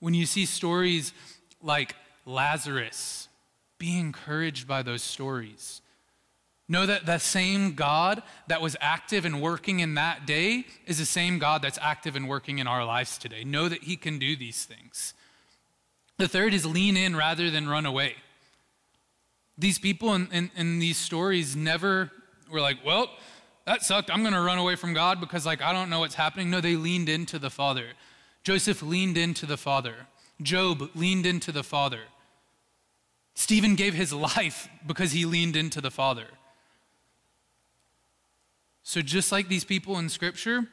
when 0.00 0.14
you 0.14 0.24
see 0.24 0.46
stories 0.46 1.12
like 1.62 1.96
Lazarus, 2.24 3.28
be 3.78 3.98
encouraged 3.98 4.66
by 4.66 4.82
those 4.82 5.02
stories. 5.02 5.82
Know 6.68 6.86
that 6.86 7.06
the 7.06 7.18
same 7.18 7.74
God 7.74 8.22
that 8.48 8.60
was 8.60 8.76
active 8.80 9.24
and 9.24 9.40
working 9.40 9.80
in 9.80 9.94
that 9.94 10.26
day 10.26 10.64
is 10.86 10.98
the 10.98 11.04
same 11.04 11.38
God 11.38 11.62
that's 11.62 11.78
active 11.80 12.16
and 12.16 12.28
working 12.28 12.58
in 12.58 12.66
our 12.66 12.84
lives 12.84 13.18
today. 13.18 13.44
Know 13.44 13.68
that 13.68 13.84
He 13.84 13.96
can 13.96 14.18
do 14.18 14.34
these 14.34 14.64
things. 14.64 15.14
The 16.18 16.28
third 16.28 16.54
is 16.54 16.64
lean 16.64 16.96
in 16.96 17.14
rather 17.16 17.50
than 17.50 17.68
run 17.68 17.86
away. 17.86 18.16
These 19.58 19.78
people 19.78 20.14
in, 20.14 20.28
in, 20.32 20.50
in 20.56 20.78
these 20.78 20.96
stories 20.96 21.56
never 21.56 22.10
were 22.50 22.60
like, 22.60 22.78
well, 22.84 23.10
that 23.66 23.82
sucked. 23.82 24.10
I'm 24.10 24.22
going 24.22 24.34
to 24.34 24.40
run 24.40 24.58
away 24.58 24.76
from 24.76 24.94
God 24.94 25.20
because, 25.20 25.44
like, 25.44 25.62
I 25.62 25.72
don't 25.72 25.90
know 25.90 26.00
what's 26.00 26.14
happening. 26.14 26.50
No, 26.50 26.60
they 26.60 26.76
leaned 26.76 27.08
into 27.08 27.38
the 27.38 27.50
Father. 27.50 27.88
Joseph 28.44 28.82
leaned 28.82 29.18
into 29.18 29.44
the 29.46 29.56
Father. 29.56 30.06
Job 30.40 30.90
leaned 30.94 31.26
into 31.26 31.52
the 31.52 31.64
Father. 31.64 32.02
Stephen 33.34 33.74
gave 33.74 33.94
his 33.94 34.12
life 34.12 34.68
because 34.86 35.12
he 35.12 35.24
leaned 35.24 35.56
into 35.56 35.80
the 35.80 35.90
Father. 35.90 36.26
So, 38.82 39.02
just 39.02 39.32
like 39.32 39.48
these 39.48 39.64
people 39.64 39.98
in 39.98 40.08
Scripture, 40.08 40.68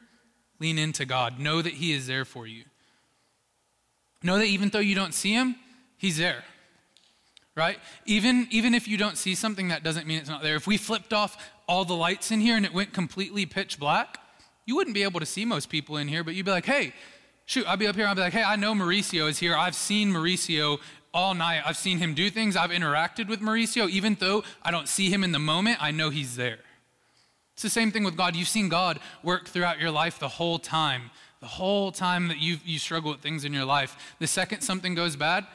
lean 0.60 0.78
into 0.78 1.04
God. 1.04 1.40
Know 1.40 1.60
that 1.62 1.74
He 1.74 1.92
is 1.92 2.06
there 2.06 2.24
for 2.24 2.46
you. 2.46 2.62
Know 4.24 4.38
that 4.38 4.46
even 4.46 4.70
though 4.70 4.80
you 4.80 4.96
don't 4.96 5.14
see 5.14 5.32
him, 5.32 5.54
he's 5.96 6.16
there. 6.16 6.42
Right? 7.54 7.78
Even, 8.06 8.48
even 8.50 8.74
if 8.74 8.88
you 8.88 8.96
don't 8.96 9.16
see 9.16 9.36
something, 9.36 9.68
that 9.68 9.84
doesn't 9.84 10.08
mean 10.08 10.18
it's 10.18 10.28
not 10.28 10.42
there. 10.42 10.56
If 10.56 10.66
we 10.66 10.76
flipped 10.76 11.12
off 11.12 11.36
all 11.68 11.84
the 11.84 11.94
lights 11.94 12.32
in 12.32 12.40
here 12.40 12.56
and 12.56 12.66
it 12.66 12.74
went 12.74 12.92
completely 12.92 13.46
pitch 13.46 13.78
black, 13.78 14.18
you 14.66 14.74
wouldn't 14.74 14.94
be 14.94 15.04
able 15.04 15.20
to 15.20 15.26
see 15.26 15.44
most 15.44 15.68
people 15.68 15.98
in 15.98 16.08
here, 16.08 16.24
but 16.24 16.34
you'd 16.34 16.46
be 16.46 16.50
like, 16.50 16.64
hey, 16.64 16.94
shoot, 17.44 17.64
I'll 17.68 17.76
be 17.76 17.86
up 17.86 17.94
here, 17.94 18.06
I'll 18.06 18.14
be 18.14 18.22
like, 18.22 18.32
hey, 18.32 18.42
I 18.42 18.56
know 18.56 18.72
Mauricio 18.72 19.28
is 19.28 19.38
here. 19.38 19.54
I've 19.54 19.76
seen 19.76 20.10
Mauricio 20.10 20.78
all 21.12 21.34
night. 21.34 21.62
I've 21.64 21.76
seen 21.76 21.98
him 21.98 22.14
do 22.14 22.28
things. 22.30 22.56
I've 22.56 22.70
interacted 22.70 23.28
with 23.28 23.40
Mauricio. 23.40 23.88
Even 23.88 24.16
though 24.18 24.42
I 24.62 24.70
don't 24.70 24.88
see 24.88 25.10
him 25.10 25.22
in 25.22 25.30
the 25.30 25.38
moment, 25.38 25.78
I 25.80 25.92
know 25.92 26.10
he's 26.10 26.34
there. 26.34 26.58
It's 27.52 27.62
the 27.62 27.70
same 27.70 27.92
thing 27.92 28.02
with 28.02 28.16
God. 28.16 28.34
You've 28.34 28.48
seen 28.48 28.68
God 28.68 28.98
work 29.22 29.46
throughout 29.46 29.78
your 29.78 29.92
life 29.92 30.18
the 30.18 30.28
whole 30.28 30.58
time 30.58 31.10
the 31.44 31.48
whole 31.48 31.92
time 31.92 32.28
that 32.28 32.38
you 32.38 32.56
you 32.64 32.78
struggle 32.78 33.10
with 33.10 33.20
things 33.20 33.44
in 33.44 33.52
your 33.52 33.66
life, 33.66 34.14
the 34.18 34.26
second 34.26 34.62
something 34.62 34.94
goes 34.94 35.14
bad, 35.14 35.46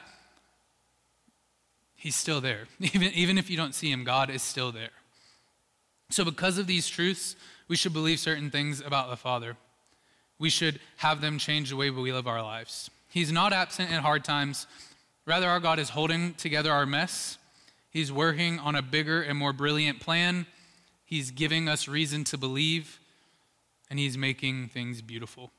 He's 1.96 2.14
still 2.14 2.40
there. 2.40 2.68
Even, 2.80 3.08
even 3.12 3.38
if 3.38 3.50
you 3.50 3.56
don't 3.56 3.74
see 3.74 3.90
Him, 3.90 4.04
God 4.04 4.30
is 4.30 4.40
still 4.40 4.70
there. 4.70 4.92
So, 6.08 6.24
because 6.24 6.58
of 6.58 6.68
these 6.68 6.86
truths, 6.88 7.34
we 7.66 7.74
should 7.74 7.92
believe 7.92 8.20
certain 8.20 8.52
things 8.52 8.80
about 8.80 9.10
the 9.10 9.16
Father. 9.16 9.56
We 10.38 10.48
should 10.48 10.78
have 10.98 11.20
them 11.20 11.38
change 11.38 11.70
the 11.70 11.76
way 11.76 11.90
we 11.90 12.12
live 12.12 12.28
our 12.28 12.42
lives. 12.42 12.88
He's 13.08 13.32
not 13.32 13.52
absent 13.52 13.90
in 13.90 13.98
hard 13.98 14.22
times. 14.22 14.68
Rather, 15.26 15.48
our 15.48 15.58
God 15.58 15.80
is 15.80 15.88
holding 15.88 16.34
together 16.34 16.70
our 16.70 16.86
mess. 16.86 17.36
He's 17.90 18.12
working 18.12 18.60
on 18.60 18.76
a 18.76 18.82
bigger 18.82 19.22
and 19.22 19.36
more 19.36 19.52
brilliant 19.52 19.98
plan. 19.98 20.46
He's 21.04 21.32
giving 21.32 21.68
us 21.68 21.88
reason 21.88 22.22
to 22.24 22.38
believe, 22.38 23.00
and 23.90 23.98
He's 23.98 24.16
making 24.16 24.68
things 24.68 25.02
beautiful. 25.02 25.50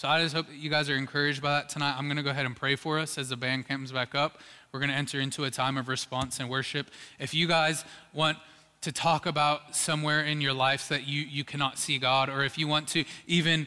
So 0.00 0.08
I 0.08 0.22
just 0.22 0.34
hope 0.34 0.46
that 0.46 0.56
you 0.56 0.70
guys 0.70 0.88
are 0.88 0.96
encouraged 0.96 1.42
by 1.42 1.50
that 1.50 1.68
tonight. 1.68 1.94
I'm 1.98 2.06
going 2.06 2.16
to 2.16 2.22
go 2.22 2.30
ahead 2.30 2.46
and 2.46 2.56
pray 2.56 2.74
for 2.74 2.98
us 2.98 3.18
as 3.18 3.28
the 3.28 3.36
band 3.36 3.68
comes 3.68 3.92
back 3.92 4.14
up. 4.14 4.38
We're 4.72 4.80
going 4.80 4.88
to 4.88 4.96
enter 4.96 5.20
into 5.20 5.44
a 5.44 5.50
time 5.50 5.76
of 5.76 5.88
response 5.88 6.40
and 6.40 6.48
worship. 6.48 6.86
If 7.18 7.34
you 7.34 7.46
guys 7.46 7.84
want 8.14 8.38
to 8.80 8.92
talk 8.92 9.26
about 9.26 9.76
somewhere 9.76 10.22
in 10.22 10.40
your 10.40 10.54
life 10.54 10.88
that 10.88 11.06
you, 11.06 11.20
you 11.20 11.44
cannot 11.44 11.76
see 11.76 11.98
God, 11.98 12.30
or 12.30 12.42
if 12.44 12.56
you 12.56 12.66
want 12.66 12.88
to 12.88 13.04
even 13.26 13.66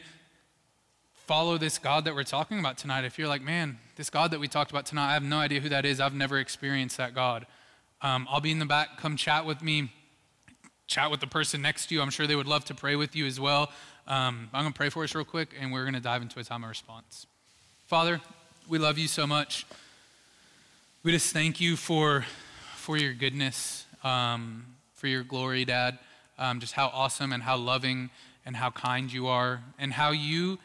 follow 1.12 1.56
this 1.56 1.78
God 1.78 2.04
that 2.06 2.16
we're 2.16 2.24
talking 2.24 2.58
about 2.58 2.78
tonight, 2.78 3.04
if 3.04 3.16
you're 3.16 3.28
like, 3.28 3.42
man, 3.42 3.78
this 3.94 4.10
God 4.10 4.32
that 4.32 4.40
we 4.40 4.48
talked 4.48 4.72
about 4.72 4.86
tonight, 4.86 5.10
I 5.10 5.14
have 5.14 5.22
no 5.22 5.38
idea 5.38 5.60
who 5.60 5.68
that 5.68 5.84
is, 5.84 6.00
I've 6.00 6.14
never 6.14 6.40
experienced 6.40 6.96
that 6.96 7.14
God. 7.14 7.46
Um, 8.02 8.26
I'll 8.28 8.40
be 8.40 8.50
in 8.50 8.58
the 8.58 8.66
back. 8.66 8.98
Come 8.98 9.16
chat 9.16 9.46
with 9.46 9.62
me, 9.62 9.92
chat 10.88 11.12
with 11.12 11.20
the 11.20 11.28
person 11.28 11.62
next 11.62 11.90
to 11.90 11.94
you. 11.94 12.02
I'm 12.02 12.10
sure 12.10 12.26
they 12.26 12.34
would 12.34 12.48
love 12.48 12.64
to 12.64 12.74
pray 12.74 12.96
with 12.96 13.14
you 13.14 13.24
as 13.24 13.38
well. 13.38 13.70
Um, 14.06 14.50
I'm 14.52 14.64
going 14.64 14.72
to 14.72 14.76
pray 14.76 14.90
for 14.90 15.02
us 15.02 15.14
real 15.14 15.24
quick, 15.24 15.54
and 15.58 15.72
we're 15.72 15.84
going 15.84 15.94
to 15.94 16.00
dive 16.00 16.20
into 16.20 16.38
a 16.38 16.44
time 16.44 16.62
of 16.62 16.68
response. 16.68 17.26
Father, 17.86 18.20
we 18.68 18.78
love 18.78 18.98
you 18.98 19.08
so 19.08 19.26
much. 19.26 19.66
We 21.02 21.12
just 21.12 21.32
thank 21.32 21.60
you 21.60 21.76
for, 21.76 22.26
for 22.76 22.98
your 22.98 23.14
goodness, 23.14 23.86
um, 24.02 24.66
for 24.92 25.06
your 25.06 25.22
glory, 25.22 25.64
Dad. 25.64 25.98
um, 26.38 26.60
just 26.60 26.72
how 26.72 26.88
awesome 26.88 27.32
and 27.32 27.42
how 27.42 27.56
loving 27.56 28.10
and 28.46 28.56
how 28.56 28.70
kind 28.70 29.12
you 29.12 29.26
are, 29.26 29.62
and 29.78 29.92
how 29.94 30.10
you 30.10 30.58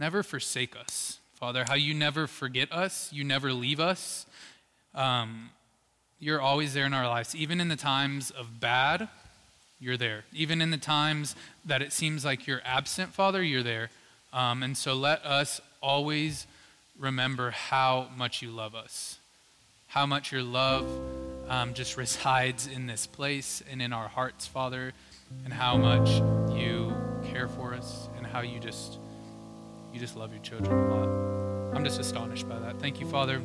never 0.00 0.22
forsake 0.24 0.76
us, 0.76 1.20
Father, 1.34 1.64
how 1.64 1.74
you 1.74 1.94
never 1.94 2.26
forget 2.26 2.72
us, 2.72 3.08
you 3.12 3.22
never 3.22 3.52
leave 3.52 3.78
us. 3.78 4.26
Um, 4.96 5.50
you're 6.18 6.40
always 6.40 6.74
there 6.74 6.86
in 6.86 6.94
our 6.94 7.06
lives, 7.06 7.34
even 7.36 7.60
in 7.60 7.68
the 7.68 7.76
times 7.76 8.32
of 8.32 8.58
bad, 8.58 9.08
you're 9.84 9.98
there. 9.98 10.24
Even 10.32 10.62
in 10.62 10.70
the 10.70 10.78
times 10.78 11.36
that 11.64 11.82
it 11.82 11.92
seems 11.92 12.24
like 12.24 12.46
you're 12.46 12.62
absent, 12.64 13.12
Father, 13.12 13.42
you're 13.42 13.62
there. 13.62 13.90
Um, 14.32 14.62
and 14.62 14.76
so 14.76 14.94
let 14.94 15.24
us 15.24 15.60
always 15.82 16.46
remember 16.98 17.50
how 17.50 18.08
much 18.16 18.40
you 18.40 18.50
love 18.50 18.74
us, 18.74 19.18
how 19.88 20.06
much 20.06 20.32
your 20.32 20.42
love 20.42 20.88
um, 21.48 21.74
just 21.74 21.96
resides 21.96 22.66
in 22.66 22.86
this 22.86 23.06
place 23.06 23.62
and 23.70 23.82
in 23.82 23.92
our 23.92 24.08
hearts, 24.08 24.46
Father, 24.46 24.94
and 25.44 25.52
how 25.52 25.76
much 25.76 26.08
you 26.56 26.94
care 27.26 27.48
for 27.48 27.74
us 27.74 28.08
and 28.16 28.26
how 28.26 28.40
you 28.40 28.58
just 28.58 28.98
you 29.92 30.00
just 30.00 30.16
love 30.16 30.32
your 30.32 30.42
children 30.42 30.76
a 30.76 30.94
lot. 30.94 31.76
I'm 31.76 31.84
just 31.84 32.00
astonished 32.00 32.48
by 32.48 32.58
that. 32.58 32.80
Thank 32.80 33.00
you, 33.00 33.06
Father. 33.06 33.40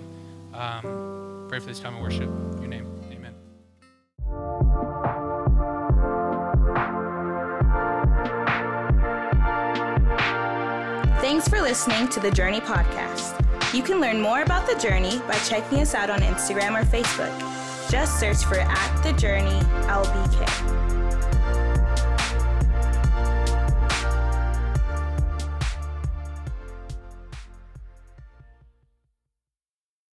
Um, 0.54 1.46
pray 1.48 1.60
for 1.60 1.68
this 1.68 1.80
time 1.80 1.96
of 1.96 2.02
worship. 2.02 2.30
Your 2.60 2.68
name, 2.68 2.89
Thanks 11.40 11.58
for 11.58 11.62
listening 11.62 12.10
to 12.10 12.20
the 12.20 12.30
Journey 12.30 12.60
Podcast. 12.60 13.74
You 13.74 13.82
can 13.82 14.02
learn 14.02 14.20
more 14.20 14.42
about 14.42 14.68
the 14.68 14.76
Journey 14.76 15.20
by 15.20 15.36
checking 15.36 15.80
us 15.80 15.96
out 15.96 16.10
on 16.10 16.20
Instagram 16.20 16.78
or 16.78 16.84
Facebook. 16.84 17.32
Just 17.90 18.20
search 18.20 18.44
for 18.44 18.60
at 18.60 19.04
the 19.04 19.14
Journey 19.14 19.62
LBK. 19.88 20.89